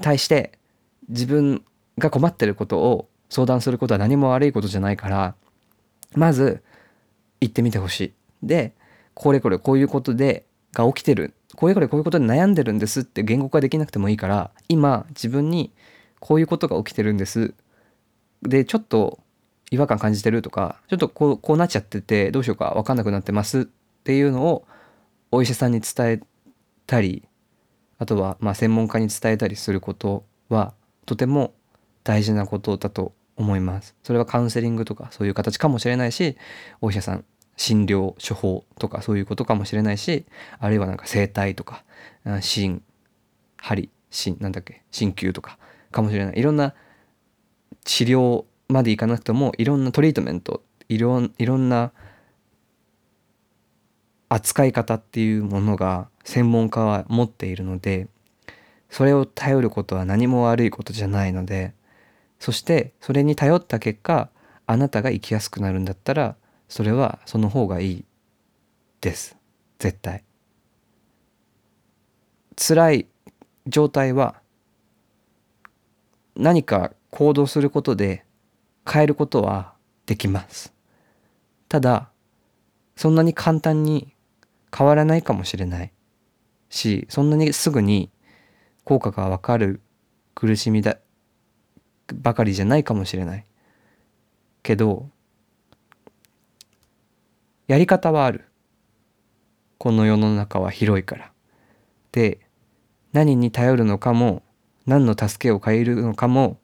[0.00, 0.58] 対して
[1.08, 1.64] 自分
[1.98, 5.34] が困ってることを相談することは何も悪いことじゃないから
[6.14, 6.62] まず
[7.40, 8.12] 行ってみてほしい。
[8.42, 8.72] で
[9.18, 11.34] これこれこういうことでが起きてる。
[11.56, 15.72] これこれこういうことで悩んでるんですって言語化できなくてもいいから今自分に
[16.20, 17.52] こういうことが起きてるんです。
[18.42, 19.18] でちょっと
[19.72, 23.62] 違和感感じてるとかちょっとこうこうなっちゃっててどうしようか分かんなくなってます。
[23.62, 23.64] っ
[24.04, 24.66] ていうのを
[25.32, 26.20] お医者さんに伝え
[26.86, 27.24] たり
[27.98, 30.74] あとはま専門家に伝えたりすることは
[31.06, 31.54] とても
[32.04, 33.96] 大事なことだと思います。
[34.04, 36.36] それはカウンセリングとかそういう形かもしれないし
[36.80, 37.24] お医者さん
[37.58, 40.24] 診療処方とかそういうことかもしれないし
[40.58, 41.84] あるいはなんか整体とか
[42.40, 42.82] 心
[43.58, 45.58] 針心なんだっけ鍼灸とか
[45.90, 46.38] かもしれない。
[46.38, 46.74] いろんな
[47.84, 51.92] 治療までいかなくてもいろんなトリートメントいろいろんな
[54.28, 58.08] 扱い方っていうものが専門家は持っているので
[58.90, 61.74] それを頼ることは何も悪いことじゃないので
[62.38, 64.28] そしてそれに頼った結果
[64.66, 66.36] あなたが生きやすくなるんだったら
[66.68, 68.04] それはその方がいい
[69.00, 69.36] です。
[69.78, 70.24] 絶対。
[72.56, 73.06] 辛い
[73.66, 74.40] 状態は
[76.36, 78.24] 何か行動することで
[78.86, 79.74] 変えることは
[80.06, 80.72] できます。
[81.68, 82.10] ただ
[82.96, 84.14] そんなに簡単に
[84.76, 85.92] 変わらないかもしれない
[86.68, 88.10] しそんなにすぐに
[88.84, 89.80] 効果がわかる
[90.34, 90.98] 苦しみだ
[92.14, 93.44] ばかりじゃないかもしれない。
[94.62, 95.10] けど
[97.68, 98.46] やり方はある。
[99.76, 101.32] この世の中は広いから。
[102.10, 102.40] で
[103.12, 104.42] 何に頼るのかも
[104.86, 106.58] 何の助けを借りるのかも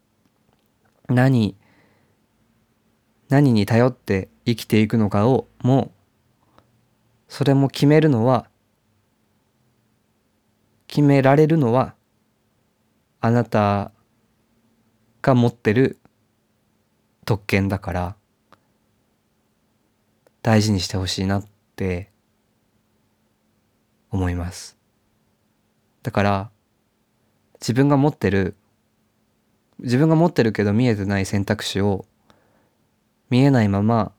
[1.09, 1.56] 何
[3.28, 5.93] 何に頼って生きていくのかをも
[7.28, 8.48] それも決めるのは
[10.86, 11.94] 決められるのは
[13.20, 13.93] あなた
[15.20, 15.98] が持ってる
[17.26, 18.16] 特権だから。
[20.44, 22.10] 大事にしてほしいなって
[24.10, 24.76] 思います。
[26.02, 26.50] だから
[27.54, 28.54] 自分が持ってる
[29.78, 32.04] 自分が持ってるけど見えてない選択肢を
[33.30, 34.12] 見えないまま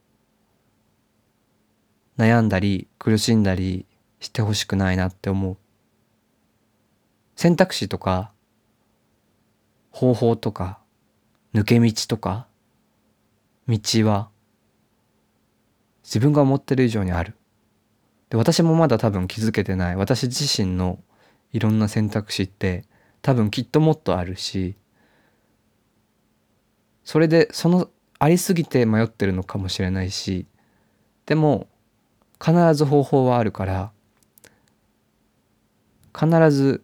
[2.18, 3.86] 悩んだり苦しんだり
[4.20, 5.58] してほしくないなって思う。
[7.36, 8.32] 選択肢とか
[9.92, 10.80] 方法とか
[11.54, 12.48] 抜け道とか
[13.68, 13.78] 道
[14.08, 14.30] は
[16.06, 17.34] 自分が思ってる以上にある。
[18.30, 19.96] で私もまだ多分気づけてない。
[19.96, 21.00] 私自身の
[21.52, 22.86] いろんな選択肢って
[23.22, 24.76] 多分きっともっとあるし
[27.04, 30.46] それでそのありすぎて迷ってるのかもしれないし
[31.26, 31.68] でも
[32.44, 33.92] 必ず方法はあるから
[36.14, 36.84] 必ず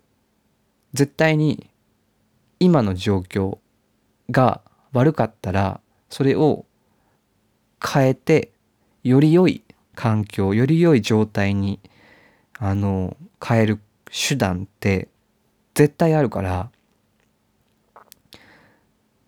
[0.93, 1.69] 絶対に
[2.60, 3.57] 今の状況
[4.30, 4.61] が
[4.93, 6.65] 悪かったらそれを
[7.85, 8.52] 変えて
[9.03, 9.64] より良い
[9.95, 11.80] 環境より良い状態に
[12.57, 15.07] あの変える手段って
[15.73, 16.69] 絶対あるから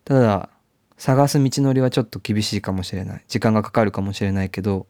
[0.06, 0.50] ただ
[0.98, 3.24] 探す道のりはちょっと厳しいかもしれない。
[3.28, 4.88] 時間がかかるかもしれないけど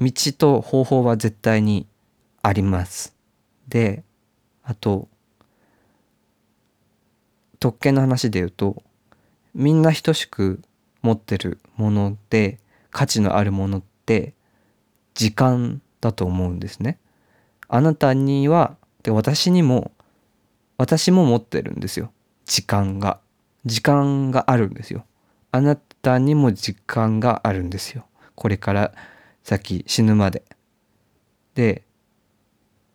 [0.00, 1.86] 道と方法は絶対に
[2.42, 3.14] あります。
[3.68, 4.02] で
[4.62, 5.08] あと
[7.60, 8.82] 特権の話で言うと
[9.54, 10.62] みんな等しく
[11.02, 12.58] 持ってるもので
[12.98, 14.34] 価値のあるものって
[15.14, 16.98] 時間だと思うんですね。
[17.68, 19.92] あなたにはで私にも
[20.78, 22.10] 私も持ってるんですよ。
[22.44, 23.20] 時間が。
[23.64, 25.04] 時間があるんですよ。
[25.52, 28.04] あなたにも時間があるんですよ。
[28.34, 28.92] これから
[29.44, 30.42] 先死ぬまで。
[31.54, 31.84] で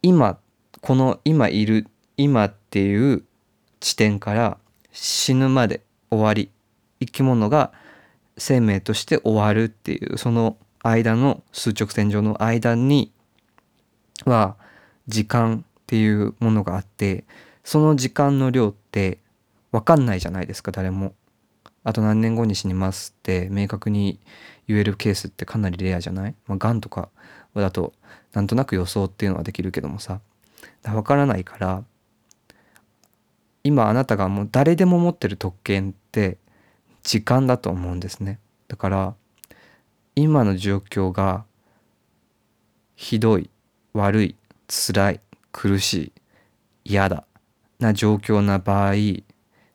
[0.01, 0.37] 今
[0.81, 3.23] この今いる今っていう
[3.79, 4.57] 地点から
[4.91, 5.79] 死ぬまで
[6.11, 6.51] 終わり。
[6.99, 7.71] 生き物が
[8.37, 13.11] 生命として終わるっていうその間の数直線上の間に
[14.25, 14.55] は
[15.07, 17.25] 時間っていうものがあって
[17.63, 19.19] その時間の量って
[19.71, 21.13] 分かんないじゃないですか誰も。
[21.85, 24.19] あと何年後に死にますって明確に
[24.67, 26.35] 言えるケースってかなりレアじゃない？
[26.47, 27.09] まあ、癌とか
[27.53, 27.93] だと
[28.31, 30.21] なんとなく予想っていうのはできるけどもさ
[30.83, 31.83] 分からないから
[33.65, 36.37] 今あなたがもう誰でも持ってる特権って
[37.03, 38.39] 時間だと思うんですね。
[38.67, 39.15] だから
[40.15, 41.45] 今の状況が
[42.95, 43.49] ひどい
[43.93, 44.35] 悪い
[44.67, 45.19] 辛い
[45.51, 46.11] 苦しい
[46.85, 47.25] 嫌だ
[47.79, 48.93] な状況な場合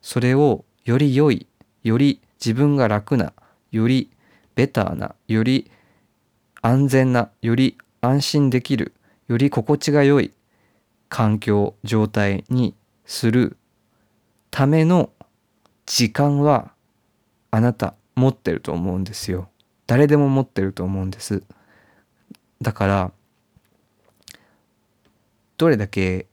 [0.01, 1.47] それをより良い
[1.83, 3.33] より自分が楽な
[3.71, 4.09] より
[4.55, 5.69] ベターなより
[6.61, 8.93] 安全なより安心できる
[9.27, 10.33] より心地が良い
[11.07, 12.75] 環境状態に
[13.05, 13.57] する
[14.51, 15.11] ための
[15.85, 16.71] 時間は
[17.51, 19.49] あなた持ってると思うんですよ。
[19.87, 21.43] 誰でも持ってると思うんです。
[22.61, 23.11] だから
[25.57, 26.27] どれだけ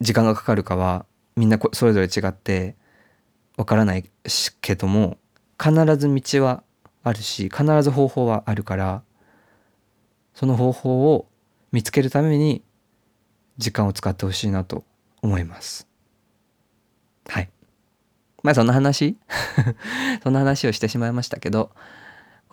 [0.00, 1.06] 時間がかかるかは
[1.36, 2.76] みんなそれぞれ違って
[3.56, 4.10] わからない
[4.60, 5.18] けども
[5.62, 6.62] 必ず道は
[7.02, 9.02] あるし必ず方法はあるから
[10.34, 11.28] その方法を
[11.72, 12.62] 見つけるために
[13.58, 14.84] 時間を使ってほしいなと
[15.22, 15.86] 思います。
[17.28, 17.50] はい。
[18.44, 19.16] まあそんな話？
[20.22, 21.72] そんな話をしてしまいましたけど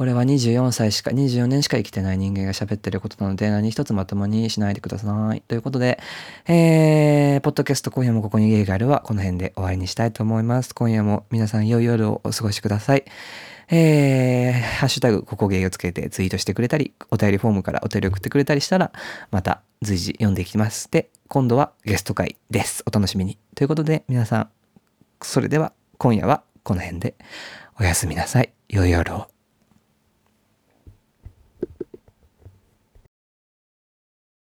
[0.01, 5.41] これは24歳しか、24年しか生きてない人間が喋ってることなので、何一つまともにしないでください。
[5.41, 5.99] ということで、
[6.47, 10.73] えー、ポッドキャスト今夜もここにゲイがあるはこの辺で終わりにしたいと思います。
[10.73, 13.05] 今夜も皆さん良い夜をお過ごしください。
[13.69, 18.91] えー、ハッシュタグ、ここゲイをつけてツイートしてくれたり、お便りフォームからお便り送ってくれたりしたら、
[19.29, 20.89] また随時読んでいきます。
[20.89, 22.83] で、今度はゲスト会です。
[22.87, 23.37] お楽しみに。
[23.53, 24.49] ということで、皆さん、
[25.21, 27.13] それでは今夜はこの辺で
[27.79, 28.51] おやすみなさい。
[28.69, 29.27] 良い夜を。